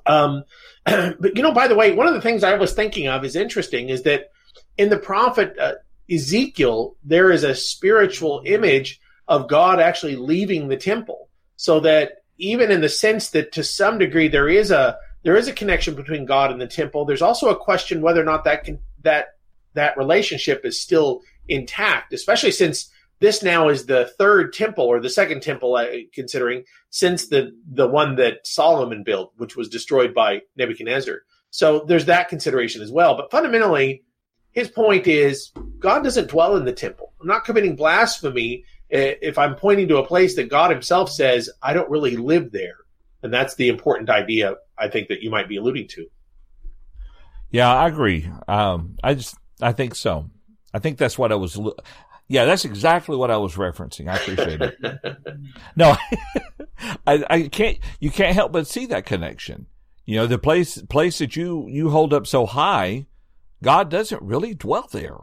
um, 0.06 0.44
but 0.84 1.36
you 1.36 1.42
know 1.42 1.52
by 1.52 1.68
the 1.68 1.74
way 1.74 1.92
one 1.92 2.06
of 2.06 2.14
the 2.14 2.20
things 2.20 2.44
i 2.44 2.54
was 2.54 2.74
thinking 2.74 3.08
of 3.08 3.24
is 3.24 3.36
interesting 3.36 3.88
is 3.88 4.02
that 4.02 4.30
in 4.78 4.88
the 4.88 4.98
prophet 4.98 5.56
uh, 5.58 5.74
ezekiel 6.10 6.96
there 7.04 7.30
is 7.30 7.44
a 7.44 7.54
spiritual 7.54 8.42
image 8.44 9.00
of 9.28 9.48
god 9.48 9.80
actually 9.80 10.16
leaving 10.16 10.68
the 10.68 10.76
temple. 10.76 11.28
So 11.56 11.78
that 11.80 12.24
even 12.38 12.72
in 12.72 12.80
the 12.80 12.88
sense 12.88 13.30
that 13.30 13.52
to 13.52 13.62
some 13.62 13.98
degree 13.98 14.28
there 14.28 14.48
is 14.48 14.70
a 14.70 14.98
there 15.22 15.36
is 15.36 15.46
a 15.46 15.52
connection 15.52 15.94
between 15.94 16.26
god 16.26 16.50
and 16.50 16.60
the 16.60 16.66
temple 16.66 17.04
there's 17.04 17.22
also 17.22 17.48
a 17.48 17.56
question 17.56 18.02
whether 18.02 18.20
or 18.20 18.24
not 18.24 18.44
that 18.44 18.64
can 18.64 18.80
that 19.02 19.36
that 19.74 19.96
relationship 19.96 20.64
is 20.64 20.80
still 20.80 21.22
intact, 21.48 22.12
especially 22.12 22.50
since 22.50 22.90
this 23.22 23.42
now 23.42 23.68
is 23.68 23.86
the 23.86 24.12
third 24.18 24.52
temple 24.52 24.84
or 24.84 25.00
the 25.00 25.08
second 25.08 25.42
temple, 25.42 25.76
uh, 25.76 25.86
considering 26.12 26.64
since 26.90 27.28
the 27.28 27.52
the 27.72 27.86
one 27.86 28.16
that 28.16 28.46
Solomon 28.46 29.04
built, 29.04 29.32
which 29.36 29.56
was 29.56 29.68
destroyed 29.68 30.12
by 30.12 30.40
Nebuchadnezzar. 30.56 31.22
So 31.50 31.84
there's 31.86 32.06
that 32.06 32.28
consideration 32.28 32.82
as 32.82 32.90
well. 32.90 33.16
But 33.16 33.30
fundamentally, 33.30 34.02
his 34.50 34.68
point 34.68 35.06
is 35.06 35.52
God 35.78 36.02
doesn't 36.02 36.30
dwell 36.30 36.56
in 36.56 36.64
the 36.64 36.72
temple. 36.72 37.12
I'm 37.20 37.28
not 37.28 37.44
committing 37.44 37.76
blasphemy 37.76 38.64
if 38.90 39.38
I'm 39.38 39.54
pointing 39.54 39.88
to 39.88 39.98
a 39.98 40.06
place 40.06 40.36
that 40.36 40.50
God 40.50 40.70
Himself 40.70 41.10
says 41.10 41.48
I 41.62 41.72
don't 41.72 41.90
really 41.90 42.16
live 42.16 42.52
there, 42.52 42.76
and 43.22 43.32
that's 43.32 43.54
the 43.54 43.68
important 43.68 44.10
idea 44.10 44.56
I 44.76 44.88
think 44.88 45.08
that 45.08 45.22
you 45.22 45.30
might 45.30 45.48
be 45.48 45.56
alluding 45.56 45.88
to. 45.88 46.06
Yeah, 47.50 47.72
I 47.72 47.86
agree. 47.86 48.28
Um, 48.48 48.96
I 49.02 49.14
just 49.14 49.36
I 49.60 49.72
think 49.72 49.94
so. 49.94 50.28
I 50.74 50.80
think 50.80 50.98
that's 50.98 51.16
what 51.16 51.30
I 51.30 51.36
was. 51.36 51.56
Yeah, 52.28 52.44
that's 52.44 52.64
exactly 52.64 53.16
what 53.16 53.30
I 53.30 53.36
was 53.36 53.54
referencing. 53.56 54.08
I 54.08 54.16
appreciate 54.16 54.60
it. 54.62 55.18
no, 55.76 55.96
I, 57.06 57.24
I 57.28 57.48
can't. 57.48 57.78
You 58.00 58.10
can't 58.10 58.34
help 58.34 58.52
but 58.52 58.66
see 58.66 58.86
that 58.86 59.06
connection. 59.06 59.66
You 60.06 60.16
know, 60.16 60.26
the 60.26 60.38
place 60.38 60.80
place 60.82 61.18
that 61.18 61.36
you 61.36 61.66
you 61.68 61.90
hold 61.90 62.12
up 62.14 62.26
so 62.26 62.46
high, 62.46 63.06
God 63.62 63.90
doesn't 63.90 64.22
really 64.22 64.54
dwell 64.54 64.88
there. 64.90 65.18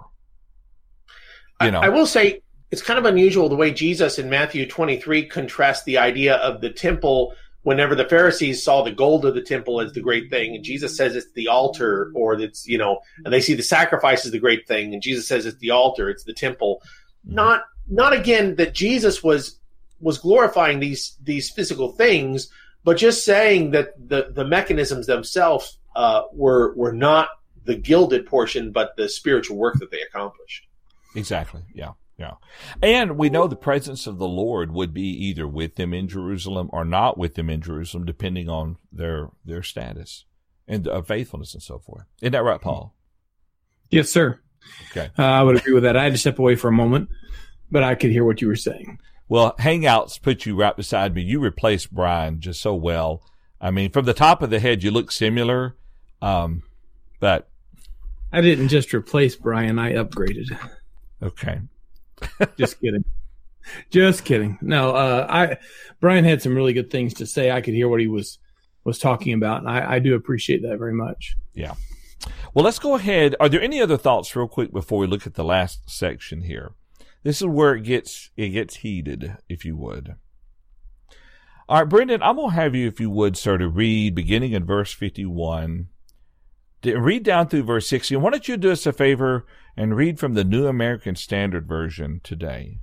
You 1.61 1.71
know, 1.71 1.79
I, 1.79 1.87
I 1.87 1.89
will 1.89 2.05
say 2.05 2.41
it's 2.71 2.81
kind 2.81 2.99
of 2.99 3.05
unusual 3.05 3.49
the 3.49 3.55
way 3.55 3.71
Jesus 3.71 4.19
in 4.19 4.29
Matthew 4.29 4.67
23 4.67 5.25
contrasts 5.25 5.83
the 5.83 5.97
idea 5.97 6.35
of 6.35 6.61
the 6.61 6.69
temple 6.69 7.33
whenever 7.69 7.93
the 7.93 8.09
Pharisees 8.09 8.63
saw 8.63 8.81
the 8.81 8.91
gold 8.91 9.27
of 9.27 9.35
the 9.35 9.43
temple 9.43 9.79
as 9.79 9.93
the 9.93 10.01
great 10.01 10.31
thing, 10.31 10.55
and 10.55 10.63
Jesus 10.63 10.97
says 10.97 11.15
it's 11.15 11.31
the 11.33 11.49
altar, 11.49 12.11
or 12.15 12.33
it's, 12.33 12.67
you 12.67 12.79
know, 12.79 12.97
and 13.23 13.31
they 13.31 13.39
see 13.39 13.53
the 13.53 13.61
sacrifice 13.61 14.25
as 14.25 14.31
the 14.31 14.39
great 14.39 14.67
thing, 14.67 14.91
and 14.91 15.03
Jesus 15.03 15.27
says 15.27 15.45
it's 15.45 15.59
the 15.59 15.69
altar, 15.69 16.09
it's 16.09 16.23
the 16.23 16.33
temple. 16.33 16.81
Not, 17.23 17.61
not 17.87 18.11
again 18.11 18.55
that 18.55 18.73
Jesus 18.73 19.23
was, 19.23 19.59
was 20.01 20.17
glorifying 20.17 20.79
these, 20.79 21.15
these 21.21 21.51
physical 21.51 21.91
things, 21.91 22.49
but 22.83 22.97
just 22.97 23.23
saying 23.23 23.69
that 23.69 23.93
the, 24.09 24.31
the 24.31 24.45
mechanisms 24.45 25.05
themselves, 25.05 25.77
uh, 25.95 26.23
were, 26.33 26.73
were 26.75 26.91
not 26.91 27.29
the 27.65 27.75
gilded 27.75 28.25
portion, 28.25 28.71
but 28.71 28.97
the 28.97 29.07
spiritual 29.07 29.57
work 29.57 29.75
that 29.77 29.91
they 29.91 30.01
accomplished. 30.01 30.67
Exactly. 31.15 31.61
Yeah. 31.75 31.91
Yeah. 32.19 32.33
And 32.81 33.17
we 33.17 33.29
know 33.29 33.47
the 33.47 33.55
presence 33.55 34.05
of 34.05 34.17
the 34.17 34.27
Lord 34.27 34.73
would 34.73 34.93
be 34.93 35.07
either 35.07 35.47
with 35.47 35.75
them 35.75 35.93
in 35.93 36.09
Jerusalem 36.09 36.69
or 36.73 36.83
not 36.83 37.17
with 37.17 37.35
them 37.35 37.49
in 37.49 37.61
Jerusalem, 37.61 38.05
depending 38.05 38.49
on 38.49 38.77
their, 38.91 39.29
their 39.45 39.63
status 39.63 40.25
and 40.67 40.85
uh, 40.85 41.01
faithfulness 41.01 41.53
and 41.53 41.63
so 41.63 41.79
forth. 41.79 42.03
Isn't 42.21 42.33
that 42.33 42.43
right, 42.43 42.59
Paul? 42.59 42.93
Yes, 43.89 44.09
sir. 44.09 44.39
Okay. 44.91 45.09
Uh, 45.17 45.23
I 45.23 45.43
would 45.43 45.55
agree 45.55 45.73
with 45.73 45.83
that. 45.83 45.95
I 45.95 46.03
had 46.03 46.11
to 46.11 46.19
step 46.19 46.39
away 46.39 46.55
for 46.55 46.67
a 46.67 46.73
moment, 46.73 47.09
but 47.71 47.83
I 47.83 47.95
could 47.95 48.11
hear 48.11 48.25
what 48.25 48.41
you 48.41 48.49
were 48.49 48.55
saying. 48.57 48.99
Well, 49.29 49.55
Hangouts 49.57 50.21
put 50.21 50.45
you 50.45 50.55
right 50.55 50.75
beside 50.75 51.15
me. 51.15 51.21
You 51.21 51.39
replaced 51.39 51.93
Brian 51.93 52.41
just 52.41 52.61
so 52.61 52.75
well. 52.75 53.23
I 53.61 53.71
mean, 53.71 53.91
from 53.91 54.05
the 54.05 54.13
top 54.13 54.41
of 54.41 54.49
the 54.49 54.59
head, 54.59 54.83
you 54.83 54.91
look 54.91 55.11
similar. 55.11 55.77
Um, 56.21 56.63
but 57.19 57.49
I 58.33 58.41
didn't 58.41 58.67
just 58.67 58.93
replace 58.93 59.35
Brian. 59.35 59.79
I 59.79 59.93
upgraded. 59.93 60.45
Okay. 61.23 61.61
Just 62.57 62.79
kidding. 62.81 63.03
Just 63.89 64.25
kidding. 64.25 64.57
No, 64.61 64.91
uh, 64.95 65.27
I 65.29 65.57
Brian 65.99 66.25
had 66.25 66.41
some 66.41 66.55
really 66.55 66.73
good 66.73 66.89
things 66.89 67.15
to 67.15 67.25
say. 67.25 67.51
I 67.51 67.61
could 67.61 67.73
hear 67.73 67.87
what 67.87 67.99
he 67.99 68.07
was 68.07 68.39
was 68.83 68.99
talking 68.99 69.33
about, 69.33 69.59
and 69.59 69.69
I, 69.69 69.95
I 69.95 69.99
do 69.99 70.15
appreciate 70.15 70.63
that 70.63 70.79
very 70.79 70.93
much. 70.93 71.35
Yeah. 71.53 71.75
Well, 72.53 72.65
let's 72.65 72.79
go 72.79 72.95
ahead. 72.95 73.35
Are 73.39 73.49
there 73.49 73.61
any 73.61 73.81
other 73.81 73.97
thoughts, 73.97 74.35
real 74.35 74.47
quick, 74.47 74.71
before 74.71 74.99
we 74.99 75.07
look 75.07 75.27
at 75.27 75.35
the 75.35 75.43
last 75.43 75.89
section 75.89 76.41
here? 76.41 76.71
This 77.23 77.41
is 77.41 77.47
where 77.47 77.75
it 77.75 77.83
gets 77.83 78.31
it 78.37 78.49
gets 78.49 78.77
heated, 78.77 79.37
if 79.47 79.65
you 79.65 79.75
would. 79.77 80.15
All 81.67 81.79
right, 81.79 81.89
Brendan, 81.89 82.23
I'm 82.23 82.37
gonna 82.37 82.53
have 82.53 82.73
you, 82.73 82.87
if 82.87 82.99
you 82.99 83.09
would, 83.09 83.37
sir, 83.37 83.57
to 83.57 83.67
read 83.67 84.15
beginning 84.15 84.53
in 84.53 84.65
verse 84.65 84.91
51 84.91 85.89
read 86.83 87.23
down 87.23 87.47
through 87.47 87.63
verse 87.63 87.87
16. 87.87 88.21
Why 88.21 88.29
don't 88.31 88.47
you 88.47 88.57
do 88.57 88.71
us 88.71 88.85
a 88.85 88.93
favor 88.93 89.45
and 89.75 89.95
read 89.95 90.19
from 90.19 90.33
the 90.33 90.43
New 90.43 90.67
American 90.67 91.15
Standard 91.15 91.67
Version 91.67 92.21
today? 92.23 92.79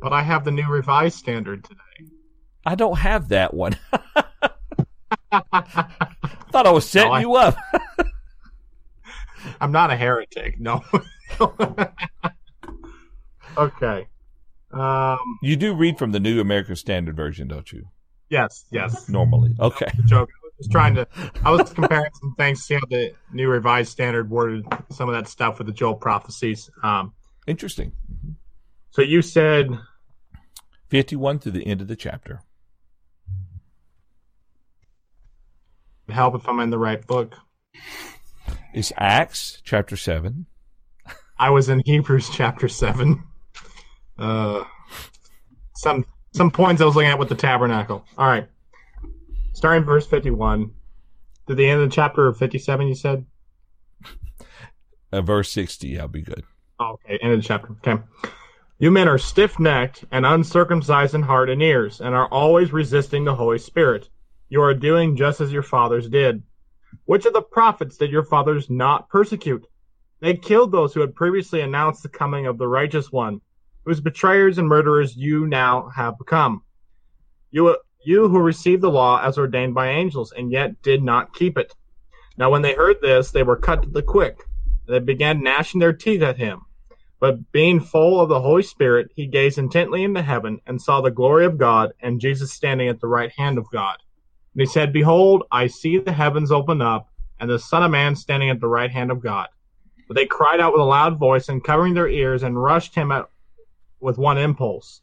But 0.00 0.12
I 0.12 0.22
have 0.22 0.44
the 0.44 0.50
New 0.50 0.66
Revised 0.66 1.18
Standard 1.18 1.64
today. 1.64 2.10
I 2.64 2.74
don't 2.74 2.98
have 2.98 3.28
that 3.28 3.54
one. 3.54 3.76
Thought 5.30 6.66
I 6.66 6.70
was 6.70 6.88
setting 6.88 7.10
no, 7.10 7.14
I, 7.14 7.20
you 7.20 7.34
up. 7.34 7.56
I'm 9.60 9.72
not 9.72 9.90
a 9.90 9.96
heretic. 9.96 10.58
No. 10.60 10.82
okay. 13.56 14.06
Um, 14.72 15.18
you 15.42 15.56
do 15.56 15.74
read 15.74 15.98
from 15.98 16.12
the 16.12 16.20
New 16.20 16.40
American 16.40 16.76
Standard 16.76 17.16
Version, 17.16 17.48
don't 17.48 17.70
you? 17.72 17.88
Yes, 18.28 18.64
yes. 18.70 19.08
Normally. 19.08 19.54
Okay. 19.58 19.90
Joke 20.06 20.30
was 20.60 20.68
trying 20.68 20.94
to. 20.94 21.06
I 21.44 21.50
was 21.50 21.72
comparing 21.72 22.10
some 22.20 22.34
things, 22.36 22.60
to 22.60 22.64
see 22.64 22.74
how 22.74 22.80
the 22.88 23.12
new 23.32 23.48
revised 23.48 23.90
standard 23.90 24.30
worded 24.30 24.64
some 24.90 25.08
of 25.08 25.14
that 25.14 25.26
stuff 25.28 25.58
with 25.58 25.66
the 25.66 25.72
Joel 25.72 25.94
prophecies. 25.94 26.70
Um, 26.82 27.12
Interesting. 27.46 27.92
So 28.90 29.02
you 29.02 29.22
said 29.22 29.70
fifty-one 30.88 31.38
to 31.40 31.50
the 31.50 31.66
end 31.66 31.80
of 31.80 31.88
the 31.88 31.96
chapter. 31.96 32.42
Help 36.08 36.34
if 36.34 36.48
I'm 36.48 36.60
in 36.60 36.70
the 36.70 36.78
right 36.78 37.04
book. 37.06 37.36
It's 38.74 38.92
Acts 38.96 39.62
chapter 39.64 39.96
seven. 39.96 40.46
I 41.38 41.50
was 41.50 41.68
in 41.68 41.82
Hebrews 41.86 42.28
chapter 42.30 42.68
seven. 42.68 43.22
Uh, 44.18 44.64
some 45.76 46.04
some 46.34 46.50
points 46.50 46.82
I 46.82 46.84
was 46.84 46.94
looking 46.94 47.10
at 47.10 47.18
with 47.18 47.30
the 47.30 47.34
tabernacle. 47.34 48.04
All 48.18 48.26
right 48.26 48.48
starting 49.52 49.84
verse 49.84 50.06
51 50.06 50.70
to 51.46 51.54
the 51.54 51.68
end 51.68 51.82
of 51.82 51.90
the 51.90 51.94
chapter 51.94 52.26
of 52.26 52.36
57 52.38 52.86
you 52.86 52.94
said? 52.94 53.24
Uh, 55.12 55.20
verse 55.20 55.50
60 55.50 55.98
i'll 55.98 56.08
be 56.08 56.22
good. 56.22 56.44
Oh, 56.78 56.92
okay 57.04 57.18
end 57.20 57.32
of 57.32 57.42
the 57.42 57.46
chapter 57.46 57.72
okay. 57.72 58.02
You 58.78 58.90
men 58.90 59.08
are 59.08 59.18
stiff-necked 59.18 60.04
and 60.10 60.24
uncircumcised 60.24 61.14
in 61.14 61.22
heart 61.22 61.50
and 61.50 61.62
ears 61.62 62.00
and 62.00 62.14
are 62.14 62.28
always 62.28 62.72
resisting 62.72 63.24
the 63.24 63.34
holy 63.34 63.58
spirit. 63.58 64.08
You 64.48 64.62
are 64.62 64.72
doing 64.72 65.16
just 65.16 65.40
as 65.42 65.52
your 65.52 65.62
fathers 65.62 66.08
did. 66.08 66.42
Which 67.04 67.26
of 67.26 67.34
the 67.34 67.42
prophets 67.42 67.98
did 67.98 68.10
your 68.10 68.24
fathers 68.24 68.70
not 68.70 69.08
persecute? 69.10 69.66
They 70.20 70.34
killed 70.34 70.72
those 70.72 70.94
who 70.94 71.00
had 71.00 71.14
previously 71.14 71.60
announced 71.60 72.02
the 72.02 72.08
coming 72.08 72.46
of 72.46 72.56
the 72.56 72.68
righteous 72.68 73.12
one 73.12 73.42
whose 73.84 74.00
betrayers 74.00 74.58
and 74.58 74.68
murderers 74.68 75.16
you 75.16 75.46
now 75.46 75.88
have 75.88 76.18
become. 76.18 76.62
You 77.50 77.76
You 78.02 78.28
who 78.28 78.38
received 78.38 78.82
the 78.82 78.90
law 78.90 79.20
as 79.22 79.36
ordained 79.36 79.74
by 79.74 79.88
angels, 79.88 80.32
and 80.32 80.50
yet 80.50 80.80
did 80.82 81.02
not 81.02 81.34
keep 81.34 81.58
it. 81.58 81.74
Now 82.38 82.50
when 82.50 82.62
they 82.62 82.74
heard 82.74 82.96
this, 83.02 83.30
they 83.30 83.42
were 83.42 83.56
cut 83.56 83.82
to 83.82 83.90
the 83.90 84.02
quick. 84.02 84.42
They 84.88 85.00
began 85.00 85.42
gnashing 85.42 85.80
their 85.80 85.92
teeth 85.92 86.22
at 86.22 86.38
him. 86.38 86.62
But 87.20 87.52
being 87.52 87.80
full 87.80 88.18
of 88.18 88.30
the 88.30 88.40
Holy 88.40 88.62
Spirit, 88.62 89.10
he 89.14 89.26
gazed 89.26 89.58
intently 89.58 90.02
into 90.02 90.22
heaven, 90.22 90.60
and 90.66 90.80
saw 90.80 91.02
the 91.02 91.10
glory 91.10 91.44
of 91.44 91.58
God, 91.58 91.92
and 92.00 92.20
Jesus 92.20 92.52
standing 92.52 92.88
at 92.88 93.00
the 93.00 93.06
right 93.06 93.30
hand 93.30 93.58
of 93.58 93.70
God. 93.70 93.98
And 94.54 94.62
he 94.62 94.66
said, 94.66 94.94
Behold, 94.94 95.44
I 95.52 95.66
see 95.66 95.98
the 95.98 96.12
heavens 96.12 96.50
open 96.50 96.80
up, 96.80 97.10
and 97.38 97.50
the 97.50 97.58
Son 97.58 97.82
of 97.82 97.90
Man 97.90 98.16
standing 98.16 98.48
at 98.48 98.60
the 98.60 98.66
right 98.66 98.90
hand 98.90 99.10
of 99.10 99.20
God. 99.20 99.48
But 100.08 100.14
they 100.14 100.24
cried 100.24 100.60
out 100.60 100.72
with 100.72 100.80
a 100.80 100.84
loud 100.84 101.18
voice, 101.18 101.50
and 101.50 101.62
covering 101.62 101.92
their 101.92 102.08
ears, 102.08 102.42
and 102.42 102.60
rushed 102.60 102.94
him 102.94 103.12
at, 103.12 103.26
with 104.00 104.16
one 104.16 104.38
impulse. 104.38 105.02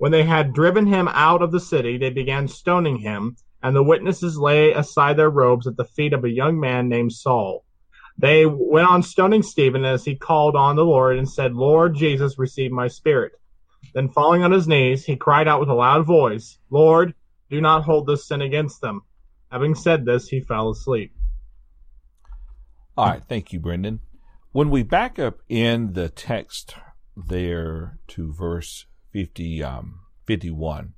When 0.00 0.12
they 0.12 0.22
had 0.22 0.54
driven 0.54 0.86
him 0.86 1.08
out 1.08 1.42
of 1.42 1.52
the 1.52 1.60
city, 1.60 1.98
they 1.98 2.08
began 2.08 2.48
stoning 2.48 2.96
him, 2.96 3.36
and 3.62 3.76
the 3.76 3.82
witnesses 3.82 4.38
lay 4.38 4.72
aside 4.72 5.18
their 5.18 5.28
robes 5.28 5.66
at 5.66 5.76
the 5.76 5.84
feet 5.84 6.14
of 6.14 6.24
a 6.24 6.30
young 6.30 6.58
man 6.58 6.88
named 6.88 7.12
Saul. 7.12 7.66
They 8.16 8.46
went 8.46 8.88
on 8.88 9.02
stoning 9.02 9.42
Stephen 9.42 9.84
as 9.84 10.02
he 10.02 10.16
called 10.16 10.56
on 10.56 10.76
the 10.76 10.86
Lord 10.86 11.18
and 11.18 11.28
said, 11.28 11.52
Lord 11.52 11.94
Jesus, 11.94 12.38
receive 12.38 12.70
my 12.70 12.88
spirit. 12.88 13.32
Then 13.92 14.08
falling 14.08 14.42
on 14.42 14.52
his 14.52 14.66
knees, 14.66 15.04
he 15.04 15.16
cried 15.16 15.46
out 15.46 15.60
with 15.60 15.68
a 15.68 15.74
loud 15.74 16.06
voice, 16.06 16.56
Lord, 16.70 17.12
do 17.50 17.60
not 17.60 17.84
hold 17.84 18.06
this 18.06 18.26
sin 18.26 18.40
against 18.40 18.80
them. 18.80 19.02
Having 19.52 19.74
said 19.74 20.06
this, 20.06 20.28
he 20.28 20.40
fell 20.40 20.70
asleep. 20.70 21.12
All 22.96 23.04
right, 23.06 23.22
thank 23.22 23.52
you, 23.52 23.60
Brendan. 23.60 24.00
When 24.52 24.70
we 24.70 24.82
back 24.82 25.18
up 25.18 25.42
in 25.50 25.92
the 25.92 26.08
text 26.08 26.74
there 27.14 27.98
to 28.08 28.32
verse 28.32 28.86
50, 29.12 29.62
um, 29.62 30.00
51, 30.26 30.94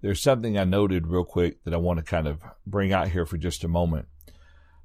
there's 0.00 0.22
something 0.22 0.58
I 0.58 0.64
noted 0.64 1.06
real 1.06 1.24
quick 1.24 1.64
that 1.64 1.74
I 1.74 1.78
want 1.78 1.98
to 1.98 2.04
kind 2.04 2.26
of 2.26 2.42
bring 2.66 2.92
out 2.92 3.08
here 3.08 3.24
for 3.24 3.38
just 3.38 3.64
a 3.64 3.68
moment. 3.68 4.06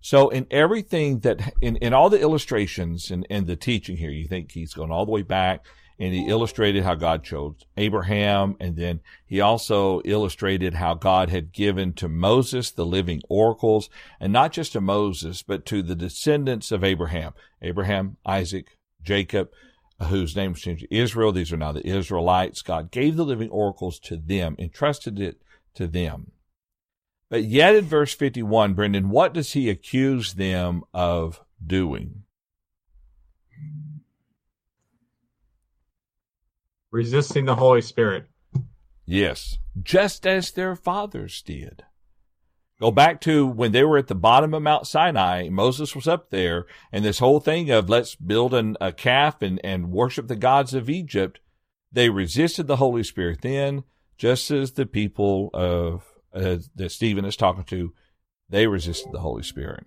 So 0.01 0.29
in 0.29 0.47
everything 0.49 1.19
that, 1.19 1.53
in, 1.61 1.75
in 1.77 1.93
all 1.93 2.09
the 2.09 2.21
illustrations 2.21 3.11
and, 3.11 3.27
and 3.29 3.45
the 3.45 3.57
teaching 3.57 3.97
here, 3.97 4.11
you 4.11 4.27
think 4.27 4.51
he's 4.51 4.73
going 4.73 4.91
all 4.91 5.05
the 5.05 5.11
way 5.11 5.23
back 5.23 5.65
and 5.99 6.13
he 6.13 6.29
illustrated 6.29 6.83
how 6.83 6.95
God 6.95 7.25
chose 7.25 7.55
Abraham. 7.75 8.55
And 8.61 8.77
then 8.77 9.01
he 9.25 9.41
also 9.41 10.01
illustrated 10.05 10.75
how 10.75 10.93
God 10.93 11.29
had 11.29 11.51
given 11.51 11.91
to 11.93 12.07
Moses 12.07 12.71
the 12.71 12.85
living 12.85 13.21
oracles 13.27 13.89
and 14.21 14.31
not 14.31 14.53
just 14.53 14.71
to 14.71 14.81
Moses, 14.81 15.43
but 15.43 15.65
to 15.65 15.83
the 15.83 15.95
descendants 15.95 16.71
of 16.71 16.85
Abraham, 16.85 17.33
Abraham, 17.61 18.15
Isaac, 18.25 18.77
Jacob, 19.01 19.49
whose 20.07 20.35
name 20.35 20.53
was 20.53 20.61
changed 20.61 20.83
to 20.83 20.95
Israel. 20.95 21.31
These 21.31 21.51
are 21.51 21.57
now 21.57 21.71
the 21.71 21.85
Israelites. 21.85 22.61
God 22.61 22.91
gave 22.91 23.15
the 23.15 23.25
living 23.25 23.49
oracles 23.49 23.99
to 24.01 24.17
them, 24.17 24.55
entrusted 24.57 25.19
it 25.19 25.41
to 25.75 25.87
them. 25.87 26.31
But 27.29 27.43
yet 27.43 27.75
in 27.75 27.85
verse 27.85 28.13
51, 28.13 28.73
Brendan, 28.73 29.09
what 29.09 29.33
does 29.33 29.53
he 29.53 29.69
accuse 29.69 30.33
them 30.33 30.83
of 30.93 31.41
doing? 31.63 32.23
Resisting 36.91 37.45
the 37.45 37.55
Holy 37.55 37.81
Spirit. 37.81 38.25
Yes, 39.05 39.59
just 39.81 40.25
as 40.25 40.51
their 40.51 40.75
fathers 40.75 41.41
did. 41.43 41.83
Go 42.79 42.91
back 42.91 43.19
to 43.21 43.45
when 43.45 43.73
they 43.73 43.83
were 43.83 43.97
at 43.97 44.07
the 44.07 44.15
bottom 44.15 44.53
of 44.53 44.63
Mount 44.63 44.87
Sinai, 44.87 45.49
Moses 45.49 45.95
was 45.95 46.07
up 46.07 46.29
there, 46.29 46.65
and 46.93 47.03
this 47.03 47.19
whole 47.19 47.41
thing 47.41 47.69
of 47.69 47.89
let's 47.89 48.15
build 48.15 48.53
an, 48.53 48.77
a 48.79 48.93
calf 48.93 49.41
and, 49.41 49.59
and 49.65 49.91
worship 49.91 50.27
the 50.27 50.37
gods 50.37 50.73
of 50.73 50.89
Egypt, 50.89 51.41
they 51.91 52.09
resisted 52.09 52.67
the 52.67 52.77
Holy 52.77 53.03
Spirit 53.03 53.41
then, 53.41 53.83
just 54.17 54.49
as 54.49 54.73
the 54.73 54.85
people 54.85 55.49
of 55.53 56.05
uh, 56.33 56.57
that 56.75 56.91
Stephen 56.91 57.25
is 57.25 57.35
talking 57.35 57.65
to, 57.65 57.93
they 58.47 58.65
resisted 58.65 59.11
the 59.11 59.19
Holy 59.19 59.43
Spirit. 59.43 59.85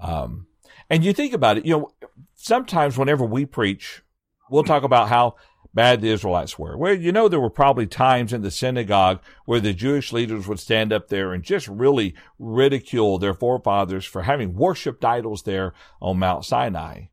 Um, 0.00 0.48
and 0.90 1.04
you 1.04 1.12
think 1.12 1.32
about 1.34 1.58
it, 1.58 1.66
you 1.66 1.76
know, 1.76 1.90
sometimes 2.34 2.98
whenever 2.98 3.24
we 3.24 3.46
preach, 3.46 4.02
we'll 4.50 4.64
talk 4.64 4.82
about 4.82 5.08
how 5.08 5.36
bad 5.74 6.00
the 6.00 6.10
Israelites 6.10 6.58
were. 6.58 6.76
Well, 6.76 6.94
you 6.94 7.12
know, 7.12 7.28
there 7.28 7.40
were 7.40 7.50
probably 7.50 7.86
times 7.86 8.32
in 8.32 8.42
the 8.42 8.50
synagogue 8.50 9.20
where 9.44 9.60
the 9.60 9.74
Jewish 9.74 10.12
leaders 10.12 10.46
would 10.46 10.60
stand 10.60 10.92
up 10.92 11.08
there 11.08 11.32
and 11.32 11.42
just 11.42 11.66
really 11.68 12.14
ridicule 12.38 13.18
their 13.18 13.34
forefathers 13.34 14.04
for 14.04 14.22
having 14.22 14.54
worshiped 14.54 15.04
idols 15.04 15.42
there 15.42 15.74
on 16.00 16.18
Mount 16.18 16.44
Sinai. 16.44 17.06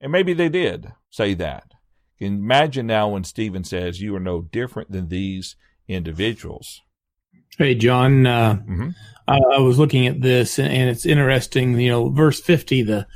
And 0.00 0.12
maybe 0.12 0.34
they 0.34 0.48
did 0.48 0.92
say 1.10 1.34
that. 1.34 1.72
Imagine 2.18 2.86
now 2.86 3.08
when 3.08 3.24
Stephen 3.24 3.64
says, 3.64 4.00
You 4.00 4.14
are 4.16 4.20
no 4.20 4.42
different 4.42 4.90
than 4.90 5.08
these 5.08 5.56
individuals. 5.88 6.82
Hey, 7.58 7.74
John. 7.74 8.26
Uh, 8.26 8.54
mm-hmm. 8.54 8.88
I, 9.28 9.38
I, 9.56 9.60
was 9.60 9.78
looking 9.78 10.06
at 10.06 10.20
this, 10.20 10.58
and, 10.58 10.72
and, 10.72 10.90
it's 10.90 11.06
interesting. 11.06 11.78
You 11.78 11.90
know, 11.90 12.08
verse 12.10 12.40
fifty, 12.40 12.82
the 12.82 13.06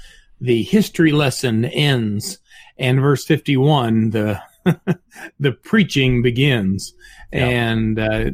the 0.41 0.63
history 0.63 1.13
lesson 1.13 1.65
ends, 1.67 2.39
and 2.79 3.01
verse 3.01 3.25
fifty-one, 3.25 4.11
the 4.11 4.43
the 5.41 5.53
preaching 5.53 6.23
begins, 6.23 6.95
yeah. 7.33 7.47
and 7.47 7.99
uh, 7.99 8.31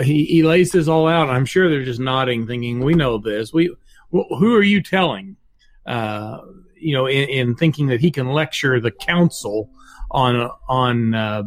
he 0.00 0.24
he 0.24 0.42
lays 0.42 0.72
this 0.72 0.88
all 0.88 1.06
out. 1.06 1.30
I'm 1.30 1.44
sure 1.44 1.68
they're 1.68 1.84
just 1.84 2.00
nodding, 2.00 2.46
thinking, 2.46 2.80
"We 2.80 2.94
know 2.94 3.18
this. 3.18 3.52
We 3.52 3.74
who 4.10 4.54
are 4.54 4.62
you 4.62 4.82
telling?" 4.82 5.36
Uh, 5.86 6.38
you 6.76 6.94
know, 6.94 7.06
in, 7.06 7.28
in, 7.28 7.54
thinking 7.54 7.86
that 7.88 8.00
he 8.00 8.10
can 8.10 8.28
lecture 8.28 8.78
the 8.80 8.90
council 8.90 9.70
on 10.10 10.50
on 10.68 11.14
uh, 11.14 11.42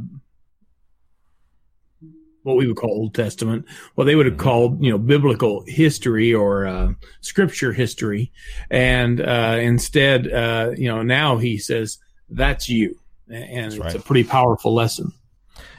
what 2.44 2.58
we 2.58 2.68
would 2.68 2.78
call 2.78 2.90
Old 2.90 3.14
Testament, 3.14 3.66
what 3.96 4.06
they 4.06 4.16
would 4.16 4.26
have 4.26 4.36
mm-hmm. 4.36 4.44
called, 4.44 4.84
you 4.84 4.92
know, 4.92 4.98
biblical 4.98 5.64
history 5.68 6.34
or 6.34 6.66
uh, 6.66 6.94
scripture 7.22 7.72
history, 7.72 8.32
and 8.70 9.22
uh, 9.22 9.58
instead, 9.60 10.32
uh, 10.32 10.72
you 10.76 10.88
know, 10.88 11.04
now 11.04 11.38
he 11.38 11.58
says 11.58 12.00
that's 12.30 12.70
you, 12.70 13.00
and 13.28 13.74
it's 13.74 13.96
a 13.96 14.00
pretty 14.00 14.24
powerful 14.24 14.74
lesson. 14.74 15.12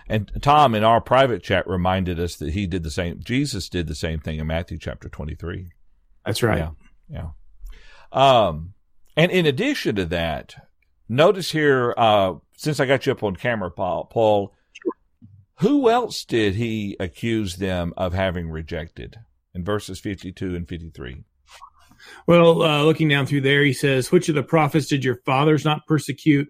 And 0.09 0.30
Tom, 0.43 0.74
in 0.74 0.84
our 0.84 1.01
private 1.01 1.43
chat, 1.43 1.66
reminded 1.66 2.20
us 2.20 2.36
that 2.36 2.53
he 2.53 2.66
did 2.66 2.82
the 2.82 2.90
same. 2.90 3.20
Jesus 3.22 3.68
did 3.68 3.86
the 3.86 3.95
same 3.95 4.20
thing 4.20 4.38
in 4.38 4.47
Matthew 4.47 4.78
chapter 4.78 5.09
twenty-three. 5.09 5.70
That's 6.26 6.43
right. 6.43 6.59
Yeah, 6.59 6.70
yeah. 7.09 7.28
Um, 8.12 8.74
and 9.16 9.30
in 9.30 9.47
addition 9.47 9.97
to 9.97 10.05
that, 10.07 10.55
notice 11.09 11.53
here, 11.53 11.95
uh, 11.97 12.34
since 12.57 12.80
I 12.80 12.86
got 12.86 13.07
you 13.07 13.12
up 13.12 13.22
on 13.22 13.36
camera, 13.36 13.70
Paul, 13.70 14.05
Paul 14.07 14.55
who 15.62 15.88
else 15.88 16.24
did 16.24 16.57
he 16.57 16.97
accuse 16.99 17.57
them 17.57 17.95
of 17.97 18.12
having 18.12 18.51
rejected 18.51 19.16
in 19.55 19.64
verses 19.64 20.01
52 20.01 20.57
and 20.57 20.68
53? 20.68 21.22
Well, 22.26 22.62
uh, 22.62 22.82
looking 22.82 23.09
down 23.09 23.26
through 23.26 23.43
there, 23.43 23.62
he 23.62 23.72
says, 23.72 24.11
"Which 24.11 24.28
of 24.28 24.34
the 24.34 24.43
prophets 24.43 24.88
did 24.88 25.05
your 25.05 25.20
fathers 25.24 25.64
not 25.64 25.86
persecute? 25.86 26.49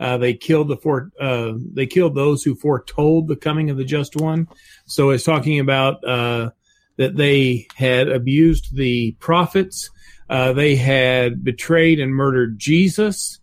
Uh, 0.00 0.16
they 0.16 0.32
killed 0.32 0.68
the 0.68 1.10
uh, 1.20 1.52
they 1.74 1.84
killed 1.84 2.14
those 2.14 2.42
who 2.42 2.54
foretold 2.54 3.28
the 3.28 3.36
coming 3.36 3.68
of 3.68 3.76
the 3.76 3.84
just 3.84 4.16
one." 4.16 4.48
So 4.86 5.10
it's 5.10 5.24
talking 5.24 5.60
about 5.60 6.02
uh, 6.02 6.50
that 6.96 7.16
they 7.16 7.68
had 7.74 8.08
abused 8.08 8.74
the 8.74 9.12
prophets, 9.20 9.90
uh, 10.30 10.54
they 10.54 10.74
had 10.74 11.44
betrayed 11.44 12.00
and 12.00 12.14
murdered 12.14 12.58
Jesus, 12.58 13.40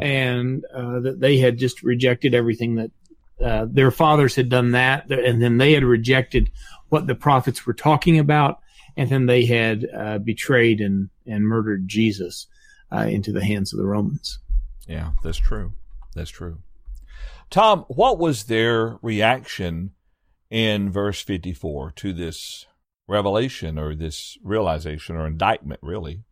and 0.00 0.64
uh, 0.74 0.98
that 0.98 1.20
they 1.20 1.38
had 1.38 1.58
just 1.58 1.84
rejected 1.84 2.34
everything 2.34 2.74
that 2.74 2.90
their 3.72 3.92
fathers 3.92 4.34
had 4.34 4.48
done 4.48 4.72
that, 4.72 5.08
and 5.12 5.40
then 5.40 5.58
they 5.58 5.72
had 5.72 5.84
rejected 5.84 6.50
what 6.88 7.06
the 7.06 7.14
prophets 7.14 7.64
were 7.64 7.72
talking 7.72 8.18
about, 8.18 8.58
and 8.96 9.08
then 9.10 9.26
they 9.26 9.44
had 9.44 9.86
betrayed 10.24 10.80
and, 10.80 11.08
and 11.24 11.44
murdered 11.44 11.86
Jesus 11.86 12.48
into 12.92 13.30
the 13.30 13.44
hands 13.44 13.72
of 13.72 13.78
the 13.78 13.86
Romans. 13.86 14.40
Yeah, 14.88 15.12
that's 15.22 15.38
true. 15.38 15.72
That's 16.14 16.30
true. 16.30 16.58
Tom, 17.50 17.84
what 17.88 18.18
was 18.18 18.44
their 18.44 18.98
reaction 19.02 19.92
in 20.50 20.90
verse 20.90 21.20
54 21.20 21.92
to 21.96 22.12
this 22.12 22.66
revelation 23.08 23.78
or 23.78 23.94
this 23.94 24.38
realization 24.42 25.16
or 25.16 25.26
indictment, 25.26 25.80
really? 25.82 26.22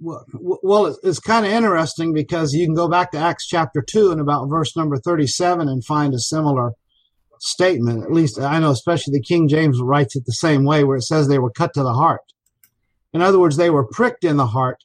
well, 0.00 0.86
it's, 0.86 0.98
it's 1.02 1.20
kind 1.20 1.46
of 1.46 1.52
interesting 1.52 2.12
because 2.12 2.52
you 2.52 2.66
can 2.66 2.74
go 2.74 2.88
back 2.88 3.12
to 3.12 3.18
Acts 3.18 3.46
chapter 3.46 3.82
2 3.82 4.10
and 4.10 4.20
about 4.20 4.48
verse 4.48 4.76
number 4.76 4.96
37 4.96 5.68
and 5.68 5.84
find 5.84 6.14
a 6.14 6.18
similar 6.18 6.72
statement. 7.40 8.02
At 8.02 8.12
least 8.12 8.38
I 8.40 8.58
know, 8.58 8.70
especially 8.70 9.12
the 9.12 9.22
King 9.22 9.48
James 9.48 9.80
writes 9.80 10.16
it 10.16 10.24
the 10.26 10.32
same 10.32 10.64
way, 10.64 10.84
where 10.84 10.96
it 10.96 11.02
says 11.02 11.28
they 11.28 11.38
were 11.38 11.50
cut 11.50 11.74
to 11.74 11.82
the 11.82 11.94
heart. 11.94 12.22
In 13.12 13.22
other 13.22 13.38
words, 13.38 13.56
they 13.56 13.70
were 13.70 13.86
pricked 13.86 14.24
in 14.24 14.36
the 14.36 14.48
heart 14.48 14.84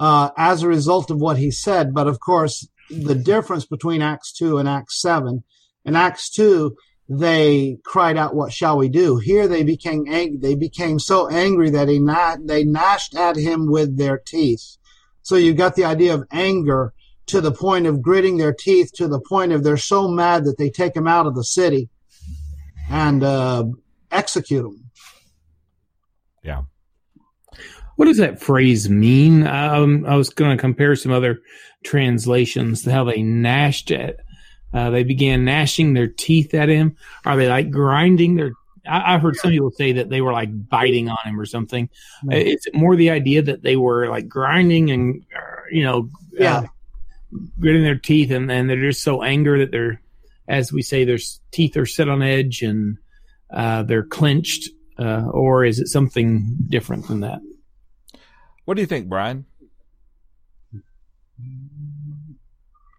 uh, 0.00 0.30
as 0.36 0.62
a 0.62 0.68
result 0.68 1.10
of 1.10 1.20
what 1.20 1.38
he 1.38 1.50
said. 1.50 1.94
But 1.94 2.08
of 2.08 2.20
course, 2.20 2.68
the 2.92 3.14
difference 3.14 3.64
between 3.66 4.02
Acts 4.02 4.32
2 4.32 4.58
and 4.58 4.68
Acts 4.68 5.00
7, 5.00 5.42
in 5.84 5.96
Acts 5.96 6.30
2, 6.30 6.76
they 7.08 7.78
cried 7.84 8.16
out, 8.16 8.34
"What 8.34 8.52
shall 8.52 8.78
we 8.78 8.88
do?" 8.88 9.18
Here 9.18 9.48
they 9.48 9.64
became 9.64 10.04
angry. 10.08 10.38
they 10.38 10.54
became 10.54 10.98
so 10.98 11.28
angry 11.28 11.70
that 11.70 11.88
he 11.88 11.98
they 12.44 12.64
gnashed 12.64 13.14
at 13.14 13.36
him 13.36 13.70
with 13.70 13.96
their 13.98 14.18
teeth. 14.18 14.76
So 15.22 15.36
you've 15.36 15.56
got 15.56 15.74
the 15.74 15.84
idea 15.84 16.14
of 16.14 16.24
anger 16.30 16.94
to 17.26 17.40
the 17.40 17.52
point 17.52 17.86
of 17.86 18.02
gritting 18.02 18.36
their 18.36 18.52
teeth, 18.52 18.92
to 18.94 19.08
the 19.08 19.20
point 19.20 19.52
of 19.52 19.62
they're 19.62 19.76
so 19.76 20.08
mad 20.08 20.44
that 20.44 20.58
they 20.58 20.70
take 20.70 20.96
him 20.96 21.06
out 21.06 21.26
of 21.26 21.34
the 21.34 21.44
city. 21.44 21.88
and 22.90 23.22
uh, 23.24 23.64
execute 24.10 24.66
him. 24.66 24.90
Yeah. 26.42 26.62
What 27.96 28.06
does 28.06 28.18
that 28.18 28.40
phrase 28.40 28.88
mean? 28.88 29.46
Um, 29.46 30.04
I 30.06 30.16
was 30.16 30.30
going 30.30 30.56
to 30.56 30.60
compare 30.60 30.96
some 30.96 31.12
other 31.12 31.42
translations 31.84 32.82
to 32.82 32.92
how 32.92 33.04
they 33.04 33.22
gnashed 33.22 33.90
at. 33.90 34.20
Uh, 34.72 34.90
they 34.90 35.04
began 35.04 35.44
gnashing 35.44 35.92
their 35.92 36.06
teeth 36.06 36.54
at 36.54 36.68
him. 36.68 36.96
Are 37.24 37.36
they 37.36 37.48
like 37.48 37.70
grinding 37.70 38.36
their? 38.36 38.52
I, 38.88 39.12
have 39.12 39.22
heard 39.22 39.36
some 39.36 39.50
people 39.50 39.70
say 39.70 39.92
that 39.92 40.08
they 40.08 40.20
were 40.20 40.32
like 40.32 40.68
biting 40.68 41.08
on 41.08 41.18
him 41.24 41.38
or 41.38 41.46
something. 41.46 41.88
Mm-hmm. 42.24 42.32
It's 42.32 42.66
more 42.74 42.96
the 42.96 43.10
idea 43.10 43.42
that 43.42 43.62
they 43.62 43.76
were 43.76 44.08
like 44.08 44.28
grinding 44.28 44.90
and 44.90 45.24
uh, 45.36 45.62
you 45.70 45.84
know, 45.84 46.08
yeah, 46.32 46.58
uh, 46.58 46.66
gritting 47.60 47.82
their 47.82 47.98
teeth, 47.98 48.30
and, 48.30 48.50
and 48.50 48.68
they're 48.68 48.80
just 48.80 49.02
so 49.02 49.22
angry 49.22 49.60
that 49.60 49.70
they're, 49.70 50.00
as 50.48 50.72
we 50.72 50.82
say, 50.82 51.04
their 51.04 51.18
teeth 51.50 51.76
are 51.76 51.86
set 51.86 52.08
on 52.08 52.22
edge 52.22 52.62
and 52.62 52.98
uh, 53.50 53.82
they're 53.82 54.04
clenched. 54.04 54.70
Uh, 54.98 55.26
or 55.30 55.64
is 55.64 55.80
it 55.80 55.88
something 55.88 56.46
different 56.68 57.08
than 57.08 57.20
that? 57.20 57.40
What 58.64 58.74
do 58.74 58.80
you 58.80 58.86
think, 58.86 59.08
Brian? 59.08 59.44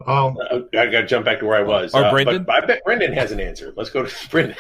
Oh, 0.06 0.36
uh, 0.52 0.62
I 0.78 0.88
got 0.88 1.02
to 1.02 1.08
jump 1.08 1.26
back 1.26 1.40
to 1.40 1.46
where 1.46 1.58
I 1.58 1.64
was. 1.64 1.94
Or 1.94 2.04
uh, 2.04 2.12
Brendan? 2.12 2.46
I 2.50 2.66
bet 2.66 2.84
Brendan 2.84 3.14
has 3.14 3.32
an 3.32 3.40
answer. 3.40 3.74
Let's 3.76 3.90
go 3.90 4.06
to 4.06 4.30
Brendan. 4.30 4.58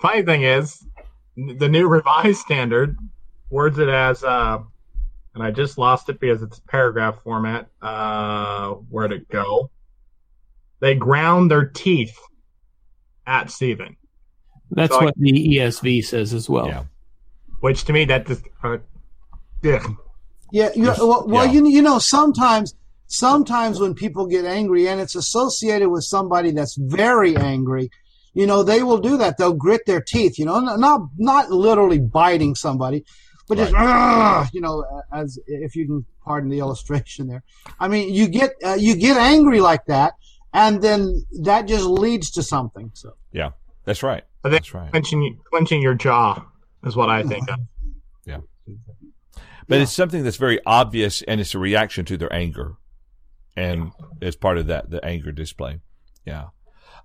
Funny 0.00 0.22
thing 0.22 0.42
is, 0.42 0.86
the 1.36 1.68
new 1.68 1.88
revised 1.88 2.38
standard 2.38 2.96
words 3.50 3.78
it 3.78 3.88
as, 3.88 4.22
uh, 4.22 4.58
and 5.34 5.42
I 5.42 5.50
just 5.50 5.78
lost 5.78 6.08
it 6.08 6.20
because 6.20 6.42
it's 6.42 6.60
paragraph 6.68 7.22
format. 7.22 7.68
Uh, 7.82 8.74
where'd 8.90 9.12
it 9.12 9.28
go? 9.28 9.70
They 10.80 10.94
ground 10.94 11.50
their 11.50 11.66
teeth 11.66 12.16
at 13.26 13.50
Stephen. 13.50 13.96
That's 14.70 14.92
so 14.92 15.04
what 15.06 15.08
I, 15.08 15.12
the 15.16 15.56
ESV 15.56 16.04
says 16.04 16.34
as 16.34 16.48
well. 16.48 16.68
Yeah. 16.68 16.84
Which 17.60 17.84
to 17.84 17.92
me, 17.92 18.04
that 18.04 18.26
just, 18.26 18.42
uh, 18.62 18.78
yeah. 19.62 19.86
Yeah, 20.50 20.70
you, 20.74 20.84
well, 20.98 21.24
well 21.26 21.46
yeah. 21.46 21.52
you 21.52 21.68
you 21.68 21.82
know 21.82 21.98
sometimes 21.98 22.74
sometimes 23.06 23.80
when 23.80 23.94
people 23.94 24.26
get 24.26 24.44
angry 24.44 24.88
and 24.88 25.00
it's 25.00 25.14
associated 25.14 25.88
with 25.88 26.04
somebody 26.04 26.52
that's 26.52 26.76
very 26.76 27.36
angry, 27.36 27.90
you 28.34 28.46
know, 28.46 28.62
they 28.62 28.82
will 28.82 28.98
do 28.98 29.16
that. 29.16 29.36
They'll 29.36 29.52
grit 29.52 29.84
their 29.86 30.00
teeth, 30.00 30.38
you 30.38 30.44
know, 30.44 30.60
not 30.60 31.08
not 31.16 31.50
literally 31.50 31.98
biting 31.98 32.54
somebody, 32.54 33.04
but 33.48 33.58
right. 33.58 34.42
just 34.42 34.54
you 34.54 34.60
know, 34.60 34.84
as 35.12 35.38
if 35.46 35.74
you 35.74 35.86
can 35.86 36.06
pardon 36.24 36.50
the 36.50 36.58
illustration 36.58 37.26
there. 37.26 37.42
I 37.80 37.88
mean, 37.88 38.14
you 38.14 38.28
get 38.28 38.52
uh, 38.64 38.76
you 38.78 38.94
get 38.94 39.16
angry 39.16 39.60
like 39.60 39.86
that, 39.86 40.14
and 40.52 40.80
then 40.80 41.24
that 41.42 41.66
just 41.66 41.84
leads 41.84 42.30
to 42.32 42.42
something. 42.42 42.90
So 42.94 43.14
yeah, 43.32 43.50
that's 43.84 44.02
right. 44.02 44.24
That's 44.44 44.72
right. 44.72 44.90
Clenching 44.90 45.40
clenching 45.50 45.82
your 45.82 45.94
jaw 45.94 46.44
is 46.84 46.94
what 46.94 47.08
I 47.08 47.22
think 47.22 47.50
of. 47.50 47.58
Yeah. 48.26 48.40
But 49.68 49.76
yeah. 49.76 49.82
it's 49.82 49.92
something 49.92 50.24
that's 50.24 50.36
very 50.36 50.60
obvious 50.64 51.22
and 51.22 51.40
it's 51.40 51.54
a 51.54 51.58
reaction 51.58 52.04
to 52.06 52.16
their 52.16 52.32
anger. 52.32 52.76
And 53.56 53.92
it's 54.20 54.36
part 54.36 54.58
of 54.58 54.66
that, 54.68 54.90
the 54.90 55.04
anger 55.04 55.32
display. 55.32 55.80
Yeah. 56.24 56.46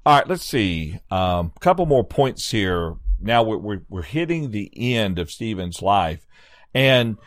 All 0.06 0.18
right. 0.18 0.28
Let's 0.28 0.46
see. 0.46 1.00
A 1.12 1.16
um, 1.16 1.52
couple 1.60 1.86
more 1.86 2.04
points 2.04 2.52
here. 2.52 2.96
Now 3.20 3.44
we're, 3.44 3.58
we're, 3.58 3.82
we're 3.90 4.02
hitting 4.02 4.52
the 4.52 4.72
end 4.96 5.20
of 5.20 5.32
Stephen's 5.32 5.82
life 5.82 6.26
and 6.74 7.18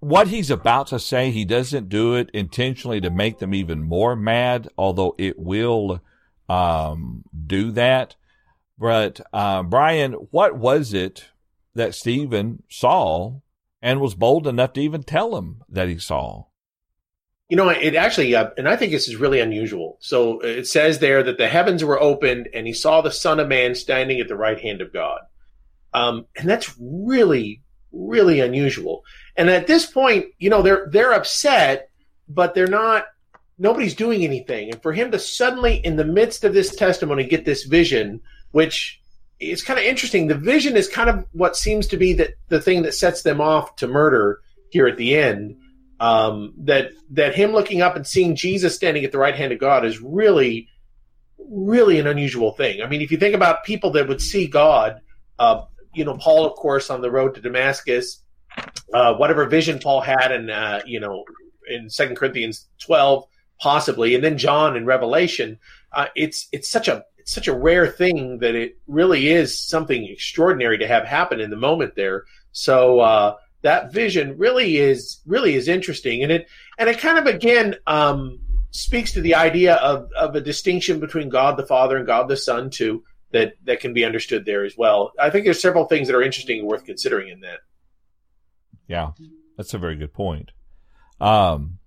what 0.00 0.28
he's 0.28 0.50
about 0.50 0.88
to 0.88 0.98
say, 0.98 1.30
he 1.30 1.44
doesn't 1.44 1.88
do 1.88 2.14
it 2.14 2.30
intentionally 2.32 3.00
to 3.00 3.10
make 3.10 3.38
them 3.38 3.54
even 3.54 3.82
more 3.82 4.14
mad, 4.14 4.68
although 4.76 5.14
it 5.18 5.38
will, 5.38 6.00
um, 6.48 7.24
do 7.46 7.70
that. 7.72 8.14
But, 8.78 9.20
uh, 9.32 9.62
Brian, 9.62 10.12
what 10.12 10.56
was 10.56 10.92
it 10.92 11.28
that 11.74 11.94
Stephen 11.94 12.62
saw 12.68 13.40
and 13.86 14.00
was 14.00 14.16
bold 14.16 14.48
enough 14.48 14.72
to 14.72 14.80
even 14.80 15.04
tell 15.04 15.36
him 15.36 15.62
that 15.68 15.88
he 15.88 15.96
saw. 15.96 16.42
You 17.48 17.56
know, 17.56 17.68
it 17.68 17.94
actually, 17.94 18.34
uh, 18.34 18.50
and 18.58 18.68
I 18.68 18.74
think 18.74 18.90
this 18.90 19.06
is 19.06 19.14
really 19.14 19.38
unusual. 19.38 19.96
So 20.00 20.40
it 20.40 20.66
says 20.66 20.98
there 20.98 21.22
that 21.22 21.38
the 21.38 21.46
heavens 21.46 21.84
were 21.84 22.02
opened 22.02 22.48
and 22.52 22.66
he 22.66 22.72
saw 22.72 23.00
the 23.00 23.12
Son 23.12 23.38
of 23.38 23.46
Man 23.46 23.76
standing 23.76 24.18
at 24.18 24.26
the 24.26 24.34
right 24.34 24.60
hand 24.60 24.80
of 24.80 24.92
God. 24.92 25.20
Um, 25.94 26.26
and 26.34 26.48
that's 26.48 26.74
really, 26.80 27.62
really 27.92 28.40
unusual. 28.40 29.04
And 29.36 29.48
at 29.48 29.68
this 29.68 29.86
point, 29.86 30.26
you 30.40 30.50
know, 30.50 30.62
they're 30.62 30.88
they're 30.90 31.12
upset, 31.12 31.88
but 32.28 32.56
they're 32.56 32.66
not. 32.66 33.04
Nobody's 33.56 33.94
doing 33.94 34.24
anything. 34.24 34.72
And 34.72 34.82
for 34.82 34.92
him 34.92 35.12
to 35.12 35.20
suddenly, 35.20 35.76
in 35.76 35.94
the 35.94 36.04
midst 36.04 36.42
of 36.42 36.54
this 36.54 36.74
testimony, 36.74 37.22
get 37.22 37.44
this 37.44 37.62
vision, 37.62 38.20
which 38.50 39.00
it's 39.38 39.62
kind 39.62 39.78
of 39.78 39.84
interesting. 39.84 40.26
The 40.26 40.34
vision 40.34 40.76
is 40.76 40.88
kind 40.88 41.10
of 41.10 41.26
what 41.32 41.56
seems 41.56 41.86
to 41.88 41.96
be 41.96 42.14
the, 42.14 42.34
the 42.48 42.60
thing 42.60 42.82
that 42.82 42.94
sets 42.94 43.22
them 43.22 43.40
off 43.40 43.76
to 43.76 43.86
murder 43.86 44.40
here 44.70 44.86
at 44.86 44.96
the 44.96 45.16
end. 45.16 45.56
Um, 45.98 46.52
that 46.64 46.92
that 47.12 47.34
him 47.34 47.52
looking 47.52 47.80
up 47.80 47.96
and 47.96 48.06
seeing 48.06 48.36
Jesus 48.36 48.74
standing 48.74 49.04
at 49.04 49.12
the 49.12 49.18
right 49.18 49.34
hand 49.34 49.52
of 49.52 49.58
God 49.58 49.84
is 49.84 49.98
really, 49.98 50.68
really 51.38 51.98
an 51.98 52.06
unusual 52.06 52.52
thing. 52.52 52.82
I 52.82 52.86
mean, 52.86 53.00
if 53.00 53.10
you 53.10 53.16
think 53.16 53.34
about 53.34 53.64
people 53.64 53.92
that 53.92 54.06
would 54.06 54.20
see 54.20 54.46
God, 54.46 55.00
uh, 55.38 55.62
you 55.94 56.04
know, 56.04 56.18
Paul, 56.18 56.44
of 56.44 56.52
course, 56.52 56.90
on 56.90 57.00
the 57.00 57.10
road 57.10 57.34
to 57.34 57.40
Damascus, 57.40 58.22
uh, 58.92 59.14
whatever 59.14 59.46
vision 59.46 59.78
Paul 59.78 60.02
had, 60.02 60.32
in 60.32 60.50
uh, 60.50 60.82
you 60.84 61.00
know, 61.00 61.24
in 61.66 61.88
Second 61.88 62.16
Corinthians 62.16 62.68
twelve, 62.78 63.24
possibly, 63.58 64.14
and 64.14 64.22
then 64.22 64.36
John 64.36 64.76
in 64.76 64.84
Revelation, 64.84 65.58
uh, 65.92 66.08
it's 66.14 66.46
it's 66.52 66.68
such 66.68 66.88
a 66.88 67.04
such 67.26 67.48
a 67.48 67.56
rare 67.56 67.88
thing 67.88 68.38
that 68.38 68.54
it 68.54 68.78
really 68.86 69.28
is 69.28 69.60
something 69.60 70.04
extraordinary 70.04 70.78
to 70.78 70.86
have 70.86 71.04
happen 71.04 71.40
in 71.40 71.50
the 71.50 71.56
moment 71.56 71.94
there. 71.96 72.24
So 72.52 73.00
uh, 73.00 73.34
that 73.62 73.92
vision 73.92 74.38
really 74.38 74.78
is 74.78 75.20
really 75.26 75.56
is 75.56 75.68
interesting, 75.68 76.22
and 76.22 76.32
it 76.32 76.48
and 76.78 76.88
it 76.88 76.98
kind 76.98 77.18
of 77.18 77.26
again 77.26 77.76
um, 77.86 78.38
speaks 78.70 79.12
to 79.12 79.20
the 79.20 79.34
idea 79.34 79.74
of 79.74 80.08
of 80.16 80.36
a 80.36 80.40
distinction 80.40 81.00
between 81.00 81.28
God 81.28 81.56
the 81.56 81.66
Father 81.66 81.96
and 81.96 82.06
God 82.06 82.28
the 82.28 82.36
Son 82.36 82.70
too 82.70 83.02
that 83.32 83.54
that 83.64 83.80
can 83.80 83.92
be 83.92 84.04
understood 84.04 84.46
there 84.46 84.64
as 84.64 84.76
well. 84.78 85.12
I 85.18 85.30
think 85.30 85.44
there's 85.44 85.60
several 85.60 85.86
things 85.86 86.06
that 86.06 86.16
are 86.16 86.22
interesting 86.22 86.60
and 86.60 86.68
worth 86.68 86.84
considering 86.84 87.28
in 87.28 87.40
that. 87.40 87.58
Yeah, 88.86 89.10
that's 89.56 89.74
a 89.74 89.78
very 89.78 89.96
good 89.96 90.14
point. 90.14 90.52
Um, 91.20 91.78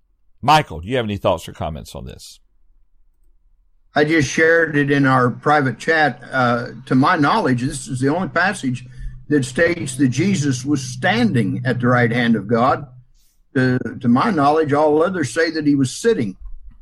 Michael, 0.42 0.80
do 0.80 0.88
you 0.88 0.96
have 0.96 1.06
any 1.06 1.16
thoughts 1.16 1.48
or 1.48 1.54
comments 1.54 1.94
on 1.94 2.04
this? 2.04 2.40
I 3.94 4.04
just 4.04 4.28
shared 4.28 4.76
it 4.76 4.90
in 4.90 5.06
our 5.06 5.30
private 5.30 5.78
chat. 5.78 6.22
Uh, 6.30 6.68
to 6.86 6.94
my 6.94 7.16
knowledge, 7.16 7.62
this 7.62 7.88
is 7.88 8.00
the 8.00 8.08
only 8.08 8.28
passage 8.28 8.86
that 9.28 9.44
states 9.44 9.96
that 9.96 10.08
Jesus 10.08 10.64
was 10.64 10.82
standing 10.82 11.62
at 11.64 11.80
the 11.80 11.88
right 11.88 12.10
hand 12.10 12.36
of 12.36 12.46
God. 12.46 12.86
To, 13.54 13.78
to 14.00 14.08
my 14.08 14.30
knowledge, 14.30 14.72
all 14.72 15.02
others 15.02 15.34
say 15.34 15.50
that 15.50 15.66
he 15.66 15.74
was 15.74 15.96
sitting. 15.96 16.36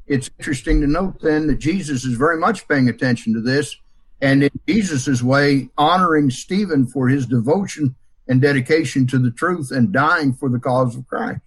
It's 0.07 0.31
interesting 0.39 0.83
to 0.83 0.87
note 0.87 1.21
then 1.21 1.47
that 1.47 1.59
Jesus 1.59 2.05
is 2.05 2.15
very 2.15 2.39
much 2.39 2.69
paying 2.69 2.89
attention 2.89 3.33
to 3.35 3.41
this 3.41 3.77
and 4.21 4.43
in 4.43 4.51
Jesus' 4.67 5.23
way, 5.23 5.69
honoring 5.79 6.31
Stephen 6.31 6.87
for 6.87 7.09
his 7.09 7.27
devotion 7.27 7.95
and 8.27 8.41
dedication 8.41 9.07
to 9.07 9.19
the 9.19 9.31
truth 9.31 9.71
and 9.71 9.93
dying 9.93 10.33
for 10.33 10.49
the 10.49 10.59
cause 10.59 10.97
of 10.97 11.07
Christ. 11.07 11.41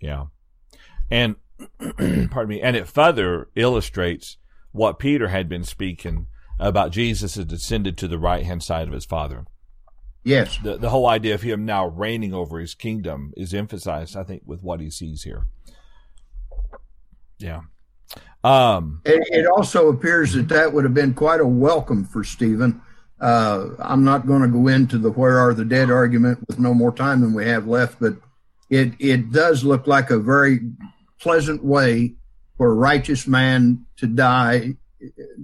Yeah. 0.00 0.26
And, 1.10 1.36
pardon 1.78 2.48
me, 2.48 2.60
and 2.60 2.76
it 2.76 2.88
further 2.88 3.48
illustrates 3.54 4.36
what 4.72 4.98
Peter 4.98 5.28
had 5.28 5.48
been 5.48 5.64
speaking 5.64 6.26
about 6.58 6.92
Jesus 6.92 7.36
has 7.36 7.44
descended 7.44 7.96
to 7.98 8.08
the 8.08 8.18
right 8.18 8.44
hand 8.44 8.62
side 8.62 8.88
of 8.88 8.94
his 8.94 9.04
Father. 9.04 9.44
Yes. 10.24 10.58
The, 10.62 10.78
the 10.78 10.90
whole 10.90 11.06
idea 11.06 11.34
of 11.34 11.42
him 11.42 11.64
now 11.64 11.86
reigning 11.86 12.32
over 12.32 12.58
his 12.60 12.74
kingdom 12.74 13.32
is 13.36 13.52
emphasized, 13.52 14.16
I 14.16 14.22
think, 14.22 14.42
with 14.46 14.62
what 14.62 14.80
he 14.80 14.88
sees 14.88 15.24
here. 15.24 15.46
Yeah. 17.38 17.62
Um, 18.44 19.00
it, 19.04 19.26
it 19.30 19.46
also 19.46 19.88
appears 19.88 20.32
that 20.34 20.48
that 20.48 20.72
would 20.72 20.84
have 20.84 20.94
been 20.94 21.14
quite 21.14 21.40
a 21.40 21.46
welcome 21.46 22.04
for 22.04 22.24
Stephen. 22.24 22.80
Uh, 23.20 23.70
I'm 23.78 24.04
not 24.04 24.26
going 24.26 24.42
to 24.42 24.48
go 24.48 24.68
into 24.68 24.98
the 24.98 25.10
where 25.10 25.38
are 25.38 25.54
the 25.54 25.64
dead 25.64 25.90
argument 25.90 26.40
with 26.48 26.58
no 26.58 26.74
more 26.74 26.92
time 26.92 27.20
than 27.20 27.34
we 27.34 27.46
have 27.46 27.68
left, 27.68 28.00
but 28.00 28.14
it 28.68 28.94
it 28.98 29.30
does 29.30 29.64
look 29.64 29.86
like 29.86 30.10
a 30.10 30.18
very 30.18 30.60
pleasant 31.20 31.64
way 31.64 32.14
for 32.62 32.70
a 32.70 32.74
righteous 32.74 33.26
man 33.26 33.84
to 33.96 34.06
die 34.06 34.74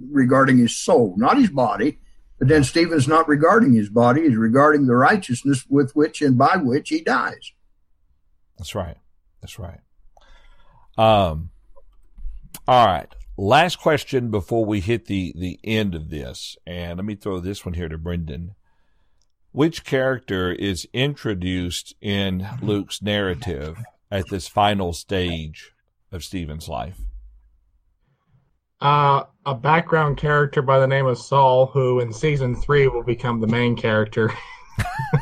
regarding 0.09 0.57
his 0.57 0.77
soul, 0.77 1.15
not 1.17 1.37
his 1.37 1.49
body. 1.49 1.99
But 2.37 2.47
then 2.47 2.63
Stephen's 2.63 3.09
not 3.09 3.27
regarding 3.27 3.73
his 3.73 3.89
body, 3.89 4.21
he's 4.21 4.37
regarding 4.37 4.85
the 4.85 4.95
righteousness 4.95 5.65
with 5.67 5.91
which 5.91 6.21
and 6.21 6.37
by 6.37 6.55
which 6.55 6.87
he 6.87 7.01
dies. 7.01 7.51
That's 8.57 8.73
right. 8.73 8.95
That's 9.41 9.59
right. 9.59 9.81
Um, 10.97 11.49
all 12.65 12.85
right. 12.85 13.13
Last 13.35 13.79
question 13.79 14.31
before 14.31 14.63
we 14.63 14.79
hit 14.79 15.07
the, 15.07 15.33
the 15.35 15.59
end 15.61 15.95
of 15.95 16.09
this. 16.09 16.55
And 16.65 16.99
let 16.99 17.05
me 17.05 17.15
throw 17.15 17.41
this 17.41 17.65
one 17.65 17.73
here 17.73 17.89
to 17.89 17.97
Brendan. 17.97 18.55
Which 19.51 19.83
character 19.83 20.53
is 20.53 20.87
introduced 20.93 21.95
in 21.99 22.47
Luke's 22.61 23.01
narrative 23.01 23.77
at 24.09 24.29
this 24.29 24.47
final 24.47 24.93
stage 24.93 25.73
of 26.13 26.23
Stephen's 26.23 26.69
life? 26.69 26.97
Uh, 28.81 29.23
a 29.45 29.53
background 29.53 30.17
character 30.17 30.61
by 30.61 30.79
the 30.79 30.87
name 30.87 31.05
of 31.05 31.17
Saul, 31.17 31.65
who 31.65 31.99
in 31.99 32.13
season 32.13 32.55
three 32.55 32.87
will 32.87 33.03
become 33.03 33.41
the 33.41 33.47
main 33.47 33.75
character. 33.75 34.31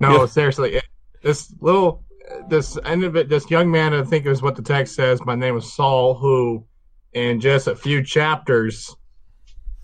no, 0.00 0.20
yeah. 0.20 0.26
seriously, 0.26 0.74
it, 0.74 0.84
this 1.22 1.54
little, 1.60 2.04
this 2.48 2.76
end 2.84 3.04
of 3.04 3.16
it, 3.16 3.28
this 3.30 3.50
young 3.50 3.70
man, 3.70 3.94
I 3.94 4.02
think 4.02 4.26
is 4.26 4.42
what 4.42 4.56
the 4.56 4.62
text 4.62 4.94
says. 4.94 5.24
My 5.24 5.34
name 5.34 5.56
is 5.56 5.72
Saul, 5.72 6.14
who 6.14 6.66
in 7.12 7.40
just 7.40 7.68
a 7.68 7.76
few 7.76 8.02
chapters 8.02 8.94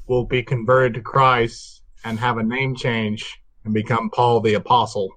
will 0.07 0.25
be 0.25 0.43
converted 0.43 0.95
to 0.95 1.01
Christ 1.01 1.83
and 2.05 2.19
have 2.19 2.39
a 2.39 2.43
name 2.43 2.75
change 2.75 3.41
and 3.65 3.73
become 3.73 4.11
Paul 4.11 4.41
the 4.41 4.55
Apostle. 4.55 5.09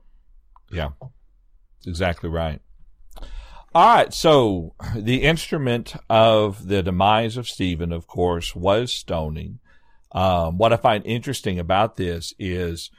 Yeah, 0.71 0.89
exactly 1.85 2.29
right. 2.29 2.61
All 3.73 3.95
right, 3.95 4.13
so 4.13 4.75
the 4.97 5.23
instrument 5.23 5.95
of 6.09 6.67
the 6.67 6.83
demise 6.83 7.37
of 7.37 7.47
Stephen, 7.47 7.93
of 7.93 8.05
course, 8.05 8.53
was 8.53 8.91
stoning. 8.91 9.59
Um, 10.11 10.57
what 10.57 10.73
I 10.73 10.75
find 10.75 11.05
interesting 11.05 11.57
about 11.57 11.95
this 11.95 12.33
is 12.37 12.91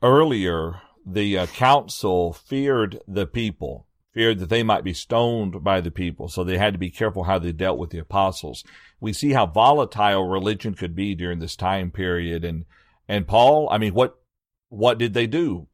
earlier 0.00 0.80
the 1.04 1.38
uh, 1.38 1.46
council 1.46 2.32
feared 2.32 3.00
the 3.08 3.26
people, 3.26 3.88
feared 4.14 4.38
that 4.38 4.48
they 4.48 4.62
might 4.62 4.84
be 4.84 4.94
stoned 4.94 5.64
by 5.64 5.80
the 5.80 5.90
people, 5.90 6.28
so 6.28 6.44
they 6.44 6.58
had 6.58 6.74
to 6.74 6.78
be 6.78 6.90
careful 6.90 7.24
how 7.24 7.40
they 7.40 7.50
dealt 7.50 7.78
with 7.78 7.90
the 7.90 7.98
apostles. 7.98 8.62
We 9.00 9.12
see 9.12 9.32
how 9.32 9.46
volatile 9.46 10.28
religion 10.28 10.74
could 10.74 10.94
be 10.94 11.16
during 11.16 11.40
this 11.40 11.56
time 11.56 11.90
period, 11.90 12.44
and 12.44 12.64
and 13.08 13.26
Paul, 13.26 13.68
I 13.72 13.78
mean, 13.78 13.92
what 13.92 14.20
what 14.68 14.98
did 14.98 15.14
they 15.14 15.26
do? 15.26 15.66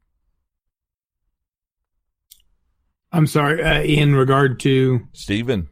I'm 3.12 3.26
sorry, 3.26 3.62
uh, 3.62 3.82
in 3.82 4.14
regard 4.14 4.60
to 4.60 5.06
Stephen. 5.12 5.68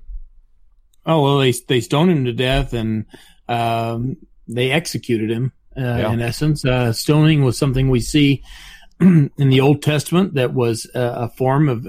Oh 1.05 1.23
well, 1.23 1.39
they 1.39 1.53
they 1.53 1.81
stoned 1.81 2.11
him 2.11 2.25
to 2.25 2.33
death 2.33 2.73
and 2.73 3.07
um, 3.49 4.17
they 4.49 4.71
executed 4.71 5.31
him. 5.31 5.53
Uh, 5.77 5.83
yeah. 5.83 6.13
In 6.13 6.23
essence, 6.23 6.65
uh, 6.65 6.93
stoning 6.93 7.45
was 7.45 7.59
something 7.59 7.91
we 7.91 8.01
see 8.01 8.43
in 9.01 9.31
the 9.37 9.61
Old 9.61 9.83
Testament 9.83 10.35
that 10.35 10.55
was 10.55 10.91
a 10.95 11.29
form 11.29 11.69
of 11.69 11.87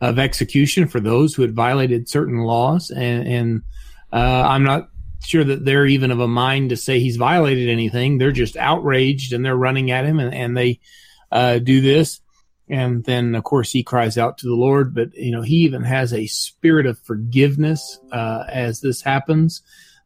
of 0.00 0.18
execution 0.18 0.88
for 0.88 1.00
those 1.00 1.34
who 1.34 1.42
had 1.42 1.54
violated 1.54 2.08
certain 2.08 2.38
laws, 2.38 2.90
and, 2.90 3.26
and 3.26 3.62
uh, 4.12 4.44
I'm 4.46 4.64
not 4.64 4.88
sure 5.24 5.44
that 5.44 5.64
they're 5.64 5.86
even 5.86 6.10
of 6.10 6.20
a 6.20 6.28
mind 6.28 6.70
to 6.70 6.76
say 6.76 6.98
he's 6.98 7.16
violated 7.16 7.68
anything. 7.68 8.16
They're 8.16 8.32
just 8.32 8.56
outraged 8.56 9.32
and 9.32 9.44
they're 9.44 9.56
running 9.56 9.90
at 9.90 10.04
him, 10.04 10.18
and, 10.18 10.34
and 10.34 10.56
they 10.56 10.80
uh, 11.30 11.58
do 11.58 11.80
this. 11.80 12.19
And 12.70 13.02
then, 13.04 13.34
of 13.34 13.42
course, 13.42 13.72
he 13.72 13.82
cries 13.82 14.16
out 14.16 14.38
to 14.38 14.46
the 14.46 14.54
Lord. 14.54 14.94
But 14.94 15.12
you 15.14 15.32
know, 15.32 15.42
he 15.42 15.56
even 15.56 15.82
has 15.82 16.14
a 16.14 16.26
spirit 16.26 16.86
of 16.86 17.00
forgiveness 17.00 17.98
uh, 18.12 18.44
as 18.48 18.80
this 18.80 19.02
happens. 19.02 19.62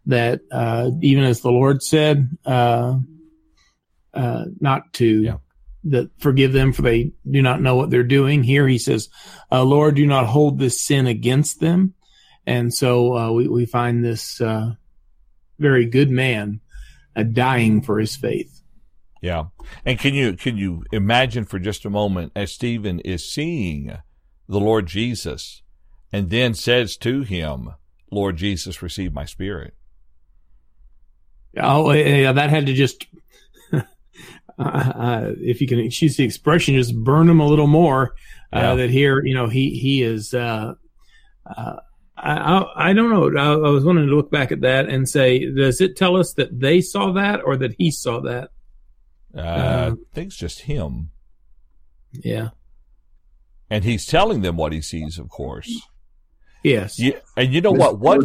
That 0.06 0.40
uh, 0.50 0.90
even 1.02 1.24
as 1.24 1.40
the 1.40 1.50
Lord 1.50 1.82
said, 1.82 2.36
uh, 2.44 2.96
uh, 4.12 4.44
not 4.60 4.92
to 4.94 5.22
yeah. 5.22 5.36
that 5.84 6.10
forgive 6.18 6.52
them 6.52 6.72
for 6.72 6.82
they 6.82 7.12
do 7.30 7.42
not 7.42 7.60
know 7.60 7.76
what 7.76 7.90
they're 7.90 8.02
doing. 8.02 8.42
Here 8.42 8.66
he 8.66 8.78
says, 8.78 9.08
uh, 9.52 9.62
"Lord, 9.62 9.96
do 9.96 10.06
not 10.06 10.26
hold 10.26 10.58
this 10.58 10.82
sin 10.82 11.06
against 11.06 11.60
them." 11.60 11.94
And 12.46 12.72
so 12.72 13.32
we 13.32 13.46
we 13.48 13.66
find 13.66 14.04
this 14.04 14.40
very 15.58 15.86
good 15.86 16.10
man 16.10 16.60
dying 17.32 17.82
for 17.82 17.98
his 17.98 18.16
faith. 18.16 18.60
Yeah. 19.24 19.44
And 19.86 19.98
can 19.98 20.12
you 20.12 20.34
can 20.34 20.58
you 20.58 20.84
imagine 20.92 21.46
for 21.46 21.58
just 21.58 21.86
a 21.86 21.90
moment 21.90 22.32
as 22.36 22.52
Stephen 22.52 23.00
is 23.00 23.26
seeing 23.26 23.96
the 24.46 24.60
Lord 24.60 24.84
Jesus 24.84 25.62
and 26.12 26.28
then 26.28 26.52
says 26.52 26.98
to 26.98 27.22
him, 27.22 27.70
Lord 28.10 28.36
Jesus, 28.36 28.82
receive 28.82 29.14
my 29.14 29.24
spirit. 29.24 29.72
Oh, 31.56 31.90
yeah, 31.92 32.32
that 32.32 32.50
had 32.50 32.66
to 32.66 32.74
just, 32.74 33.06
uh, 33.72 33.82
uh, 34.58 35.30
if 35.38 35.62
you 35.62 35.68
can 35.68 35.78
excuse 35.78 36.18
the 36.18 36.24
expression, 36.24 36.74
just 36.74 36.94
burn 36.94 37.30
him 37.30 37.40
a 37.40 37.46
little 37.46 37.66
more. 37.66 38.16
Uh, 38.52 38.58
yeah. 38.58 38.74
That 38.74 38.90
here, 38.90 39.24
you 39.24 39.34
know, 39.34 39.48
he 39.48 39.70
he 39.70 40.02
is. 40.02 40.34
Uh, 40.34 40.74
uh, 41.46 41.76
I, 42.14 42.66
I 42.76 42.92
don't 42.92 43.08
know. 43.08 43.30
I, 43.40 43.68
I 43.68 43.70
was 43.70 43.86
wanting 43.86 44.06
to 44.06 44.14
look 44.14 44.30
back 44.30 44.52
at 44.52 44.60
that 44.60 44.90
and 44.90 45.08
say, 45.08 45.50
does 45.50 45.80
it 45.80 45.96
tell 45.96 46.14
us 46.14 46.34
that 46.34 46.60
they 46.60 46.82
saw 46.82 47.12
that 47.12 47.40
or 47.42 47.56
that 47.56 47.74
he 47.78 47.90
saw 47.90 48.20
that? 48.20 48.50
Uh, 49.36 49.40
uh, 49.40 49.90
I 49.92 50.14
think 50.14 50.28
it's 50.28 50.36
just 50.36 50.60
him. 50.60 51.10
Yeah. 52.12 52.50
And 53.70 53.84
he's 53.84 54.06
telling 54.06 54.42
them 54.42 54.56
what 54.56 54.72
he 54.72 54.80
sees, 54.80 55.18
of 55.18 55.28
course. 55.28 55.82
Yes. 56.62 56.98
Yeah, 56.98 57.18
and 57.36 57.52
you 57.52 57.60
know 57.60 57.72
what? 57.72 57.98
What 57.98 58.22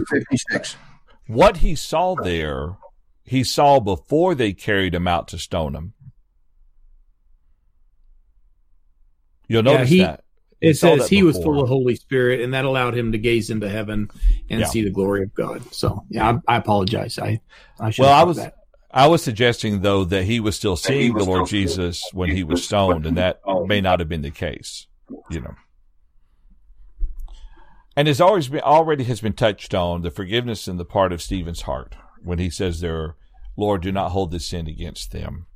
what 1.28 1.57
he 1.57 1.76
saw 1.76 2.16
there, 2.16 2.78
he 3.24 3.43
saw 3.43 3.80
before 3.80 4.34
they 4.34 4.53
carried 4.53 4.95
him 4.95 5.07
out 5.07 5.28
to 5.30 5.38
stone 5.38 5.76
him. 5.76 5.93
You'll 9.47 9.64
notice 9.64 9.91
yeah, 9.91 9.95
he, 9.95 10.03
that. 10.03 10.24
He 10.62 10.68
it 10.70 10.78
says 10.78 11.07
he 11.07 11.24
was 11.24 11.38
full 11.38 11.62
of 11.62 11.70
Holy 11.70 11.95
Spirit, 11.95 12.41
and 12.41 12.53
that 12.53 12.66
allowed 12.66 12.95
him 12.95 13.12
to 13.14 13.18
gaze 13.18 13.49
into 13.49 13.68
heaven 13.70 14.10
and 14.49 14.62
yeah. 14.62 14.68
see 14.68 14.84
the 14.84 14.89
glory 14.89 15.24
of 15.24 15.34
God. 15.34 15.74
So, 15.74 16.05
yeah, 16.10 16.39
I, 16.47 16.53
I 16.53 16.57
apologize. 16.57 17.18
I, 17.18 17.39
I 17.80 17.89
should 17.89 18.03
well, 18.03 18.14
I 18.14 18.24
was, 18.24 18.38
that. 18.38 18.55
I 18.91 19.07
was 19.07 19.21
suggesting 19.23 19.81
though 19.81 20.03
that 20.05 20.23
he 20.23 20.39
was 20.39 20.55
still 20.55 20.75
seeing 20.75 21.13
was 21.13 21.25
the 21.25 21.29
Lord 21.29 21.47
Jesus 21.47 22.03
when 22.11 22.31
he 22.31 22.43
was 22.43 22.63
stoned, 22.63 23.05
and 23.05 23.17
that 23.17 23.39
may 23.65 23.81
not 23.81 23.99
have 23.99 24.09
been 24.09 24.23
the 24.23 24.31
case, 24.31 24.87
you 25.29 25.41
know. 25.41 25.55
And 27.95 28.07
as 28.07 28.21
always 28.21 28.47
been, 28.47 28.61
already 28.61 29.03
has 29.05 29.21
been 29.21 29.33
touched 29.33 29.73
on, 29.73 30.01
the 30.01 30.11
forgiveness 30.11 30.67
in 30.67 30.77
the 30.77 30.85
part 30.85 31.11
of 31.11 31.21
Stephen's 31.21 31.63
heart 31.63 31.95
when 32.23 32.39
he 32.39 32.49
says 32.49 32.79
there, 32.79 33.15
Lord, 33.57 33.81
do 33.81 33.91
not 33.91 34.11
hold 34.11 34.31
this 34.31 34.47
sin 34.47 34.67
against 34.67 35.11
them. 35.11 35.47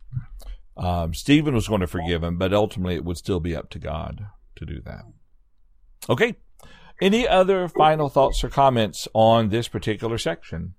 Um, 0.75 1.13
Stephen 1.13 1.53
was 1.53 1.67
going 1.67 1.81
to 1.81 1.87
forgive 1.87 2.23
him, 2.23 2.37
but 2.37 2.53
ultimately 2.53 2.95
it 2.95 3.05
would 3.05 3.17
still 3.17 3.39
be 3.39 3.55
up 3.55 3.69
to 3.71 3.79
God 3.79 4.25
to 4.55 4.65
do 4.65 4.81
that. 4.81 5.03
Okay. 6.09 6.35
Any 7.01 7.27
other 7.27 7.67
final 7.67 8.09
thoughts 8.09 8.43
or 8.43 8.49
comments 8.49 9.07
on 9.13 9.49
this 9.49 9.67
particular 9.67 10.17
section? 10.17 10.73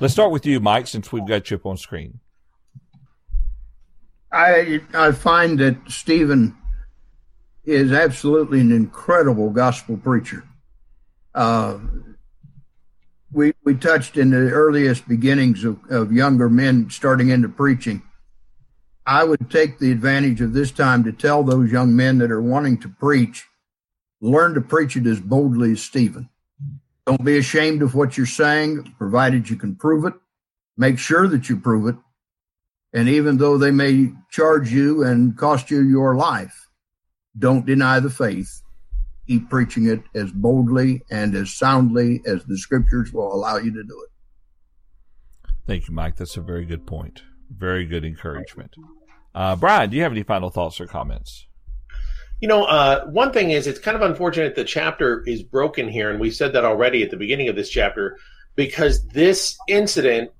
Let's 0.00 0.12
start 0.14 0.30
with 0.30 0.46
you, 0.46 0.60
Mike, 0.60 0.86
since 0.86 1.12
we've 1.12 1.26
got 1.26 1.50
you 1.50 1.56
up 1.56 1.66
on 1.66 1.76
screen. 1.76 2.20
I 4.30 4.80
I 4.94 5.12
find 5.12 5.58
that 5.58 5.76
Stephen 5.88 6.56
is 7.64 7.92
absolutely 7.92 8.60
an 8.60 8.72
incredible 8.72 9.50
gospel 9.50 9.96
preacher. 9.96 10.44
Uh, 11.34 11.78
we 13.32 13.52
we 13.64 13.74
touched 13.74 14.16
in 14.16 14.30
the 14.30 14.50
earliest 14.50 15.08
beginnings 15.08 15.64
of, 15.64 15.78
of 15.90 16.12
younger 16.12 16.48
men 16.48 16.90
starting 16.90 17.28
into 17.28 17.48
preaching. 17.48 18.02
I 19.06 19.24
would 19.24 19.50
take 19.50 19.78
the 19.78 19.90
advantage 19.90 20.42
of 20.42 20.52
this 20.52 20.70
time 20.70 21.04
to 21.04 21.12
tell 21.12 21.42
those 21.42 21.72
young 21.72 21.96
men 21.96 22.18
that 22.18 22.30
are 22.30 22.42
wanting 22.42 22.78
to 22.80 22.88
preach, 22.88 23.46
learn 24.20 24.52
to 24.54 24.60
preach 24.60 24.96
it 24.96 25.06
as 25.06 25.18
boldly 25.18 25.72
as 25.72 25.82
Stephen. 25.82 26.28
Don't 27.08 27.24
be 27.24 27.38
ashamed 27.38 27.80
of 27.80 27.94
what 27.94 28.18
you're 28.18 28.26
saying, 28.26 28.94
provided 28.98 29.48
you 29.48 29.56
can 29.56 29.74
prove 29.74 30.04
it. 30.04 30.12
Make 30.76 30.98
sure 30.98 31.26
that 31.26 31.48
you 31.48 31.56
prove 31.56 31.88
it. 31.88 31.96
And 32.92 33.08
even 33.08 33.38
though 33.38 33.56
they 33.56 33.70
may 33.70 34.12
charge 34.30 34.70
you 34.70 35.04
and 35.04 35.34
cost 35.34 35.70
you 35.70 35.80
your 35.80 36.16
life, 36.16 36.68
don't 37.38 37.64
deny 37.64 37.98
the 37.98 38.10
faith. 38.10 38.60
Keep 39.26 39.48
preaching 39.48 39.86
it 39.86 40.02
as 40.14 40.30
boldly 40.32 41.00
and 41.10 41.34
as 41.34 41.54
soundly 41.54 42.20
as 42.26 42.44
the 42.44 42.58
scriptures 42.58 43.10
will 43.10 43.32
allow 43.32 43.56
you 43.56 43.72
to 43.72 43.82
do 43.82 44.04
it. 44.04 45.50
Thank 45.66 45.88
you, 45.88 45.94
Mike. 45.94 46.16
That's 46.16 46.36
a 46.36 46.42
very 46.42 46.66
good 46.66 46.86
point. 46.86 47.22
Very 47.50 47.86
good 47.86 48.04
encouragement. 48.04 48.76
Uh, 49.34 49.56
Brian, 49.56 49.88
do 49.88 49.96
you 49.96 50.02
have 50.02 50.12
any 50.12 50.24
final 50.24 50.50
thoughts 50.50 50.78
or 50.78 50.86
comments? 50.86 51.47
You 52.40 52.46
know, 52.46 52.64
uh, 52.64 53.06
one 53.06 53.32
thing 53.32 53.50
is 53.50 53.66
it's 53.66 53.80
kind 53.80 53.96
of 53.96 54.02
unfortunate 54.02 54.54
the 54.54 54.64
chapter 54.64 55.22
is 55.26 55.42
broken 55.42 55.88
here, 55.88 56.10
and 56.10 56.20
we 56.20 56.30
said 56.30 56.52
that 56.52 56.64
already 56.64 57.02
at 57.02 57.10
the 57.10 57.16
beginning 57.16 57.48
of 57.48 57.56
this 57.56 57.68
chapter, 57.68 58.16
because 58.54 59.04
this 59.08 59.56
incident 59.68 60.30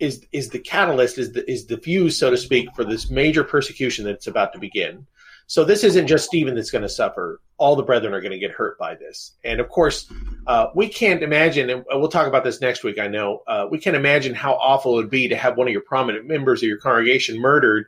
is 0.00 0.26
is 0.32 0.48
the 0.48 0.58
catalyst, 0.58 1.16
is 1.16 1.32
the 1.32 1.48
is 1.48 1.66
the 1.66 1.78
fuse, 1.78 2.18
so 2.18 2.30
to 2.30 2.36
speak, 2.36 2.68
for 2.74 2.84
this 2.84 3.08
major 3.08 3.44
persecution 3.44 4.04
that's 4.04 4.26
about 4.26 4.52
to 4.54 4.58
begin. 4.58 5.06
So 5.46 5.62
this 5.62 5.84
isn't 5.84 6.08
just 6.08 6.26
Stephen 6.26 6.56
that's 6.56 6.72
going 6.72 6.82
to 6.82 6.88
suffer; 6.88 7.40
all 7.56 7.76
the 7.76 7.84
brethren 7.84 8.14
are 8.14 8.20
going 8.20 8.32
to 8.32 8.38
get 8.38 8.50
hurt 8.50 8.76
by 8.76 8.96
this. 8.96 9.36
And 9.44 9.60
of 9.60 9.68
course, 9.68 10.10
uh, 10.48 10.68
we 10.74 10.88
can't 10.88 11.22
imagine, 11.22 11.70
and 11.70 11.84
we'll 11.88 12.08
talk 12.08 12.26
about 12.26 12.42
this 12.42 12.60
next 12.60 12.82
week. 12.82 12.98
I 12.98 13.06
know 13.06 13.42
uh, 13.46 13.66
we 13.70 13.78
can't 13.78 13.94
imagine 13.94 14.34
how 14.34 14.54
awful 14.54 14.94
it 14.94 14.96
would 14.96 15.10
be 15.10 15.28
to 15.28 15.36
have 15.36 15.56
one 15.56 15.68
of 15.68 15.72
your 15.72 15.82
prominent 15.82 16.26
members 16.26 16.64
of 16.64 16.68
your 16.68 16.78
congregation 16.78 17.40
murdered, 17.40 17.86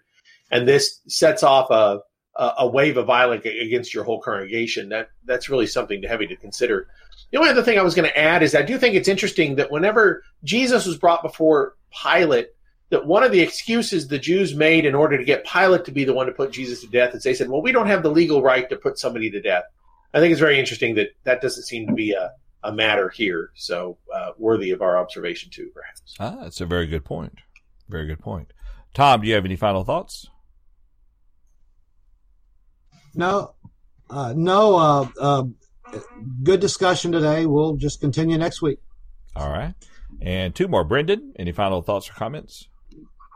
and 0.53 0.69
this 0.69 1.01
sets 1.09 1.43
off 1.43 1.71
a 1.71 2.03
a 2.39 2.66
wave 2.66 2.97
of 2.97 3.07
violence 3.07 3.45
against 3.45 3.95
your 3.95 4.05
whole 4.05 4.20
congregation. 4.20 4.89
That 4.89 5.11
that's 5.24 5.49
really 5.49 5.66
something 5.66 6.03
to 6.03 6.09
heavy 6.09 6.26
to 6.26 6.37
consider. 6.37 6.89
The 7.30 7.39
only 7.39 7.51
other 7.51 7.62
thing 7.62 7.78
I 7.78 7.82
was 7.82 7.95
going 7.95 8.09
to 8.09 8.18
add 8.18 8.43
is 8.43 8.55
I 8.55 8.62
do 8.62 8.78
think 8.78 8.95
it's 8.95 9.09
interesting 9.09 9.57
that 9.57 9.70
whenever 9.70 10.22
Jesus 10.45 10.87
was 10.87 10.97
brought 10.97 11.22
before 11.22 11.74
Pilate, 12.03 12.49
that 12.91 13.07
one 13.07 13.24
of 13.24 13.32
the 13.32 13.41
excuses 13.41 14.07
the 14.07 14.18
Jews 14.18 14.55
made 14.55 14.84
in 14.84 14.95
order 14.95 15.18
to 15.18 15.24
get 15.24 15.47
Pilate 15.47 15.84
to 15.87 15.93
be 15.93 16.05
the 16.05 16.14
one 16.14 16.26
to 16.26 16.32
put 16.32 16.53
Jesus 16.53 16.80
to 16.82 16.87
death 16.87 17.14
is 17.14 17.22
they 17.22 17.34
said, 17.34 17.49
"Well, 17.49 17.62
we 17.62 17.72
don't 17.72 17.89
have 17.89 18.03
the 18.03 18.11
legal 18.11 18.43
right 18.43 18.68
to 18.68 18.76
put 18.76 18.99
somebody 18.99 19.30
to 19.30 19.41
death." 19.41 19.64
I 20.14 20.20
think 20.20 20.32
it's 20.32 20.41
very 20.41 20.59
interesting 20.59 20.95
that 20.97 21.09
that 21.24 21.41
doesn't 21.41 21.64
seem 21.64 21.87
to 21.89 21.93
be 21.93 22.12
a, 22.12 22.32
a 22.62 22.72
matter 22.72 23.09
here. 23.09 23.51
So 23.55 23.99
uh, 24.14 24.30
worthy 24.39 24.70
of 24.70 24.82
our 24.82 24.99
observation 24.99 25.51
too, 25.51 25.70
perhaps. 25.74 26.16
Ah, 26.20 26.43
that's 26.43 26.61
a 26.61 26.66
very 26.66 26.87
good 26.87 27.05
point. 27.05 27.39
Very 27.89 28.07
good 28.07 28.20
point. 28.20 28.53
Tom, 28.95 29.20
do 29.20 29.28
you 29.28 29.34
have 29.34 29.45
any 29.45 29.57
final 29.57 29.84
thoughts? 29.84 30.28
No, 33.17 33.55
uh, 34.11 34.35
no. 34.37 34.77
Uh, 34.77 35.09
uh, 35.21 35.45
good 36.43 36.61
discussion 36.61 37.12
today. 37.12 37.47
We'll 37.47 37.77
just 37.77 38.01
continue 38.01 38.37
next 38.37 38.62
week. 38.62 38.79
All 39.35 39.51
right. 39.51 39.75
And 40.21 40.55
two 40.55 40.69
more. 40.69 40.85
Brendan, 40.85 41.33
any 41.39 41.53
final 41.53 41.83
thoughts 41.83 42.09
or 42.09 42.12
comments? 42.12 42.69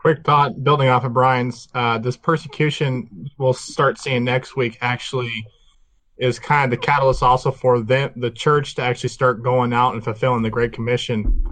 Quick 0.01 0.23
thought, 0.23 0.63
building 0.63 0.89
off 0.89 1.03
of 1.03 1.13
Brian's, 1.13 1.67
uh, 1.75 1.99
this 1.99 2.17
persecution 2.17 3.27
we'll 3.37 3.53
start 3.53 3.99
seeing 3.99 4.23
next 4.23 4.55
week 4.55 4.77
actually 4.81 5.31
is 6.17 6.39
kind 6.39 6.65
of 6.65 6.79
the 6.79 6.83
catalyst 6.83 7.21
also 7.21 7.51
for 7.51 7.81
them, 7.81 8.11
the 8.15 8.31
church 8.31 8.75
to 8.75 8.81
actually 8.81 9.09
start 9.09 9.43
going 9.43 9.73
out 9.73 9.93
and 9.93 10.03
fulfilling 10.03 10.41
the 10.41 10.49
Great 10.49 10.73
Commission 10.73 11.43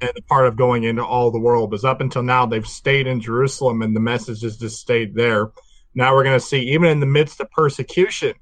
and 0.00 0.10
the 0.14 0.22
part 0.22 0.46
of 0.46 0.56
going 0.56 0.84
into 0.84 1.04
all 1.04 1.30
the 1.30 1.40
world. 1.40 1.70
Because 1.70 1.84
up 1.84 2.00
until 2.00 2.22
now, 2.22 2.46
they've 2.46 2.66
stayed 2.66 3.06
in 3.06 3.20
Jerusalem 3.20 3.82
and 3.82 3.94
the 3.94 4.00
message 4.00 4.42
has 4.42 4.56
just 4.56 4.80
stayed 4.80 5.14
there. 5.14 5.50
Now 5.94 6.14
we're 6.14 6.24
going 6.24 6.38
to 6.38 6.44
see, 6.44 6.60
even 6.70 6.90
in 6.90 7.00
the 7.00 7.06
midst 7.06 7.40
of 7.40 7.50
persecution, 7.50 8.34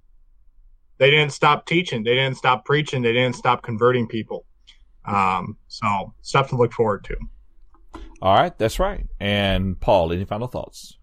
they 0.99 1.11
didn't 1.11 1.33
stop 1.33 1.67
teaching, 1.67 2.03
they 2.03 2.15
didn't 2.15 2.37
stop 2.37 2.65
preaching, 2.65 3.03
they 3.03 3.13
didn't 3.13 3.37
stop 3.37 3.63
converting 3.63 4.07
people. 4.07 4.45
Um, 5.05 5.57
so 5.69 6.15
stuff 6.23 6.49
to 6.51 6.57
look 6.57 6.73
forward 6.73 7.05
to. 7.05 7.17
All 8.23 8.35
right, 8.35 8.57
that's 8.59 8.79
right. 8.79 9.07
And 9.21 9.79
Paul, 9.79 10.13
any 10.13 10.25
final 10.25 10.49
thoughts? 10.49 10.97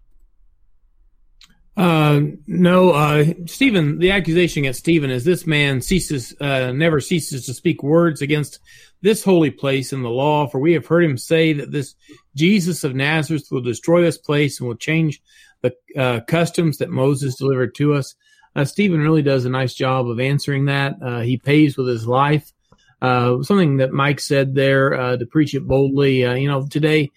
Uh, 1.76 2.20
no, 2.46 2.90
uh, 2.90 3.24
Stephen, 3.46 3.98
the 3.98 4.12
accusation 4.12 4.62
against 4.62 4.80
Stephen 4.80 5.10
is 5.10 5.24
this 5.24 5.46
man 5.46 5.80
ceases, 5.80 6.34
uh, 6.40 6.72
never 6.72 7.00
ceases 7.00 7.46
to 7.46 7.54
speak 7.54 7.82
words 7.82 8.22
against 8.22 8.60
this 9.00 9.24
holy 9.24 9.50
place 9.50 9.92
and 9.92 10.04
the 10.04 10.08
law, 10.08 10.46
for 10.46 10.60
we 10.60 10.72
have 10.72 10.86
heard 10.86 11.04
him 11.04 11.18
say 11.18 11.52
that 11.52 11.72
this 11.72 11.94
Jesus 12.36 12.84
of 12.84 12.94
Nazareth 12.94 13.48
will 13.50 13.60
destroy 13.60 14.02
this 14.02 14.18
place 14.18 14.60
and 14.60 14.68
will 14.68 14.76
change 14.76 15.20
the 15.64 16.00
uh, 16.00 16.20
customs 16.20 16.78
that 16.78 16.90
Moses 16.90 17.36
delivered 17.36 17.74
to 17.76 17.94
us. 17.94 18.14
Uh, 18.54 18.64
Stephen 18.64 19.00
really 19.00 19.22
does 19.22 19.44
a 19.44 19.50
nice 19.50 19.74
job 19.74 20.08
of 20.08 20.20
answering 20.20 20.66
that. 20.66 20.94
Uh, 21.02 21.20
he 21.20 21.38
pays 21.38 21.76
with 21.76 21.88
his 21.88 22.06
life. 22.06 22.52
Uh, 23.02 23.42
something 23.42 23.78
that 23.78 23.92
Mike 23.92 24.20
said 24.20 24.54
there 24.54 24.94
uh, 24.94 25.16
to 25.16 25.26
preach 25.26 25.54
it 25.54 25.66
boldly. 25.66 26.24
Uh, 26.24 26.34
you 26.34 26.48
know, 26.48 26.66
today 26.66 27.10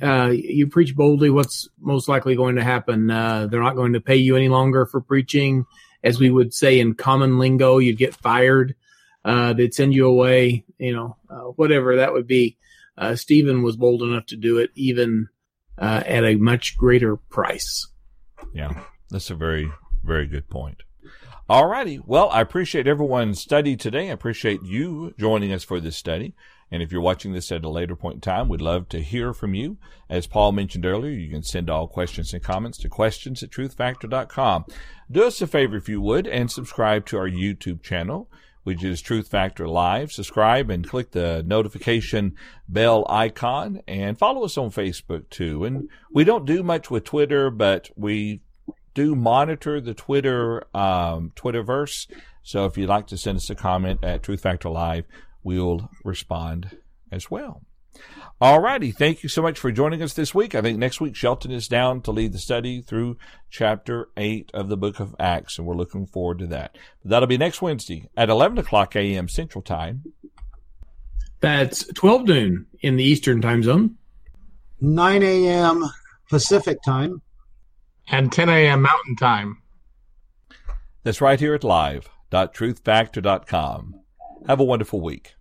you 0.00 0.68
preach 0.68 0.94
boldly. 0.94 1.30
What's 1.30 1.68
most 1.80 2.08
likely 2.08 2.36
going 2.36 2.56
to 2.56 2.64
happen? 2.64 3.06
they're 3.06 3.62
not 3.62 3.76
going 3.76 3.94
to 3.94 4.00
pay 4.00 4.16
you 4.16 4.36
any 4.36 4.48
longer 4.48 4.86
for 4.86 5.00
preaching, 5.00 5.64
as 6.04 6.20
we 6.20 6.30
would 6.30 6.54
say 6.54 6.78
in 6.78 6.94
common 6.94 7.38
lingo. 7.38 7.78
You'd 7.78 7.98
get 7.98 8.14
fired. 8.14 8.74
they'd 9.24 9.74
send 9.74 9.94
you 9.94 10.06
away. 10.06 10.64
You 10.78 10.94
know, 10.94 11.16
whatever 11.56 11.96
that 11.96 12.12
would 12.12 12.26
be. 12.26 12.56
Stephen 13.14 13.62
was 13.62 13.76
bold 13.76 14.02
enough 14.02 14.26
to 14.26 14.36
do 14.36 14.58
it, 14.58 14.70
even 14.74 15.28
Uh, 15.78 16.02
at 16.06 16.24
a 16.24 16.36
much 16.36 16.76
greater 16.76 17.16
price. 17.16 17.88
Yeah, 18.54 18.84
that's 19.10 19.30
a 19.30 19.34
very 19.34 19.70
very 20.02 20.26
good 20.26 20.48
point. 20.48 20.82
All 21.48 21.66
righty. 21.66 22.00
Well, 22.04 22.28
I 22.30 22.40
appreciate 22.40 22.86
everyone's 22.88 23.40
study 23.40 23.76
today. 23.76 24.08
I 24.08 24.12
appreciate 24.12 24.62
you 24.64 25.14
joining 25.18 25.52
us 25.52 25.62
for 25.62 25.78
this 25.78 25.96
study. 25.96 26.34
And 26.72 26.82
if 26.82 26.90
you're 26.90 27.00
watching 27.00 27.32
this 27.32 27.52
at 27.52 27.64
a 27.64 27.68
later 27.68 27.94
point 27.94 28.16
in 28.16 28.20
time, 28.20 28.48
we'd 28.48 28.60
love 28.60 28.88
to 28.88 29.00
hear 29.00 29.32
from 29.32 29.54
you. 29.54 29.76
As 30.10 30.26
Paul 30.26 30.50
mentioned 30.50 30.84
earlier, 30.84 31.12
you 31.12 31.30
can 31.30 31.44
send 31.44 31.70
all 31.70 31.86
questions 31.86 32.32
and 32.34 32.42
comments 32.42 32.78
to 32.78 32.88
questions 32.88 33.42
at 33.42 33.50
truthfactor.com. 33.50 34.64
Do 35.08 35.24
us 35.24 35.40
a 35.40 35.46
favor 35.46 35.76
if 35.76 35.88
you 35.88 36.00
would 36.00 36.26
and 36.26 36.50
subscribe 36.50 37.06
to 37.06 37.18
our 37.18 37.30
YouTube 37.30 37.82
channel, 37.82 38.28
which 38.66 38.82
is 38.82 39.00
Truth 39.00 39.28
Factor 39.28 39.68
Live. 39.68 40.10
Subscribe 40.10 40.70
and 40.70 40.88
click 40.88 41.12
the 41.12 41.44
notification 41.46 42.34
bell 42.68 43.06
icon 43.08 43.80
and 43.86 44.18
follow 44.18 44.44
us 44.44 44.58
on 44.58 44.70
Facebook 44.70 45.30
too. 45.30 45.62
And 45.62 45.88
we 46.12 46.24
don't 46.24 46.44
do 46.44 46.64
much 46.64 46.90
with 46.90 47.04
Twitter, 47.04 47.48
but 47.48 47.90
we 47.94 48.40
do 48.92 49.14
monitor 49.14 49.80
the 49.80 49.94
Twitter 49.94 50.64
um, 50.76 51.30
Twitterverse. 51.36 52.08
So 52.42 52.64
if 52.64 52.76
you'd 52.76 52.88
like 52.88 53.06
to 53.06 53.16
send 53.16 53.36
us 53.36 53.48
a 53.50 53.54
comment 53.54 54.02
at 54.02 54.24
Truth 54.24 54.40
Factor 54.40 54.68
Live, 54.68 55.04
we'll 55.44 55.88
respond 56.02 56.76
as 57.12 57.30
well. 57.30 57.62
Alrighty, 58.40 58.94
thank 58.94 59.22
you 59.22 59.28
so 59.30 59.40
much 59.40 59.58
for 59.58 59.72
joining 59.72 60.02
us 60.02 60.12
this 60.12 60.34
week. 60.34 60.54
I 60.54 60.60
think 60.60 60.78
next 60.78 61.00
week 61.00 61.16
Shelton 61.16 61.50
is 61.50 61.68
down 61.68 62.02
to 62.02 62.10
lead 62.10 62.34
the 62.34 62.38
study 62.38 62.82
through 62.82 63.16
chapter 63.48 64.10
8 64.18 64.50
of 64.52 64.68
the 64.68 64.76
book 64.76 65.00
of 65.00 65.16
Acts, 65.18 65.56
and 65.56 65.66
we're 65.66 65.74
looking 65.74 66.04
forward 66.04 66.40
to 66.40 66.46
that. 66.48 66.76
That'll 67.02 67.26
be 67.26 67.38
next 67.38 67.62
Wednesday 67.62 68.10
at 68.14 68.28
11 68.28 68.58
o'clock 68.58 68.94
a.m. 68.94 69.28
Central 69.28 69.62
Time. 69.62 70.12
That's 71.40 71.86
12 71.94 72.24
noon 72.24 72.66
in 72.80 72.96
the 72.96 73.04
Eastern 73.04 73.40
Time 73.40 73.62
Zone. 73.62 73.96
9 74.80 75.22
a.m. 75.22 75.86
Pacific 76.28 76.76
Time 76.84 77.22
and 78.08 78.30
10 78.30 78.50
a.m. 78.50 78.82
Mountain 78.82 79.16
Time. 79.16 79.62
That's 81.04 81.22
right 81.22 81.40
here 81.40 81.54
at 81.54 81.64
live.truthfactor.com. 81.64 83.94
Have 84.46 84.60
a 84.60 84.64
wonderful 84.64 85.00
week. 85.00 85.35